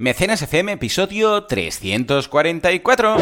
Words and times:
Mecenas 0.00 0.40
FM, 0.40 0.72
episodio 0.72 1.44
344. 1.44 3.18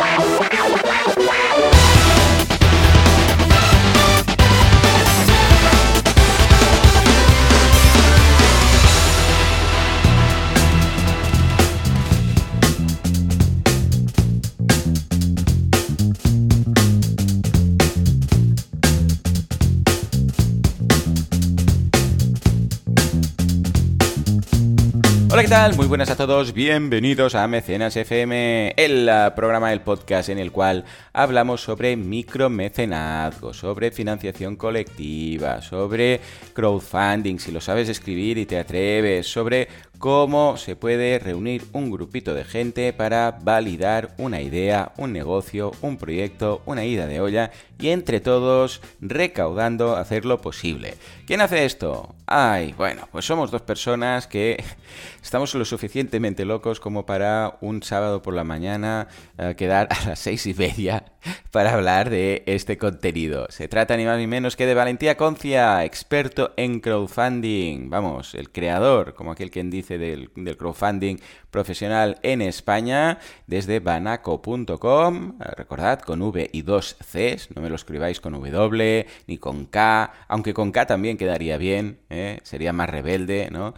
¿Qué 25.48 25.54
tal? 25.54 25.76
Muy 25.76 25.86
buenas 25.86 26.10
a 26.10 26.16
todos, 26.16 26.52
bienvenidos 26.52 27.34
a 27.34 27.48
Mecenas 27.48 27.96
FM, 27.96 28.74
el 28.76 29.08
uh, 29.08 29.34
programa 29.34 29.70
del 29.70 29.80
podcast 29.80 30.28
en 30.28 30.38
el 30.38 30.52
cual 30.52 30.84
hablamos 31.14 31.62
sobre 31.62 31.96
micromecenazgo, 31.96 33.54
sobre 33.54 33.90
financiación 33.90 34.56
colectiva, 34.56 35.62
sobre 35.62 36.20
crowdfunding, 36.52 37.38
si 37.38 37.50
lo 37.50 37.62
sabes 37.62 37.88
escribir 37.88 38.36
y 38.36 38.44
te 38.44 38.58
atreves, 38.58 39.26
sobre 39.26 39.68
cómo 39.98 40.58
se 40.58 40.76
puede 40.76 41.18
reunir 41.18 41.64
un 41.72 41.90
grupito 41.90 42.34
de 42.34 42.44
gente 42.44 42.92
para 42.92 43.38
validar 43.42 44.14
una 44.18 44.42
idea, 44.42 44.92
un 44.98 45.14
negocio, 45.14 45.72
un 45.80 45.96
proyecto, 45.96 46.60
una 46.66 46.84
ida 46.84 47.06
de 47.06 47.22
olla 47.22 47.52
y 47.78 47.88
entre 47.88 48.20
todos 48.20 48.82
recaudando 49.00 49.96
hacerlo 49.96 50.42
posible. 50.42 50.98
¿Quién 51.28 51.42
hace 51.42 51.66
esto? 51.66 52.14
Ay, 52.24 52.72
bueno, 52.78 53.06
pues 53.12 53.26
somos 53.26 53.50
dos 53.50 53.60
personas 53.60 54.26
que 54.26 54.64
estamos 55.22 55.54
lo 55.54 55.66
suficientemente 55.66 56.46
locos 56.46 56.80
como 56.80 57.04
para 57.04 57.58
un 57.60 57.82
sábado 57.82 58.22
por 58.22 58.32
la 58.32 58.44
mañana 58.44 59.08
eh, 59.36 59.54
quedar 59.54 59.88
a 59.90 60.08
las 60.08 60.20
seis 60.20 60.46
y 60.46 60.54
media 60.54 61.04
para 61.50 61.74
hablar 61.74 62.08
de 62.08 62.44
este 62.46 62.78
contenido. 62.78 63.46
Se 63.50 63.68
trata 63.68 63.94
ni 63.98 64.06
más 64.06 64.16
ni 64.16 64.26
menos 64.26 64.56
que 64.56 64.64
de 64.64 64.72
Valentía 64.72 65.18
Concia, 65.18 65.84
experto 65.84 66.54
en 66.56 66.80
crowdfunding, 66.80 67.90
vamos, 67.90 68.34
el 68.34 68.50
creador, 68.50 69.12
como 69.12 69.32
aquel 69.32 69.50
quien 69.50 69.68
dice, 69.68 69.98
del, 69.98 70.30
del 70.34 70.56
crowdfunding 70.56 71.18
profesional 71.50 72.18
en 72.22 72.42
España, 72.42 73.18
desde 73.46 73.80
banaco.com, 73.80 75.38
recordad, 75.38 76.00
con 76.00 76.22
V 76.22 76.50
y 76.52 76.62
dos 76.62 76.96
Cs, 77.00 77.50
no 77.54 77.62
me 77.62 77.68
lo 77.68 77.76
escribáis 77.76 78.20
con 78.20 78.34
W 78.34 79.06
ni 79.26 79.38
con 79.38 79.66
K, 79.66 80.12
aunque 80.28 80.54
con 80.54 80.72
K 80.72 80.86
también 80.86 81.16
quedaría 81.16 81.56
bien, 81.56 82.00
¿eh? 82.10 82.40
sería 82.42 82.72
más 82.72 82.90
rebelde, 82.90 83.48
¿no? 83.50 83.74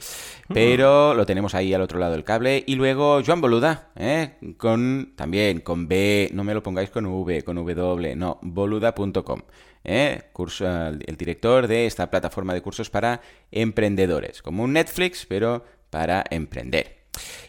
Pero 0.53 1.15
lo 1.15 1.27
tenemos 1.27 1.55
ahí 1.55 1.73
al 1.75 1.83
otro 1.83 1.99
lado 1.99 2.13
del 2.13 2.25
cable. 2.25 2.65
Y 2.67 2.75
luego 2.75 3.21
Joan 3.25 3.41
Boluda, 3.41 3.91
¿eh? 3.97 4.35
con 4.57 5.13
también 5.17 5.61
con 5.61 5.89
B, 5.89 6.31
no 6.33 6.45
me 6.45 6.55
lo 6.55 6.63
pongáis 6.63 6.91
con 6.91 7.07
V, 7.07 7.43
con 7.43 7.57
W, 7.57 8.17
no, 8.17 8.39
boluda.com. 8.43 9.43
¿eh? 9.85 10.23
Curso, 10.33 10.67
el 10.67 11.17
director 11.17 11.67
de 11.67 11.87
esta 11.87 12.11
plataforma 12.11 12.55
de 12.55 12.63
cursos 12.63 12.91
para 12.91 13.21
emprendedores, 13.51 14.43
como 14.43 14.65
un 14.65 14.73
Netflix, 14.73 15.27
pero 15.27 15.65
para 15.91 16.25
emprender. 16.31 17.00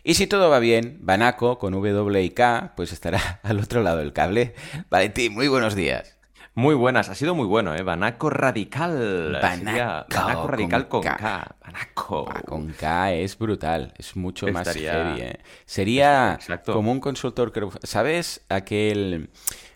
Y 0.03 0.15
si 0.15 0.27
todo 0.27 0.49
va 0.49 0.59
bien, 0.59 0.97
Banaco 1.01 1.57
con 1.57 1.73
W 1.73 2.23
y 2.23 2.29
K, 2.31 2.73
pues 2.75 2.91
estará 2.91 3.39
al 3.43 3.59
otro 3.59 3.81
lado 3.83 3.97
del 3.97 4.13
cable. 4.13 4.55
Valentín, 4.89 5.33
muy 5.33 5.47
buenos 5.47 5.75
días. 5.75 6.17
Muy 6.53 6.75
buenas, 6.75 7.07
ha 7.07 7.15
sido 7.15 7.33
muy 7.33 7.45
bueno, 7.45 7.73
¿eh? 7.75 7.81
Banaco 7.81 8.29
Radical. 8.29 9.39
Banaco, 9.41 10.05
Banaco 10.13 10.47
Radical 10.47 10.87
con, 10.89 11.01
con 11.01 11.11
K. 11.11 11.17
K. 11.17 11.55
Banaco. 11.63 12.25
Ah, 12.29 12.41
con 12.45 12.67
K 12.73 13.13
es 13.13 13.37
brutal, 13.37 13.93
es 13.97 14.17
mucho 14.17 14.47
más 14.47 14.67
heavy. 14.73 15.21
¿eh? 15.21 15.39
Sería 15.65 16.33
Exacto. 16.33 16.73
como 16.73 16.91
un 16.91 16.99
consultor, 16.99 17.53
¿sabes? 17.83 18.41
Aquel, 18.49 19.29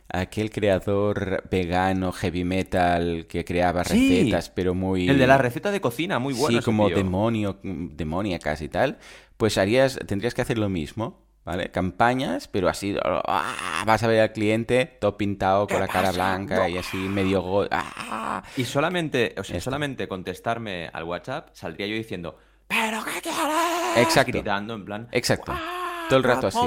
aquel 0.10 0.52
creador 0.52 1.44
vegano, 1.50 2.12
heavy 2.12 2.44
metal, 2.44 3.26
que 3.30 3.46
creaba 3.46 3.86
Sí, 3.86 4.10
recetas, 4.24 4.50
pero 4.50 4.74
muy... 4.76 5.08
El 5.08 5.18
de 5.18 5.28
la 5.28 5.38
receta 5.38 5.72
de 5.72 5.80
cocina, 5.80 6.20
muy 6.20 6.34
bueno. 6.34 6.60
sí, 6.60 6.66
como 6.66 6.88
tío. 6.88 6.98
demonio, 6.98 7.58
demoníacas 7.64 8.62
y 8.62 8.68
tal, 8.68 8.98
pues 9.38 9.58
harías, 9.58 10.00
tendrías 10.08 10.34
que 10.34 10.42
hacer 10.42 10.58
lo 10.58 10.70
mismo, 10.70 11.26
¿vale? 11.44 11.70
Campañas, 11.72 12.48
pero 12.48 12.70
así, 12.70 12.96
¡ah! 13.04 13.84
vas 13.86 14.02
a 14.04 14.08
ver 14.08 14.22
al 14.22 14.32
cliente 14.32 14.86
todo 15.00 15.18
pintado 15.18 15.68
con 15.68 15.80
la 15.80 15.88
cara 15.88 16.12
blanca 16.12 16.68
y 16.70 16.78
así 16.78 16.98
medio... 16.98 17.42
go- 17.42 17.68
¡ah! 17.72 18.44
Y 18.58 18.64
solamente, 18.66 19.36
o 19.38 19.44
sea, 19.44 19.58
Esto. 19.58 19.66
solamente 19.66 20.08
contestarme 20.08 20.90
al 20.92 21.04
WhatsApp, 21.04 21.50
saldría 21.54 21.88
yo 21.88 21.96
diciendo, 21.96 22.38
¿pero 22.68 23.04
qué 23.04 23.22
quieres? 23.22 23.98
Exacto. 23.98 24.32
Gritando 24.32 24.74
en 24.74 24.86
plan. 24.86 25.08
Exacto. 25.12 25.52
"¡Ah, 25.56 26.06
Todo 26.10 26.18
el 26.18 26.24
rato 26.24 26.48
así. 26.48 26.58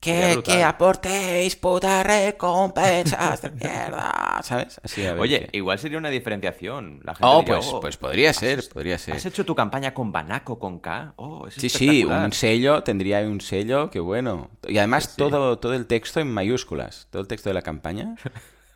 Crowdfunding!". 0.00 0.32
Sería 0.32 0.42
Que, 0.42 0.42
que 0.42 0.64
aportéis 0.64 1.56
putas 1.56 2.04
recompensas 2.06 3.42
de 3.42 3.50
mierda, 3.60 4.40
¿sabes? 4.42 4.80
Así 4.82 5.04
a 5.06 5.12
ver 5.12 5.20
Oye, 5.20 5.48
qué- 5.50 5.58
igual 5.58 5.78
sería 5.78 5.98
una 5.98 6.08
diferenciación. 6.10 7.00
La 7.04 7.14
gente 7.14 7.26
Oh, 7.30 7.40
diría, 7.40 7.54
pues, 7.56 7.66
"Oh, 7.72 7.80
pues 7.80 7.96
podría 7.96 8.30
¿has- 8.30 8.36
ser, 8.36 8.62
podría 8.72 8.98
ser. 8.98 9.14
¿Has 9.14 9.26
hecho 9.26 9.44
tu 9.44 9.54
campaña 9.54 9.92
con 9.94 10.12
Banaco, 10.12 10.58
con 10.58 10.78
K? 10.80 11.12
Oh, 11.16 11.46
es 11.46 11.54
Sí, 11.54 11.68
sí, 11.68 12.04
un 12.04 12.32
sello, 12.32 12.82
tendría 12.82 13.20
un 13.20 13.40
sello, 13.40 13.90
que 13.90 14.00
bueno. 14.00 14.50
Y 14.66 14.78
además 14.78 15.04
Sí, 15.04 15.10
sí. 15.10 15.16
todo, 15.18 15.58
todo 15.58 15.74
el 15.74 15.86
texto 15.86 16.20
en 16.20 16.32
mayúsculas, 16.32 17.06
todo 17.10 17.22
el 17.22 17.28
texto 17.28 17.50
de 17.50 17.54
la 17.54 17.62
campaña, 17.62 18.16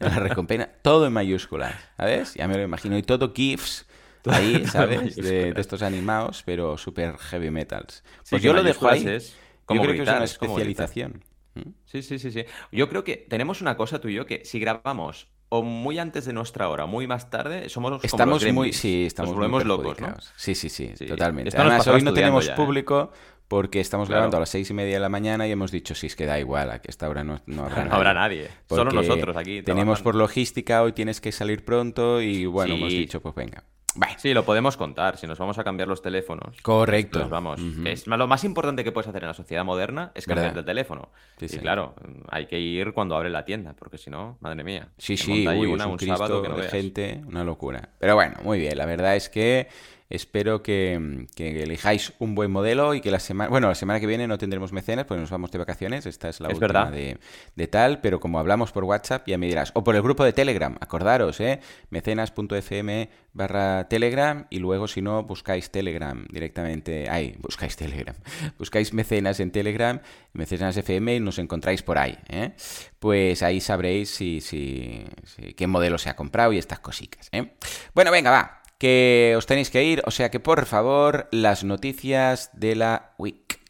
de 0.01 0.09
la 0.11 0.17
recompensa, 0.17 0.69
todo 0.83 1.07
en 1.07 1.13
mayúsculas, 1.13 1.75
¿sabes? 1.97 2.35
Ya 2.35 2.47
me 2.49 2.57
lo 2.57 2.63
imagino. 2.63 2.99
Y 2.99 3.03
todo 3.03 3.33
GIFs 3.35 3.87
ahí, 4.27 4.67
¿sabes? 4.67 5.17
De, 5.17 5.53
estos 5.57 5.83
animados, 5.83 6.43
pero 6.45 6.77
super 6.79 7.17
heavy 7.19 7.51
metals. 7.51 8.03
Pues 8.31 8.43
yo 8.43 8.53
lo 8.53 8.63
dejo 8.63 8.89
ahí. 8.89 9.05
mayúsculas 9.05 9.44
es 9.69 9.77
Yo 9.77 9.81
como 9.81 9.83
creo 9.83 9.95
que 9.95 10.03
es 10.03 10.09
una 10.09 10.25
es 10.25 10.39
como 10.39 10.53
especialización. 10.59 11.25
¿Mm? 11.55 11.61
Sí, 11.85 12.03
sí, 12.03 12.19
sí, 12.19 12.31
sí. 12.33 12.45
Yo 12.73 12.89
creo 12.89 13.05
que 13.05 13.17
tenemos 13.29 13.61
una 13.61 13.77
cosa 13.77 14.01
tú 14.01 14.09
y 14.09 14.15
yo 14.15 14.27
que 14.27 14.45
si 14.45 14.59
grabamos 14.59 15.29
o 15.51 15.63
muy 15.63 15.99
antes 15.99 16.25
de 16.25 16.33
nuestra 16.33 16.69
hora 16.69 16.85
o 16.85 16.89
muy 16.89 17.07
más 17.07 17.31
tarde, 17.31 17.69
somos 17.69 17.89
como 17.91 17.97
los 17.97 18.05
Estamos 18.05 18.43
muy, 18.43 18.51
gremlins. 18.53 18.77
sí, 18.77 19.05
estamos 19.07 19.31
Nos 19.31 19.39
muy 19.39 19.49
volvemos 19.53 19.65
locos, 19.67 20.01
¿no? 20.01 20.17
Sí, 20.37 20.55
sí, 20.55 20.69
sí, 20.69 20.93
Sí. 20.97 21.07
totalmente. 21.07 21.57
Además, 21.57 21.87
hoy 21.87 22.03
no 22.03 22.13
tenemos 22.13 22.47
ya, 22.47 22.53
¿eh? 22.55 22.57
público 22.57 23.13
porque 23.47 23.79
estamos 23.79 24.09
Claro. 24.09 24.21
grabando 24.21 24.39
a 24.39 24.41
las 24.41 24.49
seis 24.49 24.69
y 24.71 24.75
media 24.75 24.95
de 24.95 25.01
la 25.01 25.09
mañana 25.11 25.47
y 25.47 25.53
hemos 25.53 25.71
dicho, 25.71 25.95
sí, 25.95 26.09
es 26.09 26.17
que 26.17 26.27
da 26.27 26.41
igual, 26.41 26.71
a 26.73 26.81
que 26.81 26.91
esta 26.91 27.09
hora 27.09 27.23
no, 27.23 27.41
no 27.47 27.65
habrá 27.67 27.77
nadie. 27.77 27.89
No 27.91 27.95
habrá 27.97 28.15
nadie. 28.15 28.49
Solo 28.69 28.91
nosotros 28.91 29.37
aquí. 29.37 29.63
Tenemos 29.63 30.03
por 30.03 30.17
logística, 30.17 30.83
hoy 30.83 30.93
tienes 30.93 31.21
que 31.21 31.31
salir 31.31 31.65
pronto 31.65 32.21
y 32.21 32.47
bueno, 32.47 32.75
Sí. 32.75 32.81
hemos 32.81 32.93
dicho, 32.93 33.21
pues 33.21 33.35
venga. 33.37 33.63
Bueno, 33.97 34.15
Sí, 34.19 34.35
lo 34.35 34.45
podemos 34.45 34.77
contar. 34.77 35.17
Si 35.17 35.27
nos 35.27 35.39
vamos 35.39 35.59
a 35.59 35.65
cambiar 35.65 35.89
los 35.89 36.03
teléfonos. 36.03 36.57
correcto. 36.63 37.29
Vamos. 37.29 37.61
Es 37.85 38.07
lo 38.07 38.27
más 38.27 38.45
importante 38.45 38.83
que 38.85 38.93
puedes 38.93 39.09
hacer 39.09 39.23
en 39.23 39.29
la 39.29 39.35
sociedad 39.35 39.65
moderna 39.65 40.13
es 40.15 40.27
cambiar 40.27 40.55
de 40.55 40.63
teléfono. 40.63 41.11
Sí, 41.39 41.47
y 41.47 41.49
sí. 41.49 41.59
claro, 41.59 41.95
hay 42.31 42.47
que 42.47 42.59
ir 42.59 42.93
cuando 42.93 43.17
abre 43.17 43.31
la 43.31 43.45
tienda, 43.45 43.75
porque 43.75 43.99
si 43.99 44.11
no, 44.11 44.37
madre 44.41 44.65
mía. 44.65 44.89
Sí, 44.99 45.17
sí, 45.17 45.47
uy, 45.47 45.67
una 45.67 45.87
un 45.87 45.93
un 45.93 45.97
Cristo 45.99 46.17
sábado 46.17 46.43
que 46.43 46.49
no 46.49 46.55
de 46.57 46.61
veas. 46.63 46.73
gente, 46.73 47.23
una 47.27 47.45
locura. 47.45 47.89
Pero 47.99 48.15
bueno, 48.15 48.37
muy 48.43 48.59
bien, 48.59 48.77
la 48.79 48.87
verdad 48.87 49.17
es 49.17 49.29
que 49.29 49.69
espero 50.11 50.63
que, 50.63 51.27
que 51.35 51.63
elijáis 51.63 52.13
un 52.19 52.35
buen 52.35 52.51
modelo 52.51 52.95
y 52.95 53.01
que 53.01 53.11
la 53.11 53.19
semana, 53.21 53.51
bueno, 53.51 53.69
la 53.69 53.75
semana 53.75 54.01
que 54.01 54.07
viene 54.07 54.27
no 54.29 54.39
tendremos 54.39 54.73
mecenas 54.73 55.07
porque 55.07 55.21
nos 55.21 55.31
vamos 55.31 55.51
de 55.51 55.59
vacaciones, 55.59 56.07
esta 56.07 56.29
es 56.29 56.41
la 56.41 56.49
Es 56.49 56.55
última 56.55 56.91
de, 56.91 57.19
de 57.57 57.67
tal, 57.69 58.01
pero 58.01 58.21
como 58.21 58.39
hablamos 58.39 58.71
por 58.73 58.85
WhatsApp 58.85 59.27
ya 59.27 59.39
me 59.39 59.47
dirás, 59.47 59.73
o 59.75 59.83
por 59.83 59.97
el 59.97 60.03
grupo 60.03 60.25
de 60.25 60.33
Telegram, 60.33 60.77
acordaros, 60.81 61.41
¿eh? 61.41 61.61
mecenas.fm 61.91 63.09
barra 63.33 63.89
Telegram 63.89 64.47
y 64.51 64.59
luego 64.61 64.87
si 64.87 65.03
no 65.03 65.23
buscáis 65.25 65.71
Telegram 65.71 66.25
directamente, 66.31 67.09
ahí, 67.11 67.35
buscáis 67.41 67.77
Telegram, 67.77 68.15
buscáis 68.59 68.93
mecenas 68.93 69.41
en 69.41 69.51
Telegram, 69.51 70.01
mecenas 70.33 70.77
FM 70.77 71.17
y 71.17 71.21
nos 71.21 71.39
encontráis 71.39 71.83
por 71.83 71.99
ahí, 71.99 72.17
¿eh? 72.29 72.53
Pues 72.99 73.43
ahí 73.43 73.61
sabréis 73.61 74.11
si, 74.11 74.41
si, 74.41 75.05
si- 75.25 75.55
qué 75.55 75.67
modelo 75.67 75.99
se 75.99 76.09
ha 76.11 76.17
comprado 76.17 76.53
y 76.53 76.59
estas 76.59 76.79
cositas, 76.79 77.29
¿eh? 77.33 77.53
Bueno, 77.95 78.11
venga, 78.11 78.31
va, 78.31 78.63
que 78.79 79.35
os 79.37 79.47
tenéis 79.47 79.71
que 79.71 79.85
ir, 79.85 80.03
o 80.07 80.11
sea 80.11 80.31
que 80.31 80.41
por 80.41 80.67
favor, 80.67 81.29
las 81.31 81.65
noticias 81.65 82.51
de 82.53 82.77
la 82.77 83.15
week. 83.19 83.61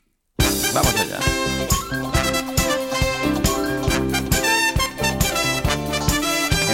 Vamos 0.72 0.94
allá. 1.00 1.18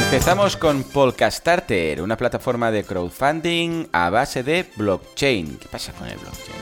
Empezamos 0.04 0.56
con 0.56 0.82
Polkastarter, 0.82 2.02
una 2.02 2.16
plataforma 2.16 2.72
de 2.72 2.82
crowdfunding 2.82 3.86
a 3.92 4.10
base 4.10 4.42
de 4.42 4.66
blockchain. 4.74 5.56
¿Qué 5.58 5.68
pasa 5.68 5.92
con 5.92 6.08
el 6.08 6.18
blockchain? 6.18 6.60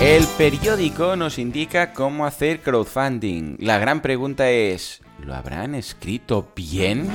El 0.00 0.26
periódico 0.38 1.14
nos 1.14 1.38
indica 1.38 1.92
cómo 1.92 2.24
hacer 2.24 2.62
crowdfunding. 2.62 3.56
La 3.58 3.78
gran 3.78 4.00
pregunta 4.00 4.48
es, 4.48 5.02
¿lo 5.24 5.34
habrán 5.34 5.74
escrito 5.74 6.52
bien? 6.54 7.08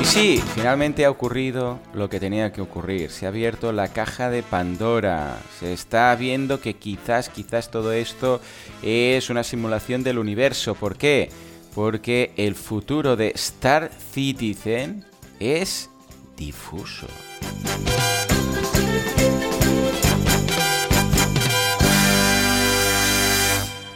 Y 0.00 0.04
sí, 0.04 0.42
finalmente 0.54 1.04
ha 1.04 1.10
ocurrido 1.10 1.78
lo 1.94 2.08
que 2.08 2.18
tenía 2.18 2.52
que 2.52 2.60
ocurrir. 2.60 3.10
Se 3.10 3.26
ha 3.26 3.28
abierto 3.28 3.72
la 3.72 3.88
caja 3.88 4.30
de 4.30 4.42
Pandora. 4.42 5.38
Se 5.60 5.72
está 5.72 6.14
viendo 6.16 6.60
que 6.60 6.74
quizás, 6.74 7.28
quizás 7.28 7.70
todo 7.70 7.92
esto 7.92 8.40
es 8.82 9.30
una 9.30 9.44
simulación 9.44 10.02
del 10.02 10.18
universo. 10.18 10.74
¿Por 10.74 10.96
qué? 10.96 11.30
Porque 11.74 12.32
el 12.36 12.56
futuro 12.56 13.16
de 13.16 13.28
Star 13.36 13.90
Citizen 14.12 15.04
es 15.38 15.88
difuso. 16.36 17.06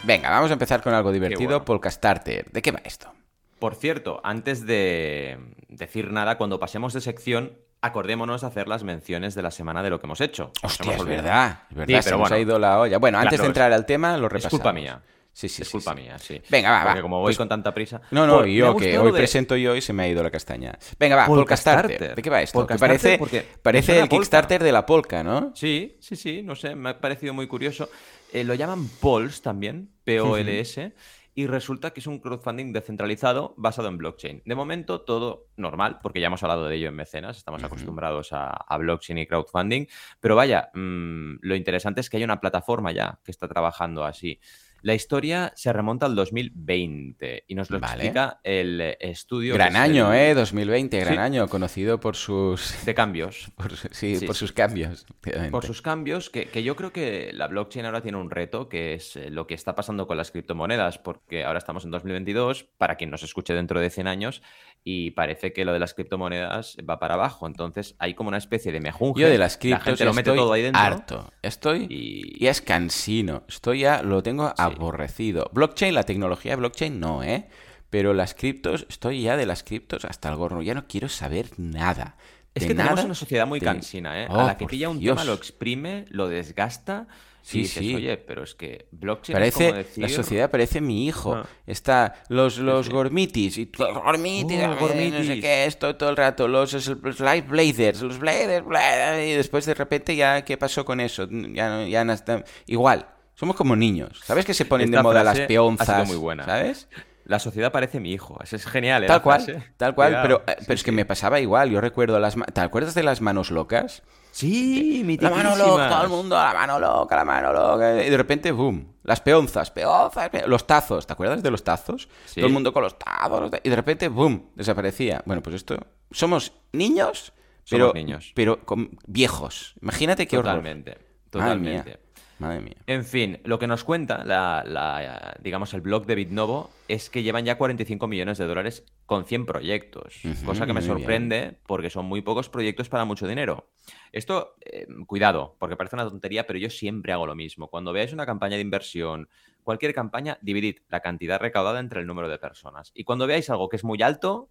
Venga, 0.07 0.31
vamos 0.31 0.51
a 0.51 0.53
empezar 0.55 0.83
con 0.83 0.95
algo 0.95 1.11
divertido. 1.13 1.49
bueno. 1.51 1.65
Polka 1.65 1.91
Starter. 1.91 2.51
¿De 2.51 2.63
qué 2.63 2.71
va 2.73 2.81
esto? 2.85 3.13
Por 3.59 3.75
cierto, 3.75 4.21
antes 4.23 4.67
de 4.67 5.39
decir 5.69 6.13
nada, 6.13 6.37
cuando 6.39 6.61
pasemos 6.61 6.93
de 6.93 7.01
sección, 7.01 7.59
acordémonos 7.81 8.43
de 8.43 8.47
hacer 8.47 8.69
las 8.69 8.85
menciones 8.85 9.35
de 9.35 9.43
la 9.43 9.51
semana 9.51 9.83
de 9.83 9.91
lo 9.91 9.99
que 10.01 10.07
hemos 10.07 10.21
hecho. 10.21 10.53
Hostia, 10.63 10.93
hemos 10.95 11.07
es 11.07 11.17
verdad. 11.17 11.61
Es 11.71 11.77
verdad, 11.77 11.97
Sí, 11.99 12.03
se 12.03 12.11
pero 12.11 12.19
nos 12.19 12.33
ha 12.33 12.39
ido 12.39 12.59
la 12.59 12.79
olla. 12.79 12.99
Bueno, 12.99 13.19
antes 13.19 13.31
Claro, 13.31 13.43
de 13.45 13.49
entrar 13.49 13.71
es- 13.73 13.77
al 13.77 13.87
tema, 13.87 14.17
lo 14.17 14.27
Es 14.27 14.33
repasamos. 14.33 14.51
culpa 14.51 14.73
mía. 14.73 15.03
Sí, 15.33 15.51
sí, 15.51 15.61
es 15.63 15.69
sí, 15.69 15.73
culpa 15.73 15.95
sí. 15.95 16.01
mía, 16.01 16.19
sí. 16.19 16.41
Venga, 16.49 16.71
va, 16.71 16.79
va. 16.79 16.85
Porque 16.87 17.03
como 17.03 17.19
voy 17.19 17.27
Pues- 17.27 17.37
con 17.37 17.49
tanta 17.49 17.75
prisa. 17.75 18.01
No, 18.11 18.27
no, 18.27 18.39
Pues, 18.39 18.53
yo 18.55 18.75
que 18.77 18.99
hoy 18.99 19.13
de- 19.13 19.19
presento 19.19 19.55
yo 19.57 19.77
y 19.77 19.83
se 19.83 19.93
me 19.93 20.05
ha 20.05 20.09
ido 20.09 20.23
la 20.23 20.31
castaña. 20.31 20.79
Venga, 20.99 21.15
va, 21.17 21.27
Polka 21.27 21.41
Polka 21.41 21.57
Starter. 21.59 21.91
Starter. 21.97 22.17
¿De 22.17 22.23
qué 22.23 22.31
va 22.31 22.41
esto? 22.41 22.67
Que 22.67 22.77
parece, 22.77 23.19
parece 23.63 23.93
el 23.95 23.99
polka. 24.09 24.17
Kickstarter 24.17 24.63
de 24.63 24.73
la 24.73 24.87
Polka, 24.87 25.23
¿no? 25.23 25.53
Sí, 25.55 25.99
sí, 26.01 26.17
sí, 26.17 26.43
no 26.43 26.55
sé, 26.55 26.75
me 26.75 26.91
ha 26.91 26.99
parecido 27.01 27.35
muy 27.35 27.47
curioso. 27.47 27.91
Eh, 28.33 28.45
lo 28.45 28.55
llaman 28.55 28.89
POLS 29.01 29.43
también, 29.43 29.91
P-O-L-S, 30.05 30.95
y 31.35 31.47
resulta 31.47 31.91
que 31.91 32.01
es 32.01 32.07
un 32.07 32.19
crowdfunding 32.19 32.73
descentralizado 32.73 33.55
basado 33.59 33.89
en 33.89 33.99
blockchain. 33.99 34.43
De 34.45 34.55
momento, 34.55 35.03
todo 35.03 35.49
normal, 35.57 35.99
porque 36.03 36.21
ya 36.21 36.29
hemos 36.29 36.43
hablado 36.43 36.67
de 36.67 36.77
ello 36.77 36.89
en 36.89 36.97
Mecenas, 36.97 37.37
estamos 37.37 37.63
acostumbrados 37.63 38.33
a, 38.33 38.49
a 38.49 38.79
blockchain 38.79 39.19
y 39.19 39.27
crowdfunding, 39.27 39.87
pero 40.19 40.35
vaya, 40.35 40.71
mm, 40.73 41.37
lo 41.43 41.55
interesante 41.55 42.01
es 42.01 42.09
que 42.09 42.17
hay 42.17 42.25
una 42.25 42.41
plataforma 42.41 42.91
ya 42.93 43.21
que 43.23 43.31
está 43.31 43.49
trabajando 43.49 44.05
así. 44.05 44.41
La 44.83 44.95
historia 44.95 45.53
se 45.57 45.73
remonta 45.73 46.07
al 46.07 46.15
2020 46.15 47.45
y 47.49 47.55
nos 47.55 47.71
lo 47.71 47.81
Vale. 47.81 47.95
explica 47.95 48.41
el 48.45 48.81
estudio. 49.01 49.55
Gran 49.55 49.75
año, 49.77 50.13
el- 50.13 50.21
¿eh? 50.31 50.35
2020, 50.35 51.01
gran 51.01 51.15
Sí. 51.15 51.19
año, 51.19 51.49
conocido 51.49 51.99
por 51.99 52.15
sus... 52.17 52.75
De 52.87 52.95
cambios. 52.95 53.51
por 53.57 53.77
sí, 53.77 54.17
Sí, 54.17 54.27
por 54.27 54.35
sus 54.37 54.53
cambios. 54.53 55.07
Por 55.51 55.65
sus 55.65 55.83
cambios, 55.83 56.31
que, 56.31 56.47
que 56.47 56.63
yo 56.63 56.77
creo 56.77 56.93
que 56.93 57.31
la 57.33 57.49
blockchain 57.49 57.85
ahora 57.87 58.01
tiene 58.03 58.19
un 58.19 58.31
reto, 58.31 58.69
que 58.69 58.95
es 58.95 59.17
eh, 59.17 59.31
lo 59.31 59.47
que 59.47 59.55
está 59.55 59.75
pasando 59.75 60.07
con 60.07 60.17
las 60.17 60.31
criptomonedas, 60.31 60.99
porque 60.99 61.45
ahora 61.45 61.59
estamos 61.59 61.85
en 61.85 61.91
2022, 61.91 62.65
para 62.79 62.97
quien 62.97 63.11
nos 63.11 63.23
escuche 63.23 63.55
dentro 63.55 63.81
de 63.81 63.91
100 63.91 64.07
años, 64.07 64.43
y 64.89 65.11
parece 65.11 65.53
que 65.53 65.65
lo 65.65 65.73
de 65.73 65.81
las 65.81 65.95
criptomonedas 65.95 66.77
va 66.89 67.01
para 67.01 67.15
abajo. 67.15 67.49
Entonces 67.49 67.97
hay 67.99 68.15
como 68.15 68.29
una 68.29 68.39
especie 68.39 68.71
de 68.71 68.79
mejunje. 68.81 69.21
Yo 69.23 69.29
de 69.29 69.37
las 69.37 69.55
la 69.55 69.59
criptos 69.59 69.83
gente 69.85 70.05
lo 70.05 70.15
mete 70.15 70.31
estoy 70.31 70.39
todo 70.39 70.53
ahí 70.53 70.63
dentro. 70.63 70.81
harto. 70.81 71.33
Estoy... 71.43 71.87
Y, 71.91 72.45
Y 72.45 72.47
es 72.47 72.63
cansino. 72.63 73.43
Estoy 73.49 73.81
ya, 73.81 74.03
lo 74.05 74.23
tengo 74.23 74.55
aborrecido. 74.57 75.51
Blockchain, 75.53 75.93
la 75.93 76.05
tecnología 76.05 76.53
de 76.53 76.57
blockchain 76.59 77.01
no, 77.01 77.25
¿eh? 77.25 77.49
Pero 77.91 78.15
las 78.15 78.35
criptos, 78.35 78.87
estoy 78.89 79.23
ya 79.23 79.37
de 79.37 79.47
las 79.47 79.65
criptos 79.65 80.05
hasta 80.05 80.29
el 80.29 80.37
gorro. 80.37 80.63
Ya 80.63 80.75
no 80.75 80.87
quiero 80.87 81.09
saber 81.09 81.47
nada. 81.57 82.17
es 82.55 82.63
De 82.63 82.69
que 82.69 82.75
tenemos 82.77 83.05
una 83.05 83.15
sociedad 83.17 83.47
muy 83.49 83.59
de- 83.59 83.67
cansina, 83.67 84.23
¿eh? 84.23 84.29
Oh, 84.31 84.39
a 84.39 84.45
la 84.45 84.57
que 84.57 84.67
pilla 84.67 84.89
un 84.89 85.01
Dios. 85.01 85.17
tema, 85.17 85.25
lo 85.25 85.35
exprime, 85.35 86.05
lo 86.11 86.29
desgasta. 86.29 87.09
Sí, 87.49 87.59
y 87.59 87.63
dices, 87.63 87.79
sí. 87.81 87.95
oye, 87.95 88.17
pero 88.17 88.43
es 88.43 88.57
que 88.57 88.89
blockchain 88.91 89.35
Parece, 89.37 89.65
es 89.67 89.71
como 89.71 89.79
decir... 89.79 90.03
la 90.03 90.09
sociedad 90.09 90.51
parece 90.51 90.81
mi 90.81 91.07
hijo. 91.07 91.37
Ah. 91.37 91.47
Está 91.65 92.15
los, 92.29 92.59
los 92.59 92.87
sí. 92.87 92.93
gormitis, 92.93 93.57
y 93.59 93.71
los 93.79 93.95
gormitis, 93.95 94.59
a 94.65 94.69
ver, 94.71 94.81
no 94.81 94.89
sé 94.89 94.95
gormitis. 94.95 95.41
qué, 95.43 95.65
esto 95.67 95.95
todo 95.95 96.11
el 96.11 96.17
rato, 96.17 96.49
los, 96.49 96.73
los 96.73 97.21
light 97.21 97.47
bladers, 97.47 98.03
los 98.03 98.19
bladers, 98.19 98.67
bla- 98.67 99.25
y 99.25 99.31
después 99.35 99.65
de 99.65 99.75
repente 99.75 100.17
ya, 100.17 100.45
¿qué 100.45 100.57
pasó 100.57 100.85
con 100.85 100.99
eso? 100.99 101.29
Ya, 101.31 101.69
no- 101.71 101.87
ya 101.87 102.03
está... 102.13 102.43
Igual, 102.67 103.07
somos 103.37 103.55
como 103.55 103.77
niños, 103.77 104.21
¿sabes 104.25 104.45
que 104.45 104.53
se 104.53 104.65
ponen 104.65 104.91
de 104.91 105.01
moda 105.01 105.23
las 105.23 105.39
ha 105.39 105.47
peonzas? 105.47 105.87
sido 105.87 106.05
muy 106.07 106.17
buena. 106.17 106.45
¿Sabes? 106.47 106.89
La 107.27 107.39
sociedad 107.39 107.71
parece 107.71 108.01
mi 108.01 108.13
hijo. 108.13 108.39
Eso 108.43 108.57
es 108.57 108.67
genial, 108.67 109.05
¿eh? 109.05 109.07
Tal 109.07 109.23
cual, 109.23 109.65
tal 109.77 109.95
cual, 109.95 110.09
Cuidado. 110.21 110.23
pero, 110.23 110.45
eh, 110.49 110.57
Sí, 110.59 110.65
pero 110.67 110.75
es 110.75 110.83
que 110.83 110.91
me 110.93 111.05
pasaba 111.05 111.39
igual, 111.39 111.71
yo 111.71 111.81
recuerdo 111.81 112.19
las... 112.19 112.35
¿Te 112.53 112.61
acuerdas 112.61 112.95
de 112.97 113.05
las 113.05 113.21
manos 113.21 113.53
locas? 113.53 114.03
Sí, 114.37 115.19
La 115.19 115.31
mano 115.31 115.57
loca, 115.57 115.89
todo 115.89 116.03
el 116.03 116.09
mundo, 116.11 116.37
la 116.37 116.53
mano 116.53 116.79
loca, 116.79 117.17
la 117.17 117.25
mano 117.25 117.53
loca. 117.55 118.05
Y 118.05 118.11
de 118.11 118.17
repente, 118.19 118.53
boom, 118.53 118.93
las 119.03 119.21
peonzas, 119.23 119.71
peonzas, 119.71 120.29
pe- 120.29 120.47
los 120.47 120.67
tazos. 120.67 121.07
¿Te 121.07 121.15
acuerdas 121.15 121.43
de 121.43 121.51
los 121.51 121.65
tazos? 121.65 122.09
Sí. 122.27 122.35
Todo 122.41 122.47
el 122.49 122.53
mundo 122.53 122.71
con 122.73 122.83
los 122.83 122.99
tazos. 122.99 123.51
Y 123.63 123.69
de 123.71 123.77
repente, 123.77 124.09
boom, 124.09 124.51
desaparecía. 124.55 125.23
Bueno, 125.25 125.43
pues 125.43 125.57
esto. 125.57 125.79
Somos 126.11 126.53
niños, 126.73 127.33
pero, 127.71 127.87
Somos 127.87 127.95
niños. 127.95 128.33
pero 128.35 128.63
con 128.67 128.99
viejos. 129.07 129.75
Imagínate 129.81 130.27
qué 130.27 130.37
horror. 130.37 130.53
Totalmente. 130.57 130.99
Totalmente. 131.31 131.99
Madre 132.39 132.61
mía. 132.61 132.77
En 132.87 133.05
fin, 133.05 133.41
lo 133.45 133.59
que 133.59 133.67
nos 133.67 133.83
cuenta 133.83 134.23
la, 134.25 134.63
la, 134.67 135.37
digamos, 135.41 135.73
el 135.73 135.81
blog 135.81 136.05
de 136.05 136.15
Bitnovo 136.17 136.71
es 136.87 137.09
que 137.09 137.23
llevan 137.23 137.47
ya 137.47 137.57
45 137.57 138.07
millones 138.09 138.37
de 138.37 138.47
dólares 138.47 138.85
con 139.07 139.25
100 139.25 139.47
proyectos, 139.47 140.17
cosa 140.45 140.67
que 140.67 140.75
me 140.75 140.81
bien. 140.81 140.93
sorprende 140.93 141.59
porque 141.67 141.89
son 141.89 142.05
muy 142.05 142.21
pocos 142.21 142.49
proyectos 142.51 142.91
para 142.91 143.07
mucho 143.07 143.27
dinero. 143.27 143.71
Esto, 144.13 144.57
eh, 144.65 144.87
cuidado, 145.07 145.57
porque 145.59 145.77
parece 145.77 145.97
una 145.97 146.05
tontería, 146.09 146.47
pero 146.47 146.59
yo 146.59 146.69
siempre 146.69 147.13
hago 147.15 147.27
lo 147.27 147.35
mismo. 147.35 147.69
Cuando 147.69 147.93
veáis 147.95 148.13
una 148.13 148.27
campaña 148.27 148.57
de 148.57 148.63
inversión, 148.63 149.29
cualquier 149.65 149.95
campaña, 149.95 150.39
dividid 150.43 150.79
la 150.89 151.01
cantidad 151.01 151.41
recaudada 151.41 151.81
entre 151.81 152.01
el 152.01 152.07
número 152.07 152.29
de 152.29 152.39
personas. 152.39 152.93
Y 152.95 153.05
cuando 153.05 153.27
veáis 153.27 153.49
algo 153.49 153.69
que 153.71 153.77
es 153.77 153.85
muy 153.85 154.03
alto. 154.03 154.51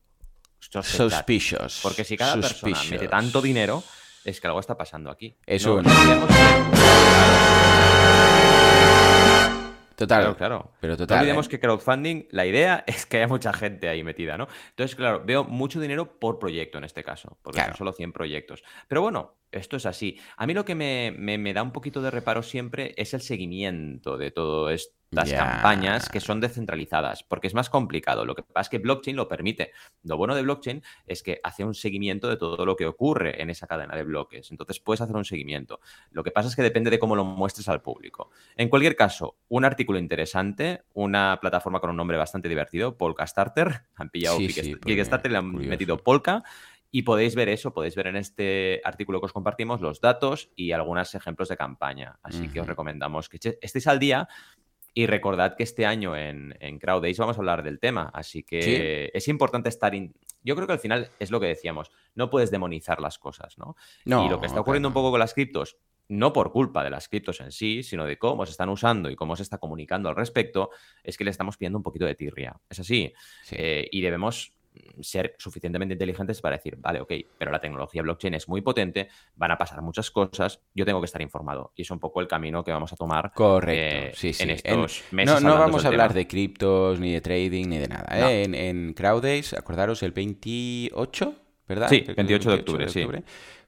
Suspicious. 0.60 1.82
Porque 1.84 2.04
si 2.04 2.18
cada 2.18 2.36
persona 2.42 2.78
mete 2.90 3.08
tanto 3.08 3.42
dinero, 3.42 3.84
es 4.24 4.42
que 4.42 4.48
algo 4.48 4.60
está 4.60 4.76
pasando 4.76 5.12
aquí. 5.12 5.36
Es 5.46 5.64
No- 5.68 5.82
no 5.84 5.90
Total. 9.96 10.20
Claro, 10.22 10.38
claro. 10.38 10.72
Pero 10.82 10.94
No 10.94 10.98
total. 10.98 11.20
olvidemos 11.20 11.46
¿eh? 11.46 11.50
que 11.50 11.60
crowdfunding, 11.60 12.26
la 12.32 12.46
idea 12.46 12.84
es 12.88 13.06
que 13.06 13.18
haya 13.18 13.28
mucha 13.28 13.54
gente 13.54 13.88
ahí 13.90 14.04
metida, 14.04 14.38
¿no? 14.38 14.48
Entonces, 14.72 14.96
claro, 14.96 15.24
veo 15.26 15.44
mucho 15.44 15.80
dinero 15.80 16.20
por 16.20 16.40
proyecto 16.40 16.78
en 16.78 16.84
este 16.84 17.04
caso, 17.04 17.38
porque 17.42 17.58
Claro. 17.58 17.72
son 17.74 17.78
solo 17.80 17.94
100 17.94 18.12
proyectos. 18.14 18.64
Pero 18.88 19.02
bueno, 19.02 19.36
esto 19.60 19.78
es 19.78 19.86
así. 19.86 20.20
A 20.38 20.46
mí 20.48 20.54
lo 20.54 20.66
que 20.66 20.76
me, 20.76 21.14
me- 21.18 21.38
me 21.38 21.54
da 21.54 21.64
un 21.64 21.72
poquito 21.72 22.02
de 22.02 22.12
reparo 22.12 22.44
siempre 22.44 22.94
es 22.98 23.14
el 23.14 23.22
seguimiento 23.22 24.18
de 24.18 24.32
todas 24.32 24.74
estas 24.74 25.30
Ya. 25.30 25.38
campañas 25.38 26.10
que 26.10 26.20
son 26.20 26.42
descentralizadas, 26.42 27.24
porque 27.24 27.48
es 27.48 27.54
más 27.54 27.70
complicado. 27.70 28.26
Lo 28.26 28.36
que 28.36 28.44
pasa 28.44 28.62
es 28.62 28.70
que 28.70 28.80
blockchain 28.80 29.16
lo 29.16 29.28
permite. 29.30 29.72
Lo 30.04 30.18
bueno 30.18 30.36
de 30.36 30.42
blockchain 30.42 30.84
es 31.08 31.24
que 31.24 31.40
hace 31.44 31.64
un 31.64 31.74
seguimiento 31.74 32.28
de 32.28 32.36
todo 32.38 32.66
lo 32.66 32.76
que 32.76 32.86
ocurre 32.86 33.42
en 33.42 33.50
esa 33.50 33.66
cadena 33.68 33.96
de 33.96 34.04
bloques. 34.04 34.52
Entonces 34.52 34.80
puedes 34.82 35.00
hacer 35.02 35.16
un 35.16 35.24
seguimiento. 35.24 35.80
Lo 36.12 36.24
que 36.24 36.32
pasa 36.32 36.50
es 36.50 36.56
que 36.56 36.64
depende 36.64 36.90
de 36.90 37.00
cómo 37.00 37.16
lo 37.16 37.24
muestres 37.24 37.70
al 37.70 37.82
público. 37.82 38.30
En 38.58 38.68
cualquier 38.68 38.96
caso, 38.98 39.38
un 39.48 39.64
artículo 39.64 40.00
interesante, 40.00 40.84
una 40.94 41.38
plataforma 41.40 41.80
con 41.80 41.92
un 41.92 41.96
nombre 41.98 42.18
bastante 42.18 42.50
divertido, 42.50 42.98
Polka 42.98 43.26
Starter. 43.26 43.84
Han 43.96 44.10
pillado 44.10 44.38
Sí, 44.38 44.48
Kickstarter- 44.48 45.22
sí, 45.24 45.30
le 45.30 45.38
han 45.38 45.52
metido 45.54 45.98
Polka. 46.04 46.44
Y 46.98 47.02
podéis 47.02 47.36
ver 47.36 47.50
eso, 47.50 47.74
podéis 47.74 47.94
ver 47.94 48.08
en 48.08 48.16
este 48.16 48.80
artículo 48.86 49.20
que 49.20 49.26
os 49.26 49.34
compartimos 49.34 49.82
los 49.82 50.00
datos 50.00 50.50
y 50.56 50.72
algunos 50.72 51.14
ejemplos 51.14 51.50
de 51.50 51.58
campaña. 51.58 52.20
Así 52.24 52.48
que 52.48 52.62
os 52.62 52.68
recomendamos 52.68 53.28
que 53.28 53.38
estéis 53.60 53.88
al 53.88 54.00
día 54.00 54.30
y 54.94 55.06
recordad 55.06 55.58
que 55.58 55.64
este 55.64 55.86
año 55.86 56.16
en, 56.16 56.56
en 56.62 56.80
Crowd 56.80 57.02
Days 57.02 57.20
vamos 57.20 57.36
a 57.36 57.40
hablar 57.42 57.64
del 57.64 57.80
tema. 57.82 58.10
Así 58.14 58.44
que 58.44 58.62
Sí. 58.62 59.12
es 59.18 59.28
importante 59.28 59.68
estar... 59.68 59.94
in- 59.94 60.14
Yo 60.42 60.56
creo 60.56 60.68
que 60.68 60.72
al 60.74 60.80
final 60.80 61.10
es 61.20 61.32
lo 61.32 61.42
que 61.42 61.48
decíamos, 61.48 61.92
no 62.14 62.30
puedes 62.30 62.50
demonizar 62.50 63.02
las 63.02 63.20
cosas, 63.20 63.58
¿no? 63.58 63.76
No, 64.06 64.26
y 64.26 64.30
lo 64.30 64.40
que 64.40 64.48
está 64.48 64.62
ocurriendo 64.62 64.88
un 64.88 64.94
poco 64.94 65.12
con 65.12 65.20
las 65.20 65.34
criptos, 65.34 65.76
no 66.08 66.32
por 66.32 66.54
culpa 66.54 66.82
de 66.82 66.92
las 66.92 67.10
criptos 67.10 67.42
en 67.42 67.52
sí, 67.52 67.84
sino 67.84 68.06
de 68.06 68.18
cómo 68.18 68.46
se 68.46 68.52
están 68.52 68.70
usando 68.70 69.10
y 69.10 69.18
cómo 69.18 69.36
se 69.36 69.44
está 69.44 69.58
comunicando 69.58 70.08
al 70.08 70.16
respecto, 70.16 70.70
es 71.04 71.18
que 71.18 71.26
le 71.26 71.32
estamos 71.32 71.58
pidiendo 71.58 71.78
un 71.78 71.84
poquito 71.84 72.06
de 72.06 72.16
tirria. 72.16 72.56
Es 72.70 72.80
así. 72.80 73.12
Sí. 73.44 73.56
Eh, 73.60 73.90
y 73.92 74.00
debemos 74.00 74.54
ser 75.02 75.36
suficientemente 75.38 75.94
inteligentes 75.94 76.42
para 76.42 76.58
decir, 76.58 76.76
vale, 76.78 77.02
ok, 77.02 77.12
pero 77.38 77.52
la 77.52 77.60
tecnología 77.60 78.02
blockchain 78.02 78.34
es 78.36 78.48
muy 78.50 78.62
potente, 78.62 79.10
van 79.36 79.52
a 79.52 79.58
pasar 79.58 79.82
muchas 79.82 80.12
cosas, 80.12 80.62
yo 80.74 80.86
tengo 80.86 81.02
que 81.02 81.06
estar 81.06 81.22
informado. 81.22 81.72
Y 81.76 81.82
es 81.84 81.92
un 81.92 82.00
poco 82.00 82.22
el 82.22 82.28
camino 82.28 82.64
que 82.64 82.72
vamos 82.72 82.92
a 82.94 82.96
tomar 82.96 83.32
Correcto, 83.34 84.08
eh, 84.08 84.12
sí, 84.16 84.34
sí. 84.34 84.44
en 84.44 84.50
En- 84.50 84.56
estos 84.56 85.04
meses. 85.12 85.42
no, 85.44 85.50
no 85.50 85.58
vamos 85.60 85.86
a 85.86 85.88
hablar 85.90 86.10
tema. 86.10 86.20
de 86.20 86.28
criptos, 86.28 87.00
ni 87.00 87.12
de 87.14 87.22
trading, 87.22 87.68
ni 87.68 87.78
de 87.78 87.88
nada. 87.88 88.08
¿eh? 88.18 88.22
No. 88.22 88.30
En, 88.30 88.56
en 88.56 88.94
Crowdays, 88.94 89.54
acordaros, 89.54 90.04
el 90.04 90.12
28, 90.12 91.36
¿verdad? 91.68 91.90
Sí, 91.90 92.02
Creo 92.04 92.16
que 92.16 92.22
es 92.22 92.28
el 92.28 92.28
28 92.28 92.50
de 92.50 92.56
octubre, 92.56 92.90
sí. 92.90 93.06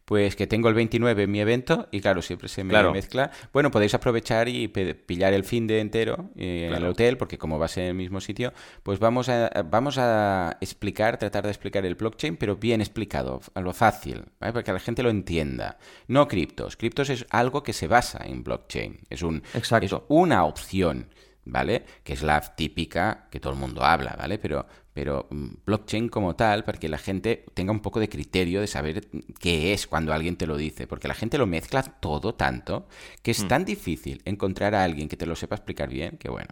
Pues 0.07 0.37
que 0.37 0.47
tengo 0.47 0.69
el 0.69 0.73
29 0.73 1.23
en 1.23 1.31
mi 1.31 1.41
evento 1.41 1.89
y 1.91 1.99
claro, 1.99 2.21
siempre 2.21 2.47
se 2.47 2.63
me 2.63 2.69
Claro. 2.69 2.93
mezcla. 2.93 3.29
Bueno, 3.51 3.71
podéis 3.71 3.93
aprovechar 3.93 4.47
y 4.47 4.69
pillar 4.69 5.33
el 5.33 5.43
fin 5.43 5.67
de 5.67 5.81
entero 5.81 6.29
eh, 6.37 6.67
en 6.69 6.73
el 6.75 6.85
hotel, 6.85 7.17
porque 7.17 7.37
como 7.37 7.59
va 7.59 7.65
a 7.65 7.67
ser 7.67 7.83
en 7.83 7.89
el 7.89 7.95
mismo 7.95 8.21
sitio, 8.21 8.53
pues 8.83 8.99
vamos 8.99 9.27
a, 9.27 9.49
vamos 9.69 9.97
a 9.97 10.55
explicar, 10.61 11.17
tratar 11.17 11.43
de 11.43 11.49
explicar 11.49 11.85
el 11.85 11.95
blockchain, 11.95 12.37
pero 12.37 12.55
bien 12.55 12.79
explicado, 12.79 13.41
a 13.53 13.59
lo 13.59 13.73
fácil, 13.73 14.23
¿vale? 14.39 14.53
para 14.53 14.63
que 14.63 14.71
la 14.71 14.79
gente 14.79 15.03
lo 15.03 15.09
entienda. 15.09 15.77
No 16.07 16.29
criptos. 16.29 16.77
Criptos 16.77 17.09
es 17.09 17.25
algo 17.29 17.61
que 17.61 17.73
se 17.73 17.87
basa 17.89 18.23
en 18.25 18.45
blockchain. 18.45 18.99
Es 19.09 19.23
un, 19.23 19.43
Exacto. 19.55 19.85
es 19.85 19.93
una 20.07 20.45
opción, 20.45 21.09
¿vale? 21.43 21.83
Que 22.05 22.13
es 22.13 22.23
la 22.23 22.39
típica 22.55 23.27
que 23.29 23.41
todo 23.41 23.51
el 23.51 23.59
mundo 23.59 23.83
habla, 23.83 24.15
¿vale? 24.17 24.37
Pero, 24.37 24.65
pero 24.97 25.27
mm, 25.29 25.47
blockchain 25.67 26.09
como 26.09 26.35
tal, 26.35 26.63
para 26.63 26.79
que 26.79 26.89
la 26.89 26.97
gente 26.97 27.45
tenga 27.53 27.71
un 27.71 27.81
poco 27.81 27.99
de 27.99 28.09
criterio 28.09 28.61
de 28.61 28.65
saber 28.65 29.07
qué 29.39 29.71
es 29.71 29.85
cuando 29.85 30.11
alguien 30.11 30.37
te 30.37 30.47
lo 30.47 30.57
dice, 30.57 30.87
porque 30.87 31.07
la 31.07 31.13
gente 31.13 31.37
lo 31.37 31.45
mezcla 31.45 31.83
todo 31.83 32.33
tanto 32.33 32.87
que 33.21 33.29
es 33.29 33.43
Mm. 33.43 33.47
tan 33.47 33.63
difícil 33.63 34.23
encontrar 34.25 34.73
a 34.73 34.83
alguien 34.83 35.07
que 35.07 35.15
te 35.15 35.27
lo 35.27 35.35
sepa 35.35 35.53
explicar 35.53 35.87
bien, 35.87 36.17
que 36.17 36.31
bueno. 36.31 36.47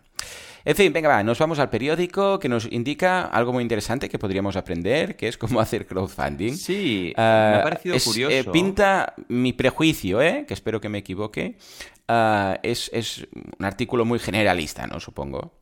En 0.63 0.75
fin, 0.75 0.93
venga, 0.93 1.09
va, 1.09 1.23
nos 1.23 1.39
vamos 1.39 1.57
al 1.57 1.71
periódico 1.71 2.37
que 2.37 2.47
nos 2.47 2.71
indica 2.71 3.23
algo 3.23 3.51
muy 3.51 3.63
interesante 3.63 4.09
que 4.09 4.19
podríamos 4.19 4.55
aprender, 4.55 5.15
que 5.15 5.27
es 5.27 5.39
cómo 5.39 5.59
hacer 5.59 5.87
crowdfunding. 5.87 6.53
Sí, 6.55 7.13
me 7.17 7.23
ha 7.23 7.61
parecido 7.63 7.97
curioso. 7.99 8.51
pinta 8.51 9.15
mi 9.27 9.53
prejuicio, 9.53 10.21
¿eh? 10.21 10.45
que 10.47 10.53
espero 10.53 10.79
que 10.79 10.89
me 10.89 10.99
equivoque. 10.99 11.57
es, 12.61 12.91
es 12.93 13.25
un 13.57 13.65
artículo 13.65 14.05
muy 14.05 14.19
generalista, 14.19 14.85
¿no? 14.85 14.99
Supongo. 14.99 15.55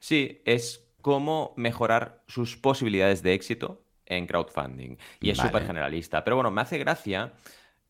Sí, 0.00 0.40
es 0.46 0.85
cómo 1.06 1.54
mejorar 1.54 2.24
sus 2.26 2.56
posibilidades 2.56 3.22
de 3.22 3.32
éxito 3.32 3.84
en 4.06 4.26
crowdfunding. 4.26 4.96
Y 5.20 5.30
es 5.30 5.38
súper 5.38 5.64
generalista. 5.64 6.24
Pero 6.24 6.34
bueno, 6.34 6.50
me 6.50 6.62
hace 6.62 6.78
gracia 6.78 7.32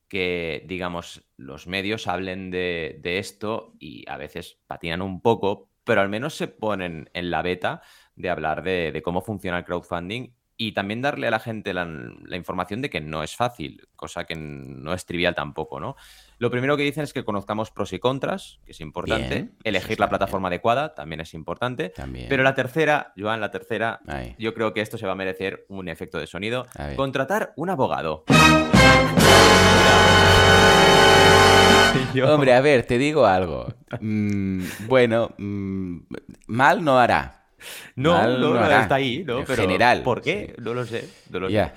que, 0.06 0.66
digamos, 0.68 1.24
los 1.38 1.66
medios 1.66 2.08
hablen 2.08 2.50
de, 2.50 3.00
esto 3.02 3.72
y 3.78 4.04
a 4.06 4.18
veces 4.18 4.58
patinan 4.66 5.00
un 5.00 5.22
poco, 5.22 5.70
pero 5.82 6.02
al 6.02 6.10
menos 6.10 6.34
se 6.34 6.46
ponen 6.46 7.08
en 7.14 7.30
la 7.30 7.40
beta 7.40 7.80
de 8.16 8.28
hablar 8.28 8.62
de, 8.62 9.00
cómo 9.02 9.22
funciona 9.22 9.56
el 9.56 9.64
crowdfunding 9.64 10.34
y 10.58 10.72
también 10.72 11.00
darle 11.00 11.28
a 11.28 11.30
la 11.30 11.40
gente 11.40 11.72
la, 11.72 11.86
la, 11.86 12.36
información 12.36 12.82
de 12.82 12.90
que 12.90 13.00
no 13.00 13.22
es 13.22 13.34
fácil, 13.34 13.88
cosa 13.96 14.26
que 14.26 14.34
no 14.36 14.92
es 14.92 15.06
trivial 15.06 15.34
tampoco, 15.34 15.80
¿no? 15.80 15.96
Lo 16.38 16.50
primero 16.50 16.76
que 16.76 16.82
dicen 16.82 17.02
es 17.04 17.14
que 17.14 17.24
conozcamos 17.24 17.70
pros 17.70 17.94
y 17.94 17.98
contras, 17.98 18.60
que 18.66 18.72
es 18.72 18.80
importante. 18.80 19.48
Elegir 19.64 19.98
la 19.98 20.08
plataforma 20.08 20.48
adecuada 20.48 20.94
también 20.94 21.20
es 21.20 21.32
importante. 21.34 21.92
Pero 22.28 22.42
la 22.42 22.54
tercera, 22.54 23.12
Joan, 23.16 23.40
la 23.40 23.50
tercera, 23.50 24.00
yo 24.38 24.52
creo 24.54 24.74
que 24.74 24.82
esto 24.82 24.98
se 24.98 25.06
va 25.06 25.12
a 25.12 25.16
merecer 25.16 25.64
un 25.68 25.88
efecto 25.88 26.18
de 26.18 26.26
sonido. 26.26 26.66
Contratar 26.96 27.52
un 27.56 27.70
abogado. 27.70 28.24
Hombre, 32.26 32.52
a 32.54 32.60
ver, 32.60 32.84
te 32.84 32.98
digo 32.98 33.26
algo. 33.26 33.66
Mm, 34.00 34.64
bueno, 34.86 35.30
mm, 35.38 35.98
mal 36.48 36.84
no 36.84 36.98
hará. 36.98 37.44
No, 37.94 38.38
no, 38.38 38.54
hará. 38.54 38.82
está 38.82 38.96
ahí, 38.96 39.24
¿no? 39.24 39.38
En 39.38 39.46
general. 39.46 40.02
¿Por 40.02 40.20
qué? 40.20 40.54
No 40.58 40.74
lo 40.74 40.84
sé. 40.84 41.08
No 41.30 41.40
lo 41.40 41.48
sé. 41.48 41.72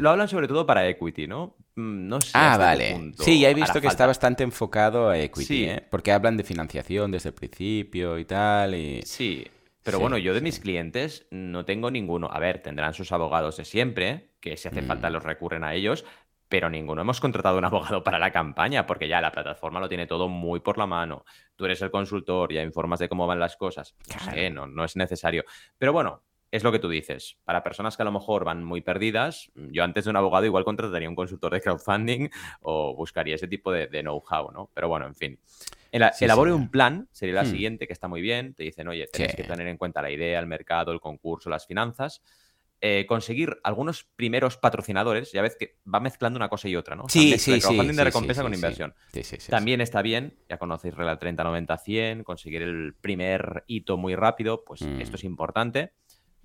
Lo 0.00 0.10
hablan 0.10 0.28
sobre 0.28 0.48
todo 0.48 0.66
para 0.66 0.88
equity, 0.88 1.26
¿no? 1.26 1.56
Mm, 1.76 2.08
no 2.08 2.20
sé. 2.20 2.30
Ah, 2.34 2.56
vale. 2.58 3.12
sí, 3.18 3.40
ya 3.40 3.50
he 3.50 3.54
visto 3.54 3.80
que 3.80 3.86
está 3.86 4.06
bastante 4.06 4.42
enfocado 4.42 5.08
a 5.08 5.18
equity, 5.18 5.64
¿eh? 5.64 5.86
Porque 5.90 6.12
hablan 6.12 6.36
de 6.36 6.44
financiación 6.44 7.10
desde 7.10 7.30
el 7.30 7.34
principio 7.34 8.18
y 8.18 8.24
tal. 8.24 8.74
Y... 8.74 9.02
Sí, 9.02 9.46
pero 9.82 10.00
bueno, 10.00 10.18
yo 10.18 10.34
de 10.34 10.40
mis 10.40 10.60
clientes 10.60 11.26
no 11.30 11.64
tengo 11.64 11.90
ninguno. 11.90 12.28
A 12.30 12.38
ver, 12.38 12.60
tendrán 12.60 12.94
sus 12.94 13.10
abogados 13.12 13.56
de 13.56 13.64
siempre, 13.64 14.32
que 14.40 14.56
si 14.56 14.68
hace 14.68 14.82
falta 14.82 15.08
mm. 15.08 15.12
los 15.12 15.22
recurren 15.22 15.64
a 15.64 15.74
ellos, 15.74 16.04
pero 16.48 16.68
ninguno 16.68 17.02
hemos 17.02 17.20
contratado 17.20 17.58
un 17.58 17.64
abogado 17.64 18.02
para 18.02 18.18
la 18.18 18.32
campaña, 18.32 18.86
porque 18.86 19.08
ya 19.08 19.20
la 19.20 19.32
plataforma 19.32 19.80
lo 19.80 19.88
tiene 19.88 20.06
todo 20.06 20.28
muy 20.28 20.60
por 20.60 20.78
la 20.78 20.86
mano. 20.86 21.24
Tú 21.56 21.64
eres 21.64 21.80
el 21.82 21.90
consultor, 21.90 22.52
ya 22.52 22.62
informas 22.62 22.98
de 22.98 23.08
cómo 23.08 23.26
van 23.26 23.40
las 23.40 23.56
cosas. 23.56 23.94
No 24.12 24.32
sé, 24.32 24.50
no, 24.50 24.66
no 24.66 24.84
es 24.84 24.96
necesario. 24.96 25.44
Pero 25.78 25.92
bueno, 25.92 26.22
es 26.50 26.62
lo 26.62 26.72
que 26.72 26.78
tú 26.78 26.88
dices. 26.88 27.36
Para 27.44 27.62
personas 27.62 27.96
que 27.96 28.02
a 28.02 28.04
lo 28.04 28.12
mejor 28.12 28.44
van 28.44 28.64
muy 28.64 28.80
perdidas, 28.80 29.50
yo 29.54 29.84
antes 29.84 30.04
de 30.04 30.10
un 30.10 30.16
abogado 30.16 30.46
igual 30.46 30.64
contrataría 30.64 31.08
un 31.08 31.14
consultor 31.14 31.52
de 31.52 31.60
crowdfunding 31.60 32.28
o 32.62 32.94
buscaría 32.94 33.34
ese 33.34 33.48
tipo 33.48 33.72
de, 33.72 33.88
know-how, 33.88 34.50
¿no? 34.52 34.70
Pero 34.74 34.88
bueno, 34.88 35.06
en 35.06 35.14
fin. 35.14 35.38
elabore 35.92 36.52
un 36.52 36.70
plan, 36.70 37.08
sería 37.12 37.34
la 37.34 37.44
hmm. 37.44 37.50
siguiente, 37.50 37.86
que 37.86 37.92
está 37.92 38.08
muy 38.08 38.20
bien. 38.20 38.54
Te 38.54 38.62
dicen, 38.62 38.88
oye, 38.88 39.06
tienes 39.12 39.34
que 39.34 39.44
tener 39.44 39.66
en 39.66 39.76
cuenta 39.76 40.00
la 40.00 40.10
idea, 40.10 40.38
el 40.38 40.46
mercado, 40.46 40.92
el 40.92 41.00
concurso, 41.00 41.50
las 41.50 41.66
finanzas. 41.66 42.22
Eh, 42.80 43.06
conseguir 43.08 43.58
algunos 43.64 44.04
primeros 44.04 44.56
patrocinadores, 44.56 45.32
ya 45.32 45.42
ves 45.42 45.56
que 45.56 45.78
va 45.92 45.98
mezclando 45.98 46.36
una 46.36 46.48
cosa 46.48 46.68
y 46.68 46.76
otra, 46.76 46.94
¿no? 46.94 47.08
Sí, 47.08 47.36
sí, 47.36 47.60
sí. 47.60 47.76
de 47.76 48.04
recompensa 48.04 48.42
con 48.42 48.54
inversión. 48.54 48.94
También 49.50 49.80
está 49.80 50.00
bien, 50.00 50.38
ya 50.48 50.58
conocéis 50.58 50.94
regla 50.94 51.18
30, 51.18 51.42
90, 51.42 51.76
100, 51.76 52.22
conseguir 52.22 52.62
el 52.62 52.94
primer 52.94 53.64
hito 53.66 53.96
muy 53.96 54.14
rápido, 54.14 54.64
pues 54.64 54.82
hmm. 54.82 55.00
esto 55.00 55.16
es 55.16 55.24
importante 55.24 55.92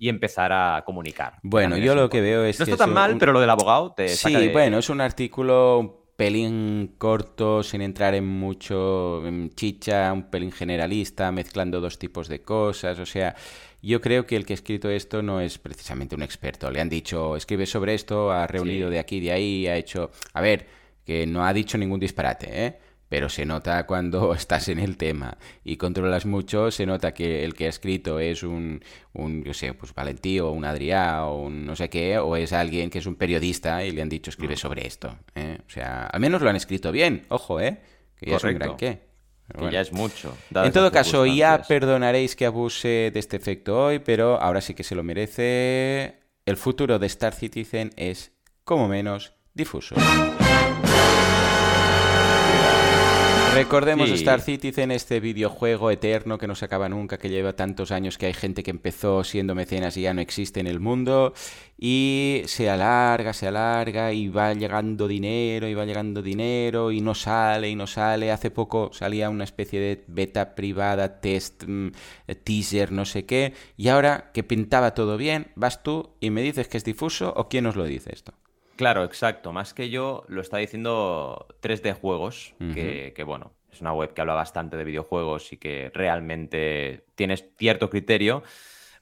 y 0.04 0.10
empezar 0.10 0.52
a 0.52 0.82
comunicar. 0.84 1.38
Bueno, 1.42 1.78
yo 1.78 1.94
lo 1.94 2.10
que 2.10 2.20
veo 2.20 2.44
es. 2.44 2.58
No 2.60 2.64
está 2.64 2.76
tan 2.76 2.92
mal, 2.92 3.16
pero 3.18 3.32
lo 3.32 3.40
del 3.40 3.48
abogado 3.48 3.94
te 3.94 4.08
Sí, 4.08 4.50
bueno, 4.52 4.76
es 4.76 4.90
un 4.90 5.00
artículo 5.00 5.78
un 5.78 5.92
pelín 6.14 6.96
corto, 6.98 7.62
sin 7.62 7.80
entrar 7.80 8.14
en 8.14 8.26
mucho 8.26 9.22
chicha, 9.54 10.12
un 10.12 10.24
pelín 10.24 10.52
generalista, 10.52 11.32
mezclando 11.32 11.80
dos 11.80 11.98
tipos 11.98 12.28
de 12.28 12.42
cosas. 12.42 12.98
O 12.98 13.06
sea, 13.06 13.34
yo 13.80 14.02
creo 14.02 14.26
que 14.26 14.36
el 14.36 14.44
que 14.44 14.52
ha 14.52 14.56
escrito 14.56 14.90
esto 14.90 15.22
no 15.22 15.40
es 15.40 15.56
precisamente 15.56 16.14
un 16.14 16.22
experto. 16.22 16.70
Le 16.70 16.82
han 16.82 16.90
dicho, 16.90 17.34
escribe 17.34 17.64
sobre 17.64 17.94
esto, 17.94 18.30
ha 18.30 18.46
reunido 18.46 18.90
de 18.90 18.98
aquí 18.98 19.16
y 19.16 19.20
de 19.20 19.32
ahí, 19.32 19.66
ha 19.66 19.76
hecho. 19.76 20.10
A 20.34 20.42
ver, 20.42 20.66
que 21.06 21.26
no 21.26 21.46
ha 21.46 21.54
dicho 21.54 21.78
ningún 21.78 21.98
disparate, 21.98 22.66
¿eh? 22.66 22.78
Pero 23.14 23.28
se 23.28 23.46
nota 23.46 23.86
cuando 23.86 24.34
estás 24.34 24.66
en 24.66 24.80
el 24.80 24.96
tema 24.96 25.38
y 25.62 25.76
controlas 25.76 26.26
mucho, 26.26 26.72
se 26.72 26.84
nota 26.84 27.14
que 27.14 27.44
el 27.44 27.54
que 27.54 27.66
ha 27.66 27.68
escrito 27.68 28.18
es 28.18 28.42
un, 28.42 28.82
un 29.12 29.44
yo 29.44 29.54
sé, 29.54 29.72
pues 29.72 29.94
Valentí 29.94 30.40
o 30.40 30.50
un 30.50 30.64
Adrià 30.64 31.24
o 31.26 31.42
un 31.42 31.64
no 31.64 31.76
sé 31.76 31.88
qué, 31.88 32.18
o 32.18 32.34
es 32.34 32.52
alguien 32.52 32.90
que 32.90 32.98
es 32.98 33.06
un 33.06 33.14
periodista 33.14 33.84
y 33.84 33.92
le 33.92 34.02
han 34.02 34.08
dicho 34.08 34.30
escribe 34.30 34.56
sobre 34.56 34.84
esto. 34.84 35.16
¿eh? 35.36 35.58
O 35.64 35.70
sea, 35.70 36.06
al 36.06 36.18
menos 36.18 36.42
lo 36.42 36.50
han 36.50 36.56
escrito 36.56 36.90
bien, 36.90 37.24
ojo, 37.28 37.60
¿eh? 37.60 37.82
Que 38.16 38.30
ya 38.30 38.36
es 38.36 38.42
un 38.42 38.54
gran 38.54 38.76
qué. 38.76 39.06
Que 39.56 39.70
ya 39.70 39.80
es 39.80 39.92
mucho. 39.92 40.36
En 40.52 40.72
todo 40.72 40.90
caso, 40.90 41.24
ya 41.24 41.62
perdonaréis 41.62 42.34
que 42.34 42.46
abuse 42.46 43.12
de 43.14 43.20
este 43.20 43.36
efecto 43.36 43.80
hoy, 43.80 44.00
pero 44.00 44.40
ahora 44.40 44.60
sí 44.60 44.74
que 44.74 44.82
se 44.82 44.96
lo 44.96 45.04
merece. 45.04 46.18
El 46.46 46.56
futuro 46.56 46.98
de 46.98 47.06
Star 47.06 47.32
Citizen 47.32 47.92
es, 47.94 48.32
como 48.64 48.88
menos, 48.88 49.34
difuso. 49.54 49.94
Recordemos 53.54 54.10
Star 54.10 54.40
Citizen, 54.40 54.90
este 54.90 55.20
videojuego 55.20 55.90
eterno 55.92 56.38
que 56.38 56.48
no 56.48 56.56
se 56.56 56.64
acaba 56.64 56.88
nunca, 56.88 57.18
que 57.18 57.28
lleva 57.28 57.54
tantos 57.54 57.92
años 57.92 58.18
que 58.18 58.26
hay 58.26 58.34
gente 58.34 58.64
que 58.64 58.72
empezó 58.72 59.22
siendo 59.22 59.54
mecenas 59.54 59.96
y 59.96 60.02
ya 60.02 60.12
no 60.12 60.20
existe 60.20 60.58
en 60.58 60.66
el 60.66 60.80
mundo. 60.80 61.34
Y 61.78 62.42
se 62.46 62.68
alarga, 62.68 63.32
se 63.32 63.46
alarga 63.46 64.12
y 64.12 64.28
va 64.28 64.52
llegando 64.54 65.06
dinero 65.06 65.68
y 65.68 65.74
va 65.74 65.84
llegando 65.84 66.20
dinero 66.20 66.90
y 66.90 67.00
no 67.00 67.14
sale 67.14 67.70
y 67.70 67.76
no 67.76 67.86
sale. 67.86 68.32
Hace 68.32 68.50
poco 68.50 68.90
salía 68.92 69.30
una 69.30 69.44
especie 69.44 69.78
de 69.78 70.04
beta 70.08 70.56
privada, 70.56 71.20
test, 71.20 71.62
mm, 71.64 71.90
teaser, 72.42 72.90
no 72.90 73.04
sé 73.04 73.24
qué. 73.24 73.54
Y 73.76 73.86
ahora 73.88 74.32
que 74.34 74.42
pintaba 74.42 74.94
todo 74.94 75.16
bien, 75.16 75.52
vas 75.54 75.84
tú 75.84 76.10
y 76.18 76.30
me 76.30 76.42
dices 76.42 76.66
que 76.66 76.76
es 76.76 76.84
difuso 76.84 77.32
o 77.36 77.48
quién 77.48 77.64
nos 77.64 77.76
lo 77.76 77.84
dice 77.84 78.10
esto. 78.12 78.34
Claro, 78.76 79.04
exacto. 79.04 79.52
Más 79.52 79.74
que 79.74 79.90
yo, 79.90 80.24
lo 80.28 80.40
está 80.40 80.58
diciendo 80.58 81.46
3D 81.62 81.94
Juegos, 81.94 82.54
que, 82.74 83.24
bueno, 83.24 83.52
es 83.72 83.80
una 83.80 83.92
web 83.92 84.12
que 84.12 84.20
habla 84.20 84.34
bastante 84.34 84.76
de 84.76 84.84
videojuegos 84.84 85.52
y 85.52 85.56
que 85.56 85.90
realmente 85.94 87.04
tienes 87.14 87.44
cierto 87.56 87.90
criterio. 87.90 88.42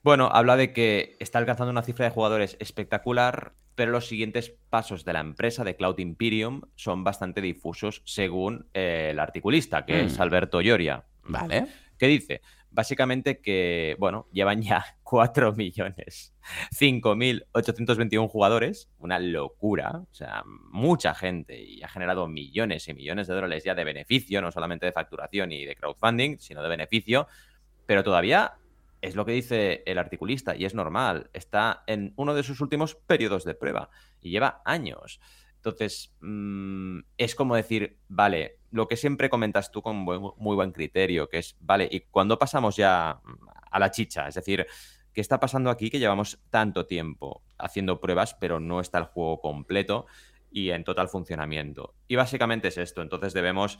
Bueno, 0.03 0.29
habla 0.33 0.57
de 0.57 0.73
que 0.73 1.17
está 1.21 1.39
alcanzando 1.39 1.71
una 1.71 1.83
cifra 1.83 2.05
de 2.05 2.11
jugadores 2.11 2.57
espectacular, 2.59 3.53
pero 3.75 3.93
los 3.93 4.09
siguientes 4.09 4.55
pasos 4.69 5.05
de 5.05 5.13
la 5.13 5.21
empresa 5.21 5.65
de 5.65 5.77
Cloud 5.77 5.99
Imperium 5.99 6.63
son 6.75 7.05
bastante 7.05 7.41
difusos 7.41 8.03
según 8.05 8.67
eh, 8.75 9.09
el 9.13 9.19
articulista, 9.21 9.87
que 9.87 10.05
es 10.05 10.19
mm. 10.19 10.23
Alberto 10.23 10.61
Lloria. 10.61 11.05
Vale. 11.23 11.67
¿Qué 11.99 12.09
dice? 12.09 12.43
Básicamente 12.75 13.41
que, 13.41 13.97
bueno, 13.99 14.27
llevan 14.33 14.63
ya 14.63 14.85
4 15.03 15.53
millones 15.53 16.35
5.821 16.75 18.29
jugadores, 18.29 18.91
una 18.99 19.19
locura, 19.19 20.01
o 20.11 20.15
sea, 20.15 20.43
mucha 20.47 21.15
gente 21.15 21.63
y 21.63 21.83
ha 21.83 21.89
generado 21.89 22.27
millones 22.29 22.89
y 22.89 22.95
millones 22.95 23.27
de 23.27 23.35
dólares 23.35 23.65
ya 23.65 23.75
de 23.75 23.85
beneficio, 23.85 24.41
no 24.41 24.51
solamente 24.51 24.87
de 24.87 24.93
facturación 24.93 25.53
y 25.53 25.67
de 25.67 25.77
crowdfunding, 25.77 26.39
sino 26.39 26.63
de 26.63 26.69
beneficio, 26.69 27.29
pero 27.87 28.03
todavía 28.03 28.55
es 29.03 29.17
lo 29.17 29.27
que 29.27 29.33
dice 29.33 29.83
el 29.85 29.99
articulista 29.99 30.57
y 30.57 30.65
es 30.65 30.75
normal, 30.75 31.29
está 31.33 31.85
en 31.87 32.15
uno 32.17 32.35
de 32.35 32.43
sus 32.43 32.61
últimos 32.61 32.95
periodos 32.95 33.45
de 33.45 33.55
prueba 33.55 33.91
y 34.21 34.31
lleva 34.31 34.63
años. 34.65 35.21
Entonces, 35.57 36.15
mm, 36.21 37.01
es 37.19 37.35
como 37.35 37.55
decir, 37.55 37.99
vale, 38.09 38.59
lo 38.73 38.89
que 38.89 38.97
siempre 38.97 39.31
comentas 39.31 39.71
tú 39.71 39.83
con 39.83 39.97
muy 39.97 40.57
buen 40.57 40.73
criterio, 40.73 41.29
que 41.29 41.39
es, 41.39 41.57
vale, 41.61 41.89
y 41.91 42.01
cuando 42.01 42.39
pasamos 42.39 42.77
ya 42.77 43.21
a 43.71 43.79
la 43.79 43.91
chicha, 43.91 44.27
es 44.27 44.35
decir, 44.35 44.67
¿qué 45.13 45.21
está 45.21 45.39
pasando 45.39 45.71
aquí 45.71 45.91
que 45.91 45.99
llevamos 45.99 46.41
tanto 46.51 46.87
tiempo 46.87 47.43
haciendo 47.59 48.01
pruebas, 48.01 48.35
pero 48.35 48.59
no 48.59 48.81
está 48.81 48.99
el 48.99 49.05
juego 49.05 49.41
completo 49.41 50.07
y 50.51 50.71
en 50.71 50.85
total 50.85 51.09
funcionamiento? 51.09 51.95
Y 52.09 52.17
básicamente 52.17 52.69
es 52.69 52.79
esto, 52.79 53.03
entonces 53.03 53.35
debemos 53.35 53.79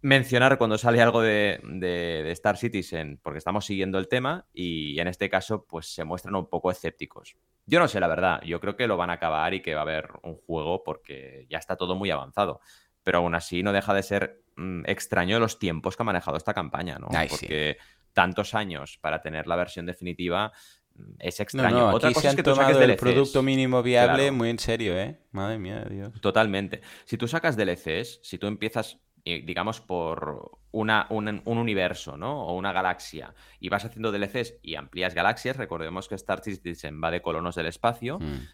mencionar 0.00 0.58
cuando 0.58 0.78
sale 0.78 1.02
algo 1.02 1.22
de, 1.22 1.60
de, 1.64 2.30
Star 2.32 2.56
Citizen, 2.56 3.20
porque 3.22 3.38
estamos 3.38 3.66
siguiendo 3.66 3.98
el 3.98 4.08
tema 4.08 4.46
y 4.52 4.98
en 5.00 5.08
este 5.08 5.28
caso 5.28 5.66
pues 5.66 5.92
se 5.92 6.04
muestran 6.04 6.34
un 6.36 6.48
poco 6.48 6.70
escépticos. 6.70 7.36
Yo 7.66 7.80
no 7.80 7.88
sé, 7.88 8.00
la 8.00 8.08
verdad. 8.08 8.40
Yo 8.46 8.60
creo 8.60 8.76
que 8.76 8.86
lo 8.86 8.96
van 8.96 9.10
a 9.10 9.14
acabar 9.14 9.52
y 9.52 9.60
que 9.60 9.74
va 9.74 9.80
a 9.80 9.82
haber 9.82 10.08
un 10.22 10.36
juego 10.36 10.82
porque 10.84 11.46
ya 11.50 11.58
está 11.58 11.76
todo 11.76 11.96
muy 11.96 12.10
avanzado. 12.10 12.60
Pero 13.08 13.20
aún 13.20 13.34
así 13.34 13.62
no 13.62 13.72
deja 13.72 13.94
de 13.94 14.02
ser 14.02 14.42
mm, 14.56 14.82
extraño 14.84 15.40
los 15.40 15.58
tiempos 15.58 15.96
que 15.96 16.02
ha 16.02 16.04
manejado 16.04 16.36
esta 16.36 16.52
campaña, 16.52 16.98
¿no? 16.98 17.08
porque 17.30 17.78
tantos 18.12 18.52
años 18.52 18.98
para 19.00 19.22
tener 19.22 19.46
la 19.46 19.56
versión 19.56 19.86
definitiva 19.86 20.52
mm, 20.94 21.14
es 21.18 21.40
extraño. 21.40 21.78
No, 21.78 21.94
Otra 21.94 22.12
cosa 22.12 22.28
es 22.28 22.36
que 22.36 22.42
tú 22.42 22.50
tomado 22.50 22.82
el 22.82 22.96
producto 22.96 23.42
mínimo 23.42 23.82
viable 23.82 24.30
muy 24.30 24.50
en 24.50 24.58
serio, 24.58 24.94
¿eh? 24.94 25.22
Madre 25.30 25.56
mía, 25.56 25.86
Dios. 25.88 26.20
Totalmente. 26.20 26.82
Si 27.06 27.16
tú 27.16 27.26
sacas 27.26 27.56
DLCs, 27.56 28.20
si 28.22 28.36
tú 28.36 28.46
empiezas 28.46 28.98
digamos, 29.24 29.80
por 29.80 30.58
una, 30.70 31.06
un, 31.08 31.42
universo, 31.46 32.18
¿no? 32.18 32.44
O 32.44 32.56
una 32.56 32.72
galaxia, 32.72 33.34
y 33.58 33.70
vas 33.70 33.86
haciendo 33.86 34.12
DLCs 34.12 34.56
y 34.62 34.74
amplías 34.74 35.14
galaxias, 35.14 35.56
recordemos 35.56 36.08
que 36.08 36.14
Star 36.14 36.42
Citizen 36.42 37.02
va 37.02 37.10
de 37.10 37.22
colonos 37.22 37.54
del 37.54 37.66
espacio, 37.66 38.18
mm. 38.18 38.48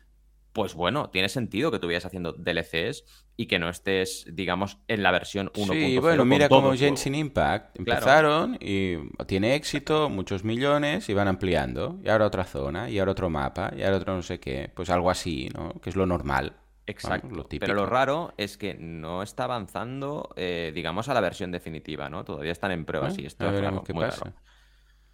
Pues 0.54 0.74
bueno, 0.74 1.10
tiene 1.10 1.28
sentido 1.28 1.72
que 1.72 1.84
vayas 1.84 2.06
haciendo 2.06 2.32
DLCs 2.32 3.04
y 3.36 3.46
que 3.46 3.58
no 3.58 3.68
estés, 3.68 4.24
digamos, 4.32 4.78
en 4.86 5.02
la 5.02 5.10
versión 5.10 5.48
1.0. 5.48 5.72
Sí, 5.72 5.98
bueno, 5.98 6.24
mira 6.24 6.48
cómo 6.48 6.72
Genshin 6.74 7.16
Impact 7.16 7.76
empezaron 7.76 8.56
y 8.60 8.94
tiene 9.26 9.56
éxito, 9.56 10.08
muchos 10.08 10.44
millones 10.44 11.08
y 11.08 11.14
van 11.14 11.26
ampliando, 11.26 11.98
y 12.04 12.08
ahora 12.08 12.26
otra 12.26 12.44
zona, 12.44 12.88
y 12.88 13.00
ahora 13.00 13.10
otro 13.10 13.28
mapa, 13.30 13.72
y 13.76 13.82
ahora 13.82 13.96
otro 13.96 14.14
no 14.14 14.22
sé 14.22 14.38
qué, 14.38 14.70
pues 14.72 14.90
algo 14.90 15.10
así, 15.10 15.48
¿no? 15.52 15.74
Que 15.80 15.90
es 15.90 15.96
lo 15.96 16.06
normal. 16.06 16.54
Exacto. 16.86 17.46
Pero 17.48 17.74
lo 17.74 17.86
raro 17.86 18.32
es 18.36 18.56
que 18.56 18.74
no 18.74 19.24
está 19.24 19.44
avanzando, 19.44 20.30
eh, 20.36 20.70
digamos, 20.72 21.08
a 21.08 21.14
la 21.14 21.20
versión 21.20 21.50
definitiva, 21.50 22.08
¿no? 22.08 22.24
Todavía 22.24 22.52
están 22.52 22.70
en 22.70 22.84
pruebas 22.84 23.18
y 23.18 23.26
esto 23.26 23.44
ya 23.44 23.50
veremos 23.50 23.82
qué 23.82 23.92
pasa. 23.92 24.34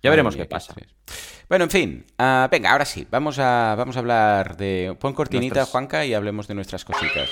Ya 0.02 0.10
veremos 0.10 0.36
qué 0.36 0.46
pasa. 0.46 0.74
Bueno, 1.48 1.64
en 1.64 1.70
fin, 1.70 2.06
ah, 2.18 2.48
venga, 2.50 2.70
ahora 2.70 2.84
sí, 2.84 3.06
vamos 3.10 3.38
a, 3.38 3.74
vamos 3.76 3.96
a 3.96 3.98
hablar 3.98 4.56
de... 4.56 4.96
Pon 4.98 5.12
cortinita, 5.12 5.66
Juanca, 5.66 6.06
y 6.06 6.14
hablemos 6.14 6.46
de 6.46 6.54
nuestras 6.54 6.84
cositas. 6.84 7.28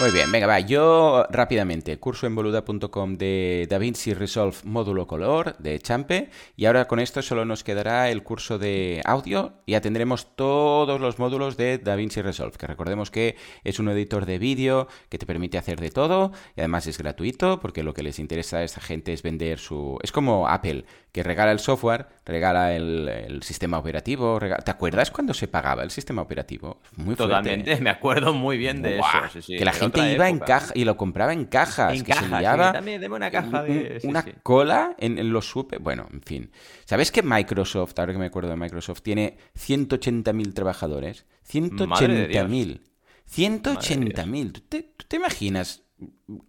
Muy 0.00 0.12
bien, 0.12 0.30
venga, 0.30 0.46
va. 0.46 0.60
Yo 0.60 1.26
rápidamente, 1.28 1.98
curso 1.98 2.28
en 2.28 2.36
boluda.com 2.36 3.16
de 3.16 3.66
DaVinci 3.68 4.14
Resolve 4.14 4.56
módulo 4.62 5.08
color 5.08 5.56
de 5.58 5.80
Champe. 5.80 6.30
Y 6.56 6.66
ahora 6.66 6.86
con 6.86 7.00
esto 7.00 7.20
solo 7.20 7.44
nos 7.44 7.64
quedará 7.64 8.08
el 8.08 8.22
curso 8.22 8.60
de 8.60 9.02
audio. 9.04 9.54
Y 9.66 9.72
ya 9.72 9.80
tendremos 9.80 10.36
todos 10.36 11.00
los 11.00 11.18
módulos 11.18 11.56
de 11.56 11.78
DaVinci 11.78 12.22
Resolve. 12.22 12.56
Que 12.56 12.68
recordemos 12.68 13.10
que 13.10 13.34
es 13.64 13.80
un 13.80 13.88
editor 13.88 14.24
de 14.24 14.38
vídeo 14.38 14.86
que 15.08 15.18
te 15.18 15.26
permite 15.26 15.58
hacer 15.58 15.80
de 15.80 15.90
todo. 15.90 16.30
Y 16.54 16.60
además 16.60 16.86
es 16.86 16.96
gratuito 16.96 17.58
porque 17.58 17.82
lo 17.82 17.92
que 17.92 18.04
les 18.04 18.20
interesa 18.20 18.58
a 18.58 18.62
esta 18.62 18.80
gente 18.80 19.12
es 19.12 19.24
vender 19.24 19.58
su... 19.58 19.98
Es 20.04 20.12
como 20.12 20.46
Apple, 20.46 20.84
que 21.10 21.24
regala 21.24 21.50
el 21.50 21.58
software, 21.58 22.06
regala 22.24 22.76
el, 22.76 23.40
sistema 23.42 23.78
operativo. 23.78 24.38
¿Te 24.64 24.70
acuerdas 24.70 25.10
cuando 25.10 25.34
se 25.34 25.48
pagaba 25.48 25.82
el 25.82 25.90
sistema 25.90 26.22
operativo? 26.22 26.80
Muy 26.94 27.16
fuerte. 27.16 27.34
Totalmente, 27.34 27.80
me 27.80 27.90
acuerdo 27.90 28.32
muy 28.32 28.58
bien 28.58 28.80
de 28.80 28.98
eso. 28.98 29.42
que 29.48 29.64
la 29.64 29.72
gente 29.72 29.87
iba 29.96 30.28
en 30.28 30.38
caja 30.38 30.72
y 30.74 30.84
lo 30.84 30.96
compraba 30.96 31.32
en 31.32 31.44
cajas. 31.46 31.94
En 31.94 32.04
que 32.04 32.12
se 32.12 32.28
también, 32.28 33.12
una 33.12 33.30
caja 33.30 33.62
de... 33.62 34.00
una 34.04 34.24
cola 34.42 34.94
en, 34.98 35.32
los 35.32 35.48
super... 35.48 35.78
Bueno, 35.78 36.06
en 36.12 36.22
fin. 36.22 36.50
¿Sabes 36.84 37.12
que 37.12 37.22
Microsoft, 37.22 37.98
ahora 37.98 38.12
que 38.12 38.18
me 38.18 38.26
acuerdo 38.26 38.50
de 38.50 38.56
Microsoft, 38.56 39.02
tiene 39.02 39.38
180.000 39.56 40.54
trabajadores? 40.54 41.26
180.000. 41.50 42.80
180.000. 43.30 44.52
¿Tú 44.52 44.82
¿Tú 44.96 45.04
te 45.06 45.16
imaginas 45.16 45.82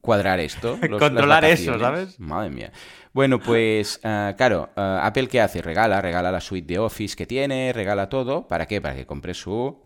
cuadrar 0.02 0.40
esto. 0.40 0.78
Controlar 1.00 1.46
eso, 1.46 1.78
¿sabes? 1.80 2.20
Madre 2.20 2.50
mía. 2.50 2.72
Bueno, 3.12 3.40
pues 3.40 4.00
ah, 4.04 4.36
claro, 4.38 4.70
ah, 4.76 5.02
Apple 5.04 5.28
¿qué 5.28 5.42
hace? 5.42 5.64
Regala, 5.64 6.00
regala 6.00 6.32
la 6.32 6.40
suite 6.40 6.74
de 6.74 6.80
Office 6.80 7.16
que 7.16 7.26
tiene, 7.26 7.74
regala 7.74 8.08
todo. 8.08 8.48
¿Para 8.48 8.68
qué? 8.68 8.82
Para 8.82 8.96
que 8.96 9.08
compre 9.08 9.34
su, 9.34 9.80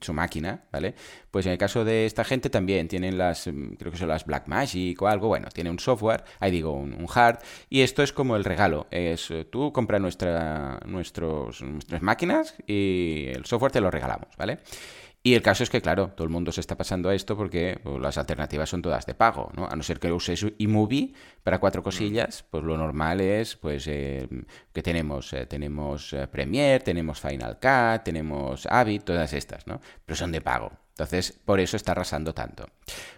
su 0.00 0.12
máquina, 0.12 0.64
¿vale? 0.72 0.94
Pues 1.30 1.46
en 1.46 1.52
el 1.52 1.58
caso 1.58 1.84
de 1.84 2.06
esta 2.06 2.24
gente 2.24 2.50
también 2.50 2.88
tienen 2.88 3.18
las, 3.18 3.46
mm, 3.46 3.74
creo 3.74 3.92
que 3.92 3.98
son 3.98 4.08
las 4.08 4.26
Blackmagic 4.26 5.00
o 5.00 5.06
algo, 5.06 5.28
bueno, 5.28 5.48
tiene 5.52 5.70
un 5.70 5.78
software, 5.78 6.24
ahí 6.40 6.50
digo, 6.50 6.72
un, 6.72 7.06
hard, 7.14 7.38
y 7.70 7.82
esto 7.82 8.02
es 8.02 8.12
como 8.12 8.34
el 8.34 8.44
regalo. 8.44 8.88
Es 8.90 9.30
eh, 9.30 9.44
tú 9.44 9.72
compras 9.72 10.00
nuestra, 10.00 10.80
nuestros, 10.86 11.62
nuestras 11.62 12.02
máquinas 12.02 12.56
y 12.66 13.26
el 13.28 13.44
software 13.44 13.70
te 13.72 13.80
lo 13.80 13.92
regalamos, 13.92 14.28
¿vale? 14.36 14.58
Y 15.26 15.34
el 15.34 15.42
caso 15.42 15.64
es 15.64 15.70
que, 15.70 15.82
claro, 15.82 16.12
todo 16.14 16.24
el 16.24 16.30
mundo 16.30 16.52
se 16.52 16.60
está 16.60 16.76
pasando 16.76 17.08
a 17.08 17.14
esto 17.16 17.36
porque 17.36 17.80
pues, 17.82 18.00
las 18.00 18.16
alternativas 18.16 18.70
son 18.70 18.80
todas 18.80 19.06
de 19.06 19.14
pago, 19.16 19.50
¿no? 19.56 19.66
A 19.66 19.74
no 19.74 19.82
ser 19.82 19.98
que 19.98 20.12
uses 20.12 20.46
eMovie 20.56 21.14
para 21.42 21.58
cuatro 21.58 21.82
cosillas, 21.82 22.44
pues 22.48 22.62
lo 22.62 22.76
normal 22.76 23.20
es, 23.20 23.56
pues, 23.56 23.88
eh, 23.88 24.28
que 24.72 24.82
tenemos, 24.84 25.32
eh, 25.32 25.46
tenemos 25.46 26.12
eh, 26.12 26.28
Premiere, 26.28 26.78
tenemos 26.78 27.20
Final 27.20 27.58
Cut, 27.58 28.04
tenemos 28.04 28.66
Avid, 28.66 29.02
todas 29.02 29.32
estas, 29.32 29.66
¿no? 29.66 29.80
Pero 30.04 30.16
son 30.16 30.30
de 30.30 30.40
pago. 30.42 30.70
Entonces, 30.96 31.38
por 31.44 31.60
eso 31.60 31.76
está 31.76 31.92
arrasando 31.92 32.32
tanto. 32.32 32.70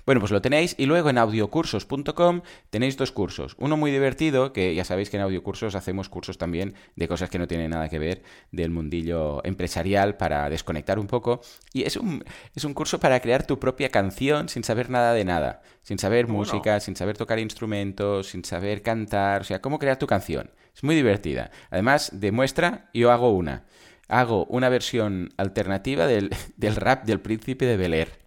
Bueno, 0.05 0.21
pues 0.21 0.33
lo 0.33 0.43
tenéis. 0.43 0.75
Y 0.79 0.87
luego 0.87 1.11
en 1.11 1.19
audiocursos.com 1.19 2.41
tenéis 2.71 2.97
dos 2.97 3.13
cursos. 3.13 3.55
Uno 3.57 3.77
muy 3.77 3.93
divertido, 3.93 4.53
que 4.53 4.75
ya 4.75 4.85
sabéis 4.85 5.11
que 5.11 5.17
en 5.17 5.23
audiocursos 5.23 5.77
hacemos 5.77 6.09
cursos 6.09 6.39
también 6.39 6.75
de 6.97 7.07
cosas 7.07 7.31
que 7.31 7.39
no 7.39 7.47
tienen 7.47 7.71
nada 7.71 7.89
que 7.89 8.01
ver 8.01 8.25
del 8.51 8.71
mundillo 8.71 9.45
empresarial 9.45 10.17
para 10.17 10.51
desconectar 10.51 10.99
un 10.99 11.07
poco. 11.07 11.41
Y 11.73 11.85
es 11.85 11.97
un, 11.97 12.25
es 12.57 12.65
un 12.65 12.75
curso 12.75 12.99
para 12.99 13.21
crear 13.21 13.47
tu 13.47 13.61
propia 13.61 13.91
canción 13.91 14.49
sin 14.49 14.65
saber 14.65 14.91
nada 14.91 15.13
de 15.13 15.25
nada. 15.25 15.63
Sin 15.83 16.01
saber 16.01 16.27
música, 16.27 16.81
sin 16.81 16.97
saber 16.97 17.17
tocar 17.17 17.39
instrumentos, 17.39 18.27
sin 18.27 18.45
saber 18.45 18.83
cantar. 18.83 19.43
O 19.43 19.45
sea, 19.45 19.61
cómo 19.61 19.79
crear 19.79 20.01
tu 20.01 20.09
canción. 20.09 20.51
Es 20.75 20.83
muy 20.83 20.97
divertida. 20.97 21.53
Además, 21.71 22.11
demuestra, 22.13 22.91
yo 22.93 23.13
hago 23.13 23.31
una 23.31 23.67
hago 24.09 24.47
una 24.47 24.69
versión 24.69 25.31
alternativa 25.37 26.07
del, 26.07 26.31
rap 26.77 27.05
del 27.05 27.21
príncipe 27.21 27.67
de 27.67 27.77
Bel 27.77 27.95
Air. 27.95 28.19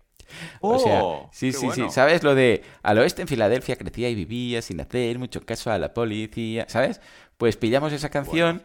o 0.61 0.79
sea, 0.79 1.03
oh, 1.03 1.29
sí, 1.33 1.51
sí, 1.51 1.67
sí. 1.73 1.83
¿Sabes 1.89 2.23
lo 2.23 2.35
de 2.35 2.63
al 2.83 2.99
oeste 2.99 3.23
en 3.23 3.27
Filadelfia 3.27 3.75
crecía 3.75 4.09
y 4.09 4.15
vivía 4.15 4.61
sin 4.61 4.79
hacer 4.79 5.19
mucho 5.19 5.41
caso 5.45 5.71
a 5.71 5.77
la 5.77 5.93
policía? 5.93 6.65
¿Sabes? 6.69 7.01
Pues 7.37 7.57
pillamos 7.57 7.91
esa 7.91 8.09
canción, 8.09 8.63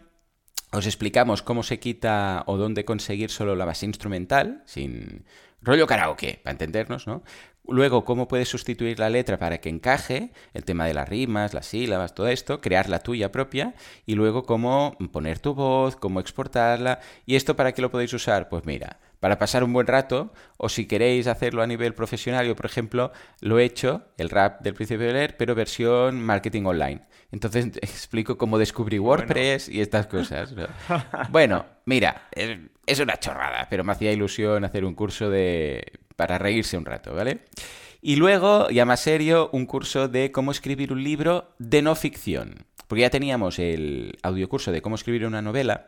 os 0.72 0.86
explicamos 0.86 1.42
cómo 1.42 1.62
se 1.62 1.80
quita 1.80 2.44
o 2.46 2.56
dónde 2.56 2.84
conseguir 2.84 3.30
solo 3.30 3.56
la 3.56 3.64
base 3.64 3.86
instrumental, 3.86 4.62
sin 4.66 5.24
rollo 5.60 5.86
karaoke, 5.86 6.40
para 6.44 6.52
entendernos, 6.52 7.06
¿no? 7.06 7.22
Luego, 7.68 8.04
cómo 8.04 8.28
puedes 8.28 8.48
sustituir 8.48 8.98
la 8.98 9.10
letra 9.10 9.38
para 9.38 9.58
que 9.58 9.68
encaje, 9.68 10.30
el 10.54 10.64
tema 10.64 10.86
de 10.86 10.94
las 10.94 11.08
rimas, 11.08 11.54
las 11.54 11.66
sílabas, 11.66 12.14
todo 12.14 12.28
esto, 12.28 12.60
crear 12.60 12.88
la 12.88 13.00
tuya 13.00 13.32
propia 13.32 13.74
y 14.04 14.14
luego 14.14 14.44
cómo 14.44 14.96
poner 15.12 15.38
tu 15.38 15.54
voz, 15.54 15.96
cómo 15.96 16.20
exportarla. 16.20 17.00
¿Y 17.24 17.36
esto 17.36 17.56
para 17.56 17.72
qué 17.72 17.82
lo 17.82 17.90
podéis 17.90 18.12
usar? 18.12 18.48
Pues 18.48 18.64
mira, 18.66 19.00
para 19.20 19.38
pasar 19.38 19.64
un 19.64 19.72
buen 19.72 19.86
rato 19.86 20.32
o 20.56 20.68
si 20.68 20.86
queréis 20.86 21.26
hacerlo 21.26 21.62
a 21.62 21.66
nivel 21.66 21.94
profesional, 21.94 22.46
yo 22.46 22.54
por 22.54 22.66
ejemplo 22.66 23.12
lo 23.40 23.58
he 23.58 23.64
hecho, 23.64 24.04
el 24.18 24.30
rap 24.30 24.60
del 24.62 24.74
Príncipe 24.74 25.04
de 25.04 25.12
leer, 25.12 25.36
pero 25.36 25.54
versión 25.54 26.22
marketing 26.22 26.64
online. 26.64 27.02
Entonces 27.32 27.66
explico 27.82 28.38
cómo 28.38 28.58
descubrí 28.58 28.98
WordPress 28.98 29.68
y 29.68 29.80
estas 29.80 30.06
cosas. 30.06 30.54
bueno, 31.30 31.66
mira, 31.84 32.28
es 32.86 33.00
una 33.00 33.18
chorrada, 33.18 33.66
pero 33.68 33.84
me 33.84 33.92
hacía 33.92 34.12
ilusión 34.12 34.64
hacer 34.64 34.84
un 34.84 34.94
curso 34.94 35.30
de 35.30 35.84
para 36.16 36.38
reírse 36.38 36.76
un 36.76 36.84
rato, 36.84 37.14
¿vale? 37.14 37.40
Y 38.00 38.16
luego, 38.16 38.70
ya 38.70 38.84
más 38.84 39.00
serio, 39.00 39.50
un 39.52 39.66
curso 39.66 40.08
de 40.08 40.32
cómo 40.32 40.50
escribir 40.50 40.92
un 40.92 41.02
libro 41.02 41.54
de 41.58 41.82
no 41.82 41.94
ficción. 41.94 42.66
Porque 42.86 43.02
ya 43.02 43.10
teníamos 43.10 43.58
el 43.58 44.16
audiocurso 44.22 44.70
de 44.70 44.80
cómo 44.80 44.94
escribir 44.94 45.26
una 45.26 45.42
novela. 45.42 45.86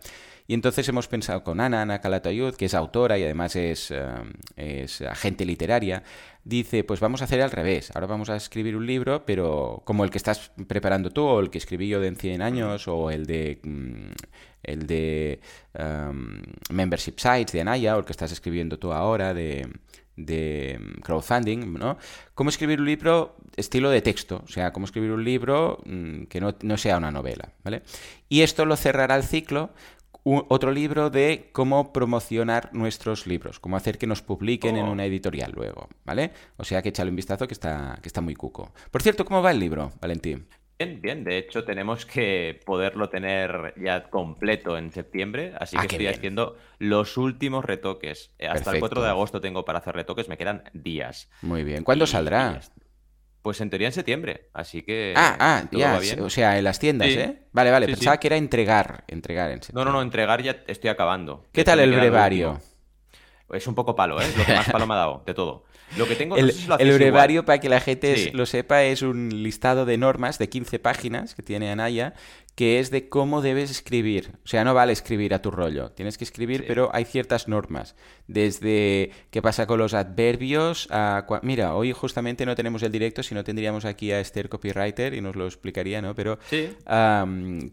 Y 0.48 0.54
entonces 0.54 0.88
hemos 0.88 1.08
pensado 1.08 1.44
con 1.44 1.60
Ana, 1.60 1.82
Ana 1.82 2.00
Calatayud, 2.00 2.54
que 2.54 2.64
es 2.64 2.74
autora 2.74 3.18
y 3.18 3.22
además 3.22 3.54
es, 3.54 3.90
eh, 3.90 4.08
es, 4.56 5.02
agente 5.02 5.44
literaria, 5.44 6.02
dice, 6.42 6.84
pues 6.84 7.00
vamos 7.00 7.20
a 7.20 7.26
hacer 7.26 7.42
al 7.42 7.50
revés. 7.50 7.90
Ahora 7.94 8.06
vamos 8.06 8.30
a 8.30 8.36
escribir 8.36 8.74
un 8.74 8.86
libro, 8.86 9.26
pero 9.26 9.82
como 9.84 10.04
el 10.04 10.10
que 10.10 10.16
estás 10.16 10.50
preparando 10.66 11.10
tú, 11.10 11.22
o 11.22 11.40
el 11.40 11.50
que 11.50 11.58
escribí 11.58 11.86
yo 11.88 12.00
de 12.00 12.08
en 12.08 12.16
100 12.16 12.42
años, 12.42 12.88
o 12.88 13.10
el 13.10 13.26
de... 13.26 13.60
Mm, 13.62 14.12
el 14.64 14.86
de 14.86 15.40
um, 15.78 16.42
Membership 16.70 17.14
Sites 17.16 17.52
de 17.52 17.60
Anaya, 17.60 17.96
o 17.96 18.00
el 18.00 18.04
que 18.04 18.12
estás 18.12 18.32
escribiendo 18.32 18.78
tú 18.78 18.92
ahora 18.92 19.32
de, 19.32 19.66
de 20.18 20.78
mm, 20.78 21.00
crowdfunding, 21.00 21.72
¿no? 21.74 21.96
Cómo 22.34 22.50
escribir 22.50 22.80
un 22.80 22.86
libro 22.86 23.36
estilo 23.56 23.90
de 23.90 24.02
texto, 24.02 24.42
o 24.44 24.48
sea, 24.48 24.72
cómo 24.72 24.84
escribir 24.84 25.12
un 25.12 25.24
libro 25.24 25.80
mm, 25.86 26.24
que 26.24 26.40
no, 26.40 26.76
sea 26.76 26.98
una 26.98 27.10
novela, 27.10 27.52
¿vale? 27.64 27.82
Y 28.28 28.42
esto 28.42 28.66
lo 28.66 28.76
cerrará 28.76 29.16
el 29.16 29.22
ciclo 29.22 29.70
otro 30.24 30.72
libro 30.72 31.08
de 31.08 31.48
cómo 31.52 31.90
promocionar 31.90 32.68
nuestros 32.74 33.26
libros, 33.26 33.60
cómo 33.60 33.76
hacer 33.76 33.96
que 33.96 34.06
nos 34.06 34.20
publiquen 34.20 34.76
en 34.76 34.86
oh. 34.86 34.92
una 34.92 35.06
editorial 35.06 35.52
luego, 35.52 35.88
¿vale? 36.04 36.32
O 36.58 36.64
sea 36.64 36.82
que 36.82 36.90
échale 36.90 37.08
un 37.08 37.16
vistazo 37.16 37.46
que 37.46 37.54
está, 37.54 37.98
que 38.02 38.08
está 38.08 38.20
muy 38.20 38.34
cuco. 38.34 38.72
Por 38.90 39.00
cierto, 39.00 39.24
¿cómo 39.24 39.40
va 39.40 39.52
el 39.52 39.58
libro, 39.58 39.92
Valentín? 40.02 40.46
Bien, 40.78 41.00
bien. 41.02 41.24
De 41.24 41.38
hecho, 41.38 41.64
tenemos 41.64 42.06
que 42.06 42.60
poderlo 42.64 43.08
tener 43.08 43.74
ya 43.76 44.04
completo 44.04 44.78
en 44.78 44.92
septiembre. 44.92 45.52
Así 45.58 45.76
ah, 45.76 45.80
que 45.80 45.96
estoy 45.96 46.06
haciendo 46.06 46.56
los 46.78 47.16
últimos 47.16 47.64
retoques. 47.64 48.30
Eh, 48.38 48.46
hasta 48.46 48.70
el 48.70 48.78
4 48.78 49.02
de 49.02 49.08
agosto 49.08 49.40
tengo 49.40 49.64
para 49.64 49.80
hacer 49.80 49.96
retoques. 49.96 50.28
Me 50.28 50.38
quedan 50.38 50.62
días. 50.72 51.28
Muy 51.42 51.64
bien. 51.64 51.82
¿Cuándo 51.82 52.06
saldrá? 52.06 52.60
Pues 53.42 53.60
en 53.60 53.70
teoría 53.70 53.88
en 53.88 53.92
septiembre. 53.92 54.50
Así 54.52 54.82
que. 54.82 55.14
Ah, 55.16 55.36
ah, 55.40 55.68
ya. 55.72 55.98
O 56.22 56.30
sea, 56.30 56.58
en 56.58 56.62
las 56.62 56.78
tiendas, 56.78 57.08
¿eh? 57.08 57.42
Vale, 57.50 57.72
vale. 57.72 57.86
Pensaba 57.86 58.18
que 58.18 58.28
era 58.28 58.36
entregar. 58.36 59.02
Entregar 59.08 59.50
en 59.50 59.60
septiembre. 59.62 59.84
No, 59.84 59.90
no, 59.90 59.96
no. 59.96 60.02
Entregar 60.02 60.42
ya 60.42 60.62
estoy 60.68 60.90
acabando. 60.90 61.48
¿Qué 61.52 61.64
tal 61.64 61.80
el 61.80 61.92
brevario? 61.92 62.60
Es 63.52 63.66
un 63.66 63.74
poco 63.74 63.96
palo, 63.96 64.20
¿eh? 64.20 64.26
Lo 64.36 64.44
que 64.44 64.54
más 64.54 64.70
palo 64.70 64.86
me 64.86 64.94
ha 64.94 64.98
dado, 64.98 65.22
de 65.26 65.34
todo. 65.34 65.64
Lo 65.96 66.06
que 66.06 66.16
tengo, 66.16 66.36
el, 66.36 66.52
brevario, 66.94 67.44
para 67.44 67.60
que 67.60 67.68
la 67.68 67.80
gente 67.80 68.30
lo 68.34 68.46
sepa, 68.46 68.84
es 68.84 69.02
un 69.02 69.42
listado 69.42 69.86
de 69.86 69.96
normas 69.96 70.38
de 70.38 70.48
15 70.48 70.78
páginas 70.78 71.34
que 71.34 71.42
tiene 71.42 71.70
Anaya 71.70 72.14
que 72.58 72.80
es 72.80 72.90
de 72.90 73.08
cómo 73.08 73.40
debes 73.40 73.70
escribir. 73.70 74.32
O 74.44 74.48
sea, 74.48 74.64
no 74.64 74.74
vale 74.74 74.92
escribir 74.92 75.32
a 75.32 75.40
tu 75.40 75.52
rollo. 75.52 75.92
Tienes 75.92 76.18
que 76.18 76.24
escribir, 76.24 76.64
pero 76.66 76.90
hay 76.92 77.04
ciertas 77.04 77.46
normas. 77.46 77.94
Desde 78.26 79.12
qué 79.30 79.40
pasa 79.40 79.68
con 79.68 79.78
los 79.78 79.94
adverbios 79.94 80.88
a... 80.90 81.24
Mira, 81.42 81.76
hoy 81.76 81.92
justamente 81.92 82.44
no 82.44 82.56
tenemos 82.56 82.82
el 82.82 82.90
directo, 82.90 83.22
si 83.22 83.32
no 83.36 83.44
tendríamos 83.44 83.84
aquí 83.84 84.10
a 84.10 84.18
Esther 84.18 84.48
Copywriter 84.48 85.14
y 85.14 85.20
nos 85.20 85.36
lo 85.36 85.46
explicaría, 85.46 86.02
¿no? 86.02 86.16
Pero 86.16 86.40
sí. 86.50 86.70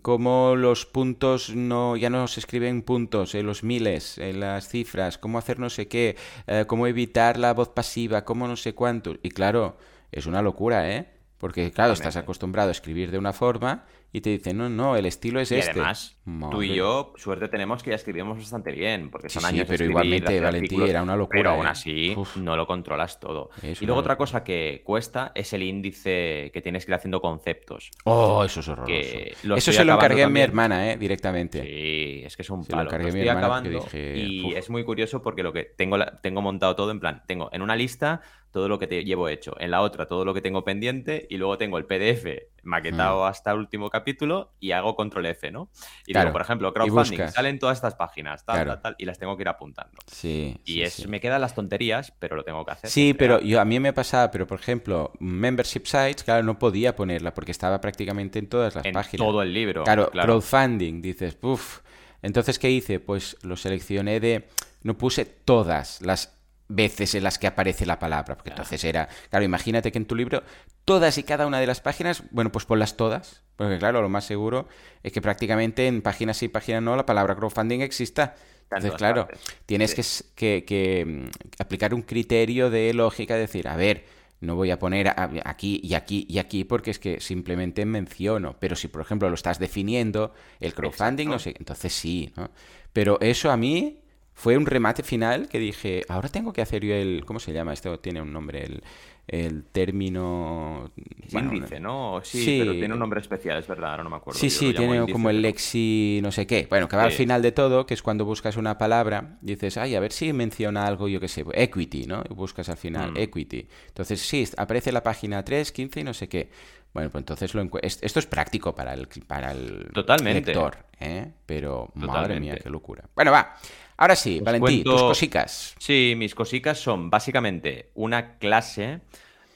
cómo 0.03 0.55
los 0.55 0.85
puntos 0.85 1.55
no 1.55 1.97
ya 1.97 2.11
no 2.11 2.27
se 2.27 2.39
escriben 2.39 2.83
puntos, 2.83 3.33
en 3.33 3.47
los 3.47 3.63
miles, 3.63 4.19
en 4.19 4.39
las 4.39 4.69
cifras, 4.69 5.17
cómo 5.17 5.39
hacer 5.39 5.57
no 5.57 5.71
sé 5.71 5.87
qué, 5.87 6.15
eh, 6.45 6.65
cómo 6.67 6.85
evitar 6.85 7.39
la 7.39 7.55
voz 7.55 7.69
pasiva, 7.69 8.23
cómo 8.23 8.47
no 8.47 8.55
sé 8.55 8.75
cuánto. 8.75 9.15
Y 9.23 9.31
claro, 9.31 9.79
es 10.11 10.27
una 10.27 10.43
locura, 10.43 10.91
¿eh? 10.91 11.07
Porque, 11.39 11.71
claro, 11.71 11.93
estás 11.93 12.15
acostumbrado 12.15 12.69
a 12.69 12.71
escribir 12.71 13.11
de 13.11 13.17
una 13.17 13.33
forma 13.33 13.85
y 14.15 14.21
te 14.21 14.29
dicen, 14.29 14.57
no, 14.57 14.69
no, 14.69 14.95
el 14.95 15.05
estilo 15.07 15.41
es 15.41 15.51
y 15.51 15.55
este. 15.55 15.71
Además, 15.71 16.17
tú 16.49 16.63
y 16.63 16.73
yo, 16.73 17.11
suerte 17.17 17.49
tenemos 17.49 17.83
que 17.83 17.89
ya 17.89 17.97
escribimos 17.97 18.37
bastante 18.37 18.71
bien, 18.71 19.11
porque 19.11 19.27
son 19.27 19.43
años 19.43 19.67
sí, 19.67 19.73
pero 19.73 19.83
igualmente, 19.83 20.39
Valentín, 20.39 20.83
era 20.83 21.03
una 21.03 21.17
locura. 21.17 21.37
Pero 21.37 21.49
aún 21.49 21.65
¿eh? 21.65 21.69
así, 21.69 22.15
no 22.37 22.55
lo 22.55 22.65
controlas 22.65 23.19
todo. 23.19 23.49
y 23.61 23.85
luego 23.85 23.99
otra 23.99 24.15
cosa 24.15 24.41
que 24.45 24.83
cuesta 24.85 25.33
es 25.35 25.51
el 25.51 25.63
índice 25.63 26.49
que 26.53 26.61
tienes 26.61 26.85
que 26.85 26.91
ir 26.91 26.95
haciendo 26.95 27.19
conceptos. 27.19 27.91
Oh, 28.05 28.45
eso 28.45 28.61
es 28.61 28.69
horroroso. 28.69 28.93
Eso 28.93 29.73
se 29.73 29.83
lo 29.83 29.95
encargué 29.95 30.23
a 30.23 30.29
mi 30.29 30.39
hermana, 30.39 30.93
¿eh? 30.93 30.95
Directamente. 30.95 31.61
Sí, 31.61 32.23
es 32.25 32.37
que 32.37 32.43
es 32.43 32.49
un 32.49 32.63
palo. 32.63 32.89
Lo, 32.89 32.97
estoy 32.97 33.27
acabando 33.27 33.85
y 33.93 34.53
es 34.55 34.69
muy 34.69 34.85
curioso 34.85 35.21
porque 35.21 35.43
lo 35.43 35.51
que 35.51 35.65
tengo, 35.65 35.97
tengo 36.21 36.41
montado 36.41 36.73
todo 36.77 36.91
en 36.91 37.01
plan, 37.01 37.21
tengo 37.27 37.49
en 37.51 37.61
una 37.61 37.75
lista 37.75 38.21
todo 38.51 38.69
lo 38.69 38.79
que 38.79 38.87
te 38.87 39.03
llevo 39.03 39.27
hecho, 39.27 39.57
en 39.59 39.71
la 39.71 39.81
otra 39.81 40.05
todo 40.05 40.23
lo 40.23 40.33
que 40.33 40.39
tengo 40.39 40.63
pendiente 40.63 41.27
y 41.29 41.35
luego 41.35 41.57
tengo 41.57 41.77
el 41.77 41.83
PDF 41.83 42.25
maquetado 42.65 43.23
mm. 43.23 43.27
hasta 43.27 43.51
el 43.51 43.59
último 43.59 43.89
capítulo 43.89 44.53
y 44.59 44.71
hago 44.71 44.95
control 44.95 45.27
F, 45.27 45.51
¿no? 45.51 45.69
Y 46.05 46.13
digo, 46.17 46.31
por 46.31 46.41
ejemplo, 46.41 46.73
crowdfunding, 46.73 47.29
salen 47.29 47.59
todas 47.59 47.77
estas 47.77 47.95
páginas, 47.95 48.43
tal, 48.45 48.65
tal, 48.65 48.81
tal, 48.81 48.95
y 48.97 49.05
las 49.05 49.17
tengo 49.17 49.37
que 49.37 49.43
ir 49.43 49.49
apuntando. 49.49 49.97
Sí. 50.07 50.59
Y 50.65 50.81
es, 50.81 51.07
me 51.07 51.19
quedan 51.19 51.41
las 51.41 51.55
tonterías, 51.55 52.11
pero 52.19 52.35
lo 52.35 52.43
tengo 52.43 52.65
que 52.65 52.71
hacer. 52.71 52.89
Sí, 52.89 53.13
pero 53.13 53.39
yo, 53.39 53.61
a 53.61 53.65
mí 53.65 53.79
me 53.79 53.93
pasaba, 53.93 54.31
pero 54.31 54.47
por 54.47 54.59
ejemplo, 54.59 55.13
membership 55.19 55.85
sites, 55.85 56.23
claro, 56.23 56.43
no 56.43 56.59
podía 56.59 56.95
ponerla 56.95 57.33
porque 57.33 57.51
estaba 57.51 57.79
prácticamente 57.79 58.39
en 58.39 58.47
todas 58.47 58.75
las 58.75 58.85
en 58.85 58.93
páginas. 58.93 59.25
Todo 59.25 59.41
el 59.41 59.53
libro. 59.53 59.83
Claro, 59.83 60.09
crowdfunding, 60.11 61.01
dices, 61.01 61.37
uff. 61.41 61.79
Entonces, 62.21 62.57
¿qué 62.57 62.71
hice? 62.71 62.99
Pues 62.99 63.37
lo 63.43 63.55
seleccioné 63.55 64.19
de. 64.19 64.47
No 64.81 64.97
puse 64.97 65.25
todas 65.25 66.01
las 66.01 66.35
veces 66.67 67.15
en 67.15 67.23
las 67.23 67.37
que 67.37 67.47
aparece 67.47 67.85
la 67.85 67.99
palabra. 67.99 68.35
Porque 68.35 68.49
entonces 68.49 68.83
era, 68.83 69.07
claro, 69.29 69.45
imagínate 69.45 69.91
que 69.91 69.97
en 69.97 70.05
tu 70.05 70.15
libro 70.15 70.43
todas 70.83 71.17
y 71.17 71.23
cada 71.23 71.47
una 71.47 71.59
de 71.59 71.67
las 71.67 71.81
páginas, 71.81 72.23
bueno, 72.31 72.51
pues 72.51 72.65
ponlas 72.65 72.97
todas. 72.97 73.43
Porque 73.55 73.77
claro, 73.77 74.01
lo 74.01 74.09
más 74.09 74.25
seguro 74.25 74.67
es 75.03 75.11
que 75.11 75.21
prácticamente 75.21 75.87
en 75.87 76.01
páginas 76.01 76.37
sí, 76.37 76.47
páginas 76.47 76.83
no, 76.83 76.95
la 76.95 77.05
palabra 77.05 77.35
crowdfunding 77.35 77.81
exista. 77.81 78.35
Entonces, 78.63 78.93
claro, 78.93 79.27
tienes 79.65 79.93
que, 80.35 80.65
que, 80.65 81.05
mm, 81.05 81.61
aplicar 81.61 81.93
un 81.93 82.01
criterio 82.01 82.69
de 82.69 82.93
lógica, 82.93 83.35
decir, 83.35 83.67
a 83.67 83.75
ver, 83.75 84.05
no 84.41 84.55
voy 84.55 84.71
a 84.71 84.79
poner 84.79 85.13
aquí 85.45 85.79
y 85.83 85.93
aquí 85.93 86.25
y 86.29 86.39
aquí 86.39 86.65
porque 86.65 86.91
es 86.91 86.99
que 86.99 87.21
simplemente 87.21 87.85
menciono. 87.85 88.57
Pero 88.59 88.75
si, 88.75 88.87
por 88.87 89.01
ejemplo, 89.01 89.29
lo 89.29 89.35
estás 89.35 89.59
definiendo, 89.59 90.33
el 90.59 90.73
crowdfunding, 90.73 91.29
no 91.29 91.39
sé, 91.39 91.55
entonces 91.57 91.93
sí, 91.93 92.31
¿no? 92.35 92.49
Pero 92.91 93.19
eso 93.21 93.51
a 93.51 93.57
mí 93.57 93.99
fue 94.35 94.57
un 94.57 94.65
remate 94.65 95.01
final 95.01 95.47
que 95.47 95.59
dije, 95.59 96.03
ahora 96.09 96.27
tengo 96.27 96.51
que 96.51 96.61
hacer 96.61 96.83
yo 96.83 96.93
el, 96.93 97.23
¿cómo 97.25 97.39
se 97.39 97.53
llama? 97.53 97.71
Esto 97.71 97.99
tiene 97.99 98.21
un 98.21 98.33
nombre, 98.33 98.65
el, 98.65 98.83
el 99.27 99.63
término... 99.63 100.91
índice, 101.31 101.79
¿no? 101.79 102.19
Sí, 102.21 102.57
pero 102.59 102.73
tiene 102.73 102.93
un 102.93 102.99
nombre 102.99 103.21
especial, 103.21 103.57
es 103.57 103.67
verdad, 103.67 103.91
ahora 103.91 104.03
no 104.03 104.09
me 104.09 104.17
acuerdo. 104.17 104.37
Sí, 104.37 104.49
sí, 104.49 104.73
tiene 104.73 105.09
como 105.09 105.29
el 105.29 105.41
lexi 105.41 106.19
no 106.21 106.33
sé 106.33 106.45
qué. 106.45 106.67
Bueno, 106.69 106.89
que 106.89 106.97
va 106.97 107.03
al 107.03 107.13
final 107.13 107.41
de 107.41 107.53
todo, 107.53 107.85
que 107.85 107.93
es 107.93 108.01
cuando 108.01 108.25
buscas 108.25 108.57
una 108.57 108.77
palabra, 108.77 109.37
dices, 109.39 109.77
ay, 109.77 109.95
a 109.95 110.01
ver 110.01 110.11
si 110.11 110.33
menciona 110.33 110.85
algo, 110.85 111.07
yo 111.07 111.21
qué 111.21 111.29
sé, 111.29 111.45
equity, 111.53 112.05
¿no? 112.05 112.21
Y 112.29 112.33
buscas 112.33 112.67
al 112.67 112.77
final, 112.77 113.13
mm. 113.13 113.17
equity. 113.17 113.69
Entonces, 113.87 114.19
sí, 114.19 114.45
aparece 114.57 114.91
la 114.91 115.01
página 115.01 115.45
3, 115.45 115.71
15 115.71 116.01
y 116.01 116.03
no 116.03 116.13
sé 116.13 116.27
qué. 116.27 116.49
Bueno, 116.93 117.09
pues 117.09 117.21
entonces 117.21 117.53
lo 117.53 117.67
esto 117.81 118.19
es 118.19 118.25
práctico 118.25 118.75
para 118.75 118.93
el, 118.93 119.07
para 119.27 119.51
el 119.51 119.89
Totalmente. 119.93 120.53
lector, 120.53 120.77
¿eh? 120.99 121.31
Pero, 121.45 121.89
madre 121.95 122.39
mía, 122.39 122.57
qué 122.61 122.69
locura. 122.69 123.03
Bueno, 123.15 123.31
va. 123.31 123.55
Ahora 123.97 124.15
sí, 124.15 124.41
Valentín, 124.41 124.83
tus 124.83 125.01
cosicas. 125.01 125.75
Sí, 125.79 126.15
mis 126.17 126.35
cosicas 126.35 126.77
son 126.79 127.09
básicamente 127.09 127.91
una 127.95 128.37
clase 128.37 128.99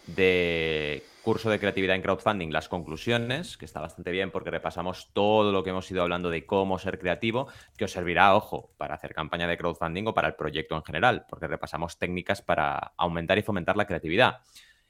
de 0.08 1.04
curso 1.24 1.50
de 1.50 1.60
creatividad 1.60 1.96
en 1.96 2.02
crowdfunding, 2.02 2.50
las 2.50 2.70
conclusiones, 2.70 3.58
que 3.58 3.66
está 3.66 3.82
bastante 3.82 4.12
bien 4.12 4.32
porque 4.32 4.50
repasamos 4.50 5.10
todo 5.14 5.52
lo 5.52 5.64
que 5.64 5.72
hemos 5.72 5.92
ido 5.92 6.02
hablando 6.02 6.30
de 6.30 6.46
cómo 6.46 6.80
ser 6.80 6.98
creativo, 6.98 7.48
que 7.78 7.86
os 7.86 7.92
servirá, 7.92 8.36
ojo, 8.36 8.72
para 8.78 8.96
hacer 8.96 9.14
campaña 9.14 9.48
de 9.48 9.58
crowdfunding 9.58 10.08
o 10.08 10.14
para 10.14 10.30
el 10.30 10.36
proyecto 10.36 10.76
en 10.76 10.84
general, 10.84 11.26
porque 11.30 11.48
repasamos 11.48 12.00
técnicas 12.00 12.42
para 12.42 12.94
aumentar 12.98 13.38
y 13.38 13.44
fomentar 13.44 13.76
la 13.76 13.86
creatividad. 13.86 14.40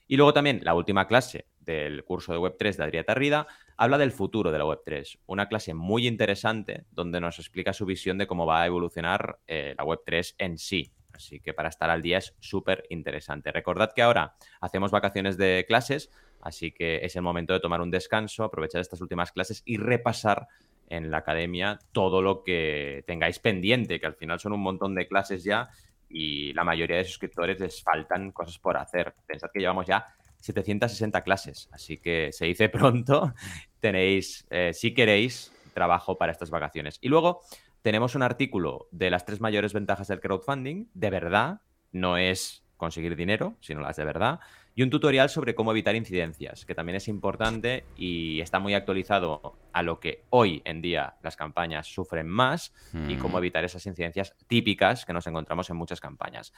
Y 0.08 0.16
luego 0.16 0.34
también 0.34 0.62
la 0.64 0.76
última 0.76 1.08
clase 1.08 1.46
del 1.60 2.04
curso 2.04 2.32
de 2.32 2.40
Web3 2.40 2.76
de 2.76 2.84
Adrià 2.84 3.06
Tarrida 3.06 3.48
habla 3.80 3.98
del 3.98 4.12
futuro 4.12 4.52
de 4.52 4.58
la 4.58 4.66
Web3, 4.66 5.20
una 5.28 5.48
clase 5.48 5.74
muy 5.74 6.06
interesante 6.06 6.84
donde 6.92 7.22
nos 7.22 7.40
explica 7.40 7.72
su 7.72 7.86
visión 7.86 8.18
de 8.18 8.28
cómo 8.28 8.46
va 8.46 8.62
a 8.62 8.66
evolucionar 8.66 9.40
eh, 9.48 9.74
la 9.78 9.86
Web3 9.86 10.36
en 10.38 10.58
sí. 10.58 10.92
Así 11.14 11.40
que 11.40 11.54
para 11.54 11.70
estar 11.70 11.90
al 11.90 12.02
día 12.02 12.18
es 12.18 12.36
súper 12.40 12.84
interesante. 12.90 13.54
Recordad 13.54 13.94
que 13.96 14.02
ahora 14.02 14.36
hacemos 14.60 14.92
vacaciones 14.92 15.38
de 15.38 15.64
clases, 15.66 16.12
así 16.42 16.74
que 16.74 17.00
es 17.04 17.16
el 17.16 17.22
momento 17.22 17.54
de 17.54 17.62
tomar 17.62 17.80
un 17.80 17.90
descanso, 17.90 18.44
aprovechar 18.44 18.82
estas 18.82 19.00
últimas 19.00 19.32
clases 19.32 19.64
y 19.66 19.78
repasar 19.78 20.48
en 20.90 21.10
la 21.10 21.20
academia 21.20 21.80
todo 21.94 22.22
lo 22.22 22.44
que 22.44 23.06
tengáis 23.08 23.40
pendiente, 23.40 24.02
que 24.02 24.06
al 24.06 24.16
final 24.16 24.42
son 24.42 24.52
un 24.52 24.62
montón 24.62 24.94
de 24.94 25.08
clases 25.08 25.46
ya 25.46 25.70
y 26.10 26.52
la 26.52 26.66
mayoría 26.66 26.98
de 26.98 27.06
suscriptores 27.06 27.58
les 27.62 27.82
faltan 27.82 28.32
cosas 28.34 28.60
por 28.60 28.76
hacer. 28.76 29.14
Pensad 29.26 29.52
que 29.54 29.62
llevamos 29.62 29.88
ya 29.88 30.06
760 30.42 31.22
clases, 31.24 31.70
así 31.72 31.98
que 31.98 32.32
se 32.32 32.46
dice 32.46 32.70
pronto, 32.70 33.34
tenéis, 33.80 34.48
eh, 34.50 34.72
si 34.74 34.94
queréis, 34.94 35.52
trabajo 35.74 36.18
para 36.18 36.32
estas 36.32 36.50
vacaciones. 36.50 36.98
Y 37.02 37.10
luego 37.10 37.42
tenemos 37.82 38.16
un 38.16 38.24
artículo 38.24 38.88
de 38.92 39.10
las 39.10 39.26
tres 39.26 39.42
mayores 39.42 39.74
ventajas 39.74 40.08
del 40.08 40.20
crowdfunding, 40.20 40.88
de 40.94 41.10
verdad, 41.10 41.62
no 41.92 42.18
es 42.18 42.64
conseguir 42.78 43.16
dinero, 43.16 43.56
sino 43.60 43.82
las 43.82 43.98
de 43.98 44.06
verdad, 44.06 44.40
y 44.74 44.84
un 44.84 44.90
tutorial 44.90 45.30
sobre 45.30 45.56
cómo 45.56 45.72
evitar 45.72 45.96
incidencias, 45.96 46.66
que 46.66 46.74
también 46.74 46.96
es 46.96 47.10
importante 47.10 47.84
y 47.98 48.40
está 48.40 48.60
muy 48.60 48.74
actualizado 48.74 49.58
a 49.74 49.84
lo 49.84 50.00
que 50.00 50.24
hoy 50.30 50.62
en 50.64 50.82
día 50.82 51.16
las 51.22 51.36
campañas 51.36 51.88
sufren 51.88 52.28
más 52.28 52.74
y 53.10 53.16
cómo 53.18 53.36
mm. 53.36 53.40
evitar 53.40 53.66
esas 53.66 53.86
incidencias 53.86 54.36
típicas 54.48 55.06
que 55.06 55.12
nos 55.12 55.28
encontramos 55.28 55.70
en 55.70 55.76
muchas 55.76 56.00
campañas. 56.00 56.54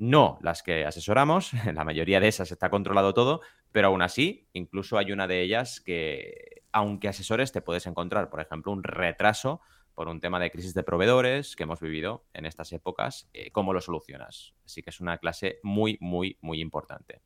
No 0.00 0.38
las 0.40 0.62
que 0.62 0.86
asesoramos, 0.86 1.52
la 1.74 1.84
mayoría 1.84 2.20
de 2.20 2.28
esas 2.28 2.50
está 2.50 2.70
controlado 2.70 3.14
todo, 3.14 3.42
pero 3.70 3.88
aún 3.88 4.00
así, 4.02 4.48
incluso 4.54 4.96
hay 4.98 5.12
una 5.12 5.26
de 5.26 5.42
ellas 5.42 5.80
que, 5.80 6.62
aunque 6.72 7.06
asesores, 7.06 7.52
te 7.52 7.60
puedes 7.60 7.86
encontrar, 7.86 8.30
por 8.30 8.40
ejemplo, 8.40 8.72
un 8.72 8.82
retraso 8.82 9.60
por 9.94 10.08
un 10.08 10.18
tema 10.18 10.40
de 10.40 10.50
crisis 10.50 10.72
de 10.72 10.82
proveedores 10.82 11.54
que 11.54 11.64
hemos 11.64 11.80
vivido 11.80 12.24
en 12.32 12.46
estas 12.46 12.72
épocas, 12.72 13.28
eh, 13.34 13.50
cómo 13.50 13.74
lo 13.74 13.82
solucionas. 13.82 14.54
Así 14.64 14.82
que 14.82 14.88
es 14.88 15.00
una 15.00 15.18
clase 15.18 15.58
muy, 15.62 15.98
muy, 16.00 16.38
muy 16.40 16.62
importante. 16.62 17.20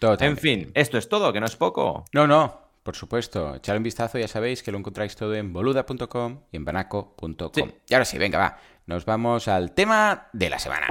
En 0.00 0.36
fin, 0.36 0.70
esto 0.74 0.98
es 0.98 1.08
todo, 1.08 1.32
que 1.32 1.40
no 1.40 1.46
es 1.46 1.56
poco. 1.56 2.04
No, 2.12 2.28
no, 2.28 2.70
por 2.84 2.94
supuesto. 2.94 3.56
Echar 3.56 3.76
un 3.76 3.82
vistazo, 3.82 4.18
ya 4.18 4.28
sabéis 4.28 4.62
que 4.62 4.70
lo 4.70 4.78
encontráis 4.78 5.16
todo 5.16 5.34
en 5.34 5.52
boluda.com 5.52 6.44
y 6.52 6.56
en 6.56 6.64
banaco.com. 6.64 7.70
Y 7.88 7.94
ahora 7.94 8.04
sí, 8.04 8.18
venga, 8.18 8.38
va. 8.38 8.58
Nos 8.86 9.04
vamos 9.04 9.48
al 9.48 9.72
tema 9.72 10.28
de 10.32 10.50
la 10.50 10.58
semana. 10.58 10.88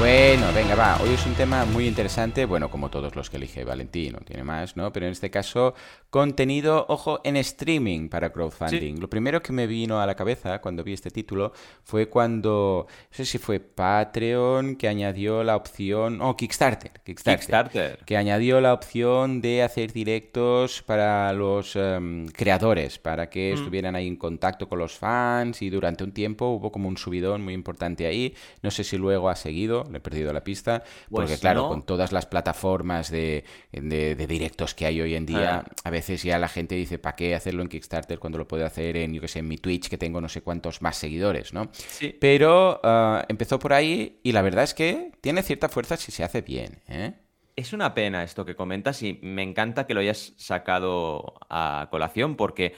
Bueno, 0.00 0.46
venga, 0.54 0.74
va. 0.74 0.98
Hoy 1.02 1.10
es 1.10 1.26
un 1.26 1.34
tema 1.34 1.66
muy 1.66 1.86
interesante, 1.86 2.46
bueno, 2.46 2.70
como 2.70 2.88
todos 2.88 3.14
los 3.14 3.28
que 3.28 3.36
elige 3.36 3.64
Valentín, 3.64 4.14
no 4.14 4.20
tiene 4.20 4.42
más, 4.42 4.74
¿no? 4.74 4.90
Pero 4.94 5.04
en 5.04 5.12
este 5.12 5.30
caso, 5.30 5.74
contenido, 6.08 6.86
ojo, 6.88 7.20
en 7.22 7.36
streaming 7.36 8.08
para 8.08 8.32
crowdfunding. 8.32 8.98
Lo 8.98 9.10
primero 9.10 9.42
que 9.42 9.52
me 9.52 9.66
vino 9.66 10.00
a 10.00 10.06
la 10.06 10.14
cabeza 10.14 10.62
cuando 10.62 10.82
vi 10.82 10.94
este 10.94 11.10
título 11.10 11.52
fue 11.84 12.08
cuando, 12.08 12.86
no 12.88 13.14
sé 13.14 13.26
si 13.26 13.36
fue 13.36 13.60
Patreon 13.60 14.76
que 14.76 14.88
añadió 14.88 15.44
la 15.44 15.54
opción, 15.54 16.22
oh, 16.22 16.34
Kickstarter, 16.34 16.92
Kickstarter, 17.04 17.98
que 18.06 18.16
añadió 18.16 18.62
la 18.62 18.72
opción 18.72 19.42
de 19.42 19.62
hacer 19.62 19.92
directos 19.92 20.82
para 20.82 21.30
los 21.34 21.76
em, 21.76 22.26
creadores, 22.28 22.98
para 22.98 23.28
que 23.28 23.52
mm. 23.52 23.58
estuvieran 23.58 23.94
ahí 23.96 24.08
en 24.08 24.16
contacto 24.16 24.66
con 24.66 24.78
los 24.78 24.96
fans 24.96 25.60
y 25.60 25.68
durante 25.68 26.04
un 26.04 26.12
tiempo 26.12 26.46
hubo 26.46 26.72
como 26.72 26.88
un 26.88 26.96
subidón 26.96 27.42
muy 27.42 27.52
importante 27.52 28.06
ahí. 28.06 28.34
No 28.62 28.70
sé 28.70 28.82
si 28.82 28.96
luego 28.96 29.28
ha 29.28 29.36
seguido, 29.36 29.89
le 29.90 29.98
he 29.98 30.00
perdido 30.00 30.32
la 30.32 30.42
pista, 30.44 30.82
porque 31.10 31.28
Pues 31.28 31.40
claro, 31.40 31.62
no. 31.62 31.68
con 31.68 31.82
todas 31.84 32.12
las 32.12 32.26
plataformas 32.26 33.10
de, 33.10 33.44
de- 33.72 34.14
de 34.14 34.26
directos 34.26 34.74
que 34.74 34.86
hay 34.86 35.00
hoy 35.00 35.14
en 35.14 35.26
día, 35.26 35.64
Ah. 35.66 35.70
a 35.84 35.90
veces 35.90 36.22
ya 36.22 36.38
la 36.38 36.48
gente 36.48 36.74
dice, 36.74 36.98
¿para 36.98 37.16
qué 37.16 37.34
hacerlo 37.34 37.62
en 37.62 37.68
Kickstarter 37.68 38.18
cuando 38.18 38.38
lo 38.38 38.48
puedo 38.48 38.64
hacer 38.66 38.96
en, 38.96 39.12
yo 39.14 39.20
que 39.20 39.28
sé, 39.28 39.40
en 39.40 39.48
mi 39.48 39.56
Twitch, 39.58 39.88
que 39.88 39.98
tengo 39.98 40.20
no 40.20 40.28
sé 40.28 40.42
cuántos 40.42 40.82
más 40.82 40.96
seguidores, 40.96 41.52
¿no? 41.52 41.70
Sí. 41.72 42.16
Pero 42.20 42.80
ah, 42.84 43.24
empezó 43.28 43.58
por 43.58 43.72
ahí 43.72 44.20
y 44.22 44.32
la 44.32 44.42
verdad 44.42 44.64
es 44.64 44.74
que 44.74 45.12
tiene 45.20 45.42
cierta 45.42 45.68
fuerza 45.68 45.96
si 45.96 46.12
se 46.12 46.24
hace 46.24 46.40
bien, 46.42 46.80
¿eh? 46.88 47.14
Es 47.56 47.72
una 47.74 47.92
pena 47.94 48.22
esto 48.22 48.44
que 48.46 48.54
comentas 48.56 49.02
y 49.02 49.18
me 49.22 49.42
encanta 49.42 49.86
que 49.86 49.92
lo 49.92 50.00
hayas 50.00 50.32
sacado 50.38 51.34
a 51.50 51.88
colación 51.90 52.36
porque 52.36 52.74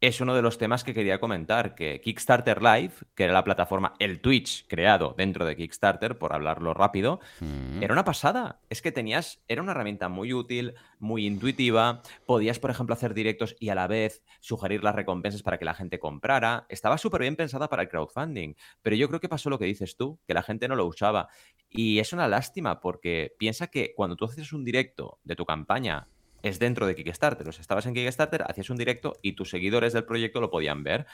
es 0.00 0.20
uno 0.20 0.34
de 0.34 0.42
los 0.42 0.58
temas 0.58 0.84
que 0.84 0.92
quería 0.92 1.18
comentar, 1.20 1.74
que 1.74 2.00
Kickstarter 2.02 2.62
Live, 2.62 2.92
que 3.14 3.24
era 3.24 3.32
la 3.32 3.44
plataforma, 3.44 3.94
el 3.98 4.20
Twitch 4.20 4.66
creado 4.68 5.14
dentro 5.16 5.46
de 5.46 5.56
Kickstarter, 5.56 6.18
por 6.18 6.34
hablarlo 6.34 6.74
rápido, 6.74 7.18
Mm. 7.40 7.82
era 7.82 7.92
una 7.94 8.04
pasada. 8.04 8.60
Es 8.68 8.82
que 8.82 8.92
tenías, 8.92 9.42
era 9.48 9.62
una 9.62 9.72
herramienta 9.72 10.08
muy 10.08 10.32
útil, 10.34 10.74
muy 10.98 11.26
intuitiva. 11.26 12.02
Podías, 12.26 12.58
por 12.58 12.70
ejemplo, 12.70 12.92
hacer 12.94 13.14
directos 13.14 13.56
y 13.58 13.70
a 13.70 13.74
la 13.74 13.86
vez 13.86 14.22
sugerir 14.40 14.84
las 14.84 14.94
recompensas 14.94 15.42
para 15.42 15.58
que 15.58 15.64
la 15.64 15.74
gente 15.74 15.98
comprara. 15.98 16.66
Estaba 16.68 16.98
súper 16.98 17.22
bien 17.22 17.36
pensada 17.36 17.68
para 17.68 17.82
el 17.82 17.88
crowdfunding. 17.88 18.54
Pero 18.82 18.96
yo 18.96 19.08
creo 19.08 19.20
que 19.20 19.28
pasó 19.28 19.50
lo 19.50 19.58
que 19.58 19.64
dices 19.64 19.96
tú, 19.96 20.18
que 20.26 20.34
la 20.34 20.42
gente 20.42 20.68
no 20.68 20.76
lo 20.76 20.86
usaba. 20.86 21.28
Y 21.70 21.98
es 21.98 22.12
una 22.12 22.28
lástima 22.28 22.80
porque 22.80 23.34
piensa 23.38 23.66
que 23.68 23.92
cuando 23.94 24.16
tú 24.16 24.26
haces 24.26 24.52
un 24.52 24.64
directo 24.64 25.18
de 25.24 25.36
tu 25.36 25.44
campaña 25.44 26.06
es 26.42 26.58
dentro 26.58 26.86
de 26.86 26.94
Kickstarter. 26.94 27.48
O 27.48 27.52
sea, 27.52 27.60
estabas 27.60 27.86
en 27.86 27.94
Kickstarter, 27.94 28.44
hacías 28.48 28.70
un 28.70 28.76
directo 28.76 29.18
y 29.22 29.32
tus 29.32 29.50
seguidores 29.50 29.92
del 29.92 30.04
proyecto 30.04 30.40
lo 30.40 30.50
podían 30.50 30.82
ver. 30.82 31.06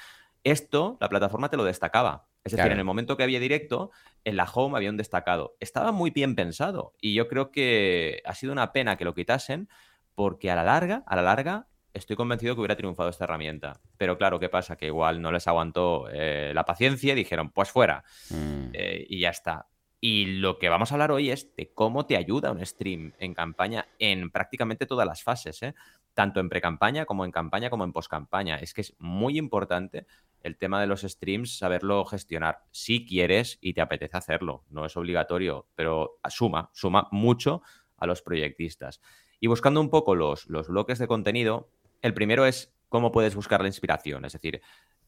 Esto, 0.45 0.99
la 1.01 1.09
plataforma 1.09 1.49
te 1.49 1.57
lo 1.57 1.65
destacaba. 1.65 2.27
Es 2.45 2.53
decir, 2.53 2.73
en 2.73 2.79
el 2.79 2.85
momento 2.85 3.17
que 3.17 3.23
había 3.23 3.39
directo, 3.39 3.93
en 4.25 4.37
la 4.37 4.45
home 4.45 4.77
había 4.77 4.91
un 4.91 4.97
destacado. 4.97 5.57
Estaba 5.61 5.93
muy 5.93 6.11
bien 6.11 6.35
pensado 6.35 6.95
y 7.01 7.15
yo 7.15 7.29
creo 7.29 7.53
que 7.53 8.21
ha 8.25 8.35
sido 8.35 8.53
una 8.53 8.73
pena 8.73 8.97
que 8.97 9.05
lo 9.05 9.15
quitasen 9.15 9.69
porque 10.15 10.51
a 10.51 10.57
la 10.57 10.65
larga, 10.65 11.05
a 11.07 11.15
la 11.15 11.23
larga, 11.23 11.69
estoy 11.95 12.17
convencido 12.17 12.55
que 12.55 12.61
hubiera 12.61 12.77
triunfado 12.77 13.09
esta 13.11 13.25
herramienta. 13.25 13.81
Pero 13.97 14.19
claro, 14.19 14.41
¿qué 14.41 14.49
pasa? 14.49 14.77
Que 14.77 14.87
igual 14.87 15.23
no 15.23 15.31
les 15.31 15.47
aguantó 15.47 16.09
eh, 16.13 16.53
la 16.55 16.65
paciencia 16.65 17.13
y 17.13 17.17
dijeron, 17.17 17.51
pues 17.51 17.71
fuera. 17.71 18.03
Mm. 18.31 18.71
Eh, 18.73 19.07
y 19.09 19.21
ya 19.21 19.31
está. 19.31 19.67
Y 20.05 20.25
lo 20.41 20.59
que 20.59 20.69
vamos 20.69 20.91
a 20.91 20.97
hablar 20.97 21.13
hoy 21.13 21.31
es 21.31 21.55
de 21.55 21.73
cómo 21.73 22.07
te 22.07 22.17
ayuda 22.17 22.51
un 22.51 22.67
stream 22.67 23.13
en 23.21 23.35
campaña 23.35 23.87
en 24.01 24.33
prácticamente 24.33 24.85
todas 24.85 25.07
las 25.07 25.23
fases, 25.23 25.63
¿eh? 25.63 25.77
tanto 26.13 26.41
en 26.41 26.49
pre-campaña 26.49 27.05
como 27.05 27.25
en 27.25 27.31
campaña 27.31 27.71
como 27.71 27.85
en 27.85 27.93
post-campaña. 27.93 28.57
Es 28.57 28.75
que 28.75 28.81
es 28.81 28.97
muy 28.99 29.39
importante 29.39 30.09
el 30.41 30.59
tema 30.59 30.81
de 30.81 30.89
los 30.89 31.03
streams, 31.03 31.57
saberlo 31.57 32.05
gestionar. 32.05 32.65
Si 32.73 33.07
quieres 33.07 33.59
y 33.61 33.75
te 33.75 33.81
apetece 33.81 34.17
hacerlo, 34.17 34.65
no 34.71 34.85
es 34.87 34.97
obligatorio, 34.97 35.69
pero 35.77 36.19
suma, 36.29 36.71
suma 36.73 37.07
mucho 37.13 37.63
a 37.97 38.09
los 38.09 38.23
proyectistas. 38.23 39.01
Y 39.39 39.47
buscando 39.47 39.81
un 39.81 39.89
poco 39.89 40.17
los, 40.17 40.49
los 40.49 40.67
bloques 40.67 40.99
de 40.99 41.07
contenido, 41.07 41.71
el 42.01 42.13
primero 42.13 42.45
es 42.45 42.75
cómo 42.89 43.13
puedes 43.13 43.37
buscar 43.37 43.61
la 43.61 43.69
inspiración, 43.69 44.25
es 44.25 44.33
decir, 44.33 44.63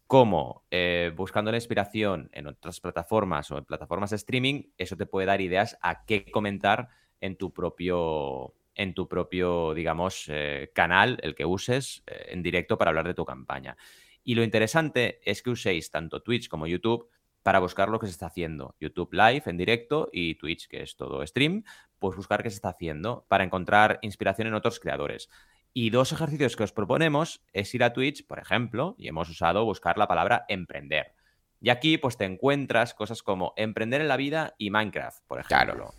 cómo 0.06 0.64
eh, 0.70 1.12
buscando 1.16 1.50
la 1.50 1.56
inspiración 1.56 2.28
en 2.32 2.46
otras 2.46 2.80
plataformas 2.80 3.50
o 3.50 3.58
en 3.58 3.64
plataformas 3.64 4.10
de 4.10 4.16
streaming, 4.16 4.62
eso 4.76 4.96
te 4.96 5.06
puede 5.06 5.26
dar 5.26 5.40
ideas 5.40 5.78
a 5.82 6.04
qué 6.04 6.30
comentar 6.30 6.88
en 7.20 7.36
tu 7.36 7.52
propio, 7.52 8.54
en 8.74 8.94
tu 8.94 9.08
propio 9.08 9.74
digamos, 9.74 10.26
eh, 10.28 10.70
canal, 10.74 11.18
el 11.22 11.34
que 11.34 11.44
uses 11.44 12.02
eh, 12.06 12.26
en 12.28 12.42
directo 12.42 12.76
para 12.76 12.90
hablar 12.90 13.06
de 13.06 13.14
tu 13.14 13.24
campaña. 13.24 13.76
Y 14.22 14.34
lo 14.34 14.42
interesante 14.42 15.20
es 15.24 15.42
que 15.42 15.50
uséis 15.50 15.90
tanto 15.90 16.22
Twitch 16.22 16.48
como 16.48 16.66
YouTube 16.66 17.08
para 17.42 17.58
buscar 17.58 17.90
lo 17.90 17.98
que 17.98 18.06
se 18.06 18.12
está 18.12 18.26
haciendo. 18.26 18.74
YouTube 18.80 19.12
Live 19.12 19.42
en 19.46 19.58
directo 19.58 20.08
y 20.12 20.36
Twitch, 20.36 20.66
que 20.66 20.82
es 20.82 20.96
todo 20.96 21.24
stream, 21.26 21.62
pues 21.98 22.16
buscar 22.16 22.42
qué 22.42 22.48
se 22.48 22.56
está 22.56 22.70
haciendo 22.70 23.26
para 23.28 23.44
encontrar 23.44 23.98
inspiración 24.00 24.48
en 24.48 24.54
otros 24.54 24.80
creadores. 24.80 25.28
Y 25.76 25.90
dos 25.90 26.12
ejercicios 26.12 26.54
que 26.54 26.62
os 26.62 26.72
proponemos 26.72 27.42
es 27.52 27.74
ir 27.74 27.82
a 27.82 27.92
Twitch, 27.92 28.24
por 28.26 28.38
ejemplo, 28.38 28.94
y 28.96 29.08
hemos 29.08 29.28
usado 29.28 29.64
buscar 29.64 29.98
la 29.98 30.06
palabra 30.06 30.44
emprender. 30.48 31.14
Y 31.60 31.70
aquí 31.70 31.98
pues 31.98 32.16
te 32.16 32.24
encuentras 32.24 32.94
cosas 32.94 33.24
como 33.24 33.54
emprender 33.56 34.00
en 34.00 34.06
la 34.06 34.16
vida 34.16 34.54
y 34.56 34.70
Minecraft, 34.70 35.26
por 35.26 35.40
ejemplo. 35.40 35.74
Claro. 35.74 35.94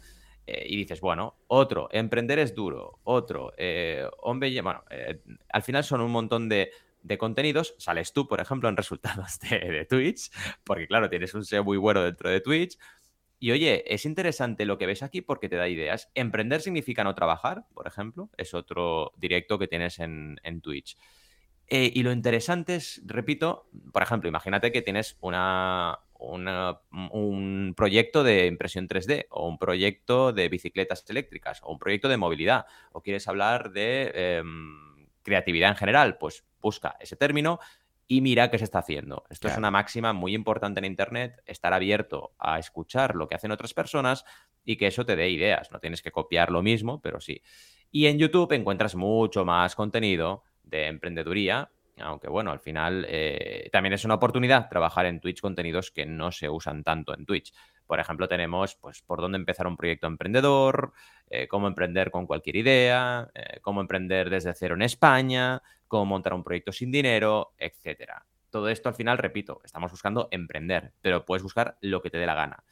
Eh, 0.47 0.65
y 0.69 0.77
dices, 0.77 1.01
bueno, 1.01 1.35
otro, 1.47 1.89
emprender 1.91 2.39
es 2.39 2.55
duro, 2.55 2.99
otro, 3.03 3.51
eh, 3.57 4.07
hombre, 4.21 4.61
bueno, 4.61 4.83
eh, 4.91 5.21
al 5.51 5.63
final 5.63 5.83
son 5.83 6.01
un 6.01 6.11
montón 6.11 6.47
de, 6.47 6.71
de 7.01 7.17
contenidos. 7.17 7.75
Sales 7.77 8.13
tú, 8.13 8.27
por 8.27 8.39
ejemplo, 8.39 8.69
en 8.69 8.77
resultados 8.77 9.39
de, 9.39 9.59
de 9.59 9.85
Twitch, 9.85 10.31
porque 10.63 10.87
claro, 10.87 11.09
tienes 11.09 11.33
un 11.33 11.43
SEO 11.43 11.65
muy 11.65 11.77
bueno 11.77 12.01
dentro 12.01 12.29
de 12.29 12.39
Twitch. 12.39 12.77
Y 13.39 13.51
oye, 13.51 13.83
es 13.93 14.05
interesante 14.05 14.65
lo 14.65 14.77
que 14.77 14.85
ves 14.85 15.03
aquí 15.03 15.21
porque 15.21 15.49
te 15.49 15.55
da 15.57 15.67
ideas. 15.67 16.09
Emprender 16.15 16.61
significa 16.61 17.03
no 17.03 17.15
trabajar, 17.15 17.65
por 17.73 17.87
ejemplo. 17.87 18.29
Es 18.37 18.53
otro 18.53 19.11
directo 19.17 19.59
que 19.59 19.67
tienes 19.67 19.99
en, 19.99 20.39
Twitch. 20.61 20.97
Eh, 21.67 21.91
y 21.93 22.03
lo 22.03 22.11
interesante 22.11 22.75
es, 22.75 23.01
repito, 23.05 23.69
por 23.91 24.03
ejemplo, 24.03 24.29
imagínate 24.29 24.71
que 24.71 24.81
tienes 24.83 25.17
una, 25.19 25.99
una- 26.19 26.79
un 26.91 27.73
proyecto 27.75 28.23
de 28.23 28.45
impresión 28.45 28.87
3D 28.87 29.27
o 29.31 29.47
un 29.47 29.57
proyecto 29.57 30.31
de 30.31 30.47
bicicletas 30.47 31.03
eléctricas 31.09 31.59
o 31.63 31.71
un 31.71 31.79
proyecto 31.79 32.07
de 32.07 32.17
movilidad 32.17 32.65
o 32.91 33.01
quieres 33.01 33.27
hablar 33.27 33.71
de 33.71 34.11
em, 34.39 35.07
creatividad 35.23 35.71
en 35.71 35.75
general, 35.75 36.17
pues 36.19 36.45
busca 36.61 36.95
ese 36.99 37.15
término 37.15 37.59
y 38.07 38.21
mira 38.21 38.51
qué 38.51 38.57
se 38.57 38.65
está 38.65 38.79
haciendo. 38.79 39.23
Esto 39.29 39.47
es 39.47 39.57
una 39.57 39.71
máxima 39.71 40.13
muy 40.13 40.35
importante 40.35 40.79
en 40.79 40.85
Internet, 40.85 41.41
estar 41.45 41.73
abierto 41.73 42.35
a 42.37 42.59
escuchar 42.59 43.15
lo 43.15 43.27
que 43.27 43.35
hacen 43.35 43.51
otras 43.51 43.73
personas 43.73 44.25
y 44.63 44.77
que 44.77 44.87
eso 44.87 45.05
te 45.05 45.15
dé 45.15 45.29
ideas. 45.29 45.71
No 45.71 45.79
tienes 45.79 46.01
que 46.01 46.11
copiar 46.11 46.51
lo 46.51 46.61
mismo, 46.61 47.01
pero 47.01 47.19
sí. 47.19 47.41
Y 47.91 48.05
en 48.07 48.19
YouTube 48.19 48.51
encuentras 48.51 48.95
mucho 48.95 49.45
más 49.45 49.75
contenido 49.75 50.43
de 50.63 50.87
emprendeduría, 50.87 51.71
aunque 51.97 52.27
bueno, 52.27 52.51
al 52.51 52.59
final 52.59 53.05
eh, 53.07 53.69
también 53.71 53.93
es 53.93 54.05
una 54.05 54.15
oportunidad 54.15 54.69
trabajar 54.69 55.05
en 55.05 55.19
Twitch 55.19 55.41
contenidos 55.41 55.91
que 55.91 56.05
no 56.05 56.31
se 56.31 56.49
usan 56.49 56.83
tanto 56.83 57.13
en 57.17 57.25
Twitch. 57.25 57.53
Por 57.87 57.99
ejemplo, 57.99 58.27
tenemos 58.27 58.75
pues 58.75 59.01
por 59.01 59.21
dónde 59.21 59.37
empezar 59.37 59.67
un 59.67 59.77
proyecto 59.77 60.07
emprendedor, 60.07 60.93
eh, 61.29 61.47
cómo 61.47 61.67
emprender 61.67 62.11
con 62.11 62.25
cualquier 62.25 62.55
idea, 62.55 63.29
eh, 63.33 63.59
cómo 63.61 63.81
emprender 63.81 64.29
desde 64.29 64.53
cero 64.53 64.75
en 64.75 64.81
España, 64.81 65.61
cómo 65.87 66.05
montar 66.05 66.33
un 66.33 66.43
proyecto 66.43 66.71
sin 66.71 66.91
dinero, 66.91 67.53
etcétera. 67.57 68.25
Todo 68.49 68.69
esto 68.69 68.89
al 68.89 68.95
final, 68.95 69.17
repito, 69.17 69.61
estamos 69.63 69.91
buscando 69.91 70.27
emprender, 70.31 70.93
pero 71.01 71.25
puedes 71.25 71.43
buscar 71.43 71.77
lo 71.81 72.01
que 72.01 72.09
te 72.09 72.17
dé 72.17 72.25
la 72.25 72.35
gana. 72.35 72.63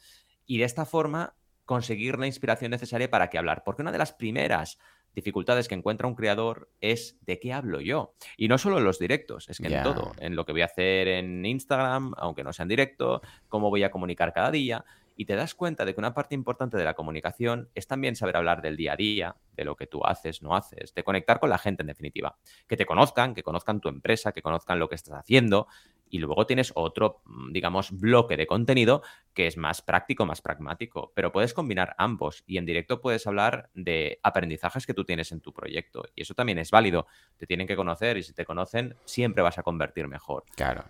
Y 0.46 0.58
de 0.58 0.64
esta 0.64 0.84
forma 0.84 1.34
conseguir 1.64 2.18
la 2.18 2.26
inspiración 2.26 2.70
necesaria 2.70 3.10
para 3.10 3.30
qué 3.30 3.38
hablar. 3.38 3.62
Porque 3.64 3.82
una 3.82 3.92
de 3.92 3.98
las 3.98 4.12
primeras 4.12 4.78
dificultades 5.14 5.68
que 5.68 5.74
encuentra 5.74 6.08
un 6.08 6.14
creador 6.14 6.70
es 6.80 7.18
de 7.22 7.38
qué 7.38 7.52
hablo 7.52 7.80
yo. 7.80 8.14
Y 8.36 8.48
no 8.48 8.58
solo 8.58 8.78
en 8.78 8.84
los 8.84 8.98
directos, 8.98 9.48
es 9.48 9.58
que 9.58 9.68
en 9.68 9.82
todo, 9.82 10.12
en 10.18 10.34
lo 10.36 10.44
que 10.44 10.52
voy 10.52 10.62
a 10.62 10.66
hacer 10.66 11.08
en 11.08 11.44
Instagram, 11.46 12.14
aunque 12.16 12.44
no 12.44 12.52
sea 12.52 12.64
en 12.64 12.68
directo, 12.68 13.22
cómo 13.48 13.70
voy 13.70 13.84
a 13.84 13.90
comunicar 13.90 14.32
cada 14.32 14.50
día. 14.50 14.84
Y 15.16 15.26
te 15.26 15.36
das 15.36 15.54
cuenta 15.54 15.84
de 15.84 15.94
que 15.94 16.00
una 16.00 16.14
parte 16.14 16.34
importante 16.34 16.76
de 16.76 16.84
la 16.84 16.94
comunicación 16.94 17.68
es 17.74 17.86
también 17.86 18.16
saber 18.16 18.36
hablar 18.36 18.62
del 18.62 18.76
día 18.76 18.94
a 18.94 18.96
día, 18.96 19.36
de 19.52 19.64
lo 19.64 19.76
que 19.76 19.86
tú 19.86 20.04
haces, 20.04 20.42
no 20.42 20.56
haces, 20.56 20.94
de 20.94 21.04
conectar 21.04 21.40
con 21.40 21.50
la 21.50 21.58
gente 21.58 21.82
en 21.82 21.86
definitiva. 21.86 22.36
Que 22.66 22.76
te 22.76 22.86
conozcan, 22.86 23.34
que 23.34 23.42
conozcan 23.42 23.80
tu 23.80 23.88
empresa, 23.88 24.32
que 24.32 24.42
conozcan 24.42 24.78
lo 24.78 24.88
que 24.88 24.96
estás 24.96 25.14
haciendo. 25.14 25.68
Y 26.10 26.18
luego 26.18 26.46
tienes 26.46 26.72
otro, 26.74 27.22
mm, 27.24 27.52
digamos, 27.52 27.92
bloque 27.92 28.36
de 28.36 28.46
contenido 28.46 29.02
que 29.32 29.46
es 29.46 29.56
más 29.56 29.82
práctico, 29.82 30.26
más 30.26 30.42
pragmático. 30.42 31.12
Pero 31.14 31.32
puedes 31.32 31.54
combinar 31.54 31.94
ambos 31.98 32.42
y 32.46 32.58
en 32.58 32.66
directo 32.66 33.00
puedes 33.00 33.26
hablar 33.26 33.70
de 33.74 34.20
aprendizajes 34.22 34.86
que 34.86 34.94
tú 34.94 35.04
tienes 35.04 35.32
en 35.32 35.40
tu 35.40 35.52
proyecto. 35.52 36.04
Y 36.14 36.22
eso 36.22 36.34
también 36.34 36.58
es 36.58 36.70
válido. 36.70 37.06
Te 37.36 37.46
tienen 37.46 37.66
que 37.66 37.76
conocer 37.76 38.16
y 38.16 38.22
si 38.22 38.32
te 38.32 38.44
conocen, 38.44 38.96
siempre 39.04 39.42
vas 39.42 39.58
a 39.58 39.62
convertir 39.62 40.08
mejor. 40.08 40.44
Claro. 40.56 40.84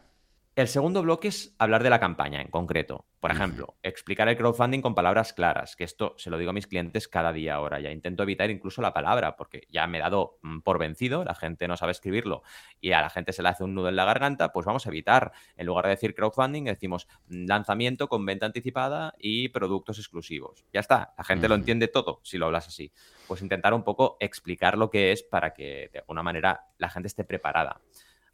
El 0.57 0.69
segundo 0.69 1.03
bloque 1.03 1.27
es 1.27 1.53
hablar 1.59 1.83
de 1.83 1.91
la 1.91 1.99
campaña 1.99 2.41
en 2.41 2.47
concreto. 2.47 3.09
Por 3.19 3.33
ejemplo, 3.33 3.77
explicar 3.83 4.29
el 4.29 4.37
crowdfunding 4.37 4.83
con 4.83 4.95
palabras 4.95 5.33
claras, 5.33 5.75
que 5.75 5.83
esto 5.83 6.15
se 6.17 6.31
lo 6.31 6.39
digo 6.39 6.51
a 6.51 6.53
mis 6.53 6.69
clientes 6.69 7.09
cada 7.09 7.33
día 7.33 7.57
ahora. 7.57 7.81
Ya 7.81 7.91
intento 7.91 8.23
evitar 8.23 8.51
incluso 8.51 8.81
la 8.81 8.93
palabra, 8.93 9.35
porque 9.35 9.67
ya 9.69 9.89
me 9.89 9.99
he 9.99 10.01
dado 10.01 10.39
mm, 10.43 10.61
por 10.61 10.79
vencido, 10.79 11.25
la 11.25 11.35
gente 11.35 11.67
no 11.67 11.77
sabe 11.77 11.91
escribirlo 11.91 12.45
y 12.81 12.93
a 12.93 13.01
la 13.01 13.11
gente 13.11 13.33
se 13.33 13.43
le 13.43 13.49
hace 13.49 13.65
un 13.65 13.75
nudo 13.75 13.89
en 13.89 13.97
la 13.97 14.05
garganta, 14.05 14.53
pues 14.53 14.65
vamos 14.65 14.87
a 14.87 14.91
evitar, 14.91 15.33
en 15.57 15.67
lugar 15.67 15.87
de 15.87 15.91
decir 15.91 16.15
crowdfunding, 16.15 16.63
decimos 16.63 17.09
mm, 17.27 17.47
lanzamiento 17.47 18.07
con 18.09 18.25
venta 18.25 18.47
anticipada 18.47 19.15
y 19.19 19.49
productos 19.49 19.99
exclusivos. 19.99 20.65
Ya 20.73 20.79
está, 20.79 21.15
la 21.19 21.25
gente 21.25 21.49
lo 21.49 21.57
entiende 21.57 21.89
todo 21.89 22.21
si 22.23 22.39
lo 22.39 22.47
hablas 22.47 22.69
así. 22.69 22.93
Pues 23.27 23.43
intentar 23.43 23.75
un 23.75 23.83
poco 23.83 24.17
explicar 24.21 24.79
lo 24.79 24.89
que 24.89 25.11
es 25.11 25.25
para 25.25 25.53
que 25.53 25.91
de 25.93 25.99
alguna 25.99 26.23
manera 26.23 26.69
la 26.79 26.91
gente 26.91 27.09
esté 27.09 27.25
preparada 27.25 27.81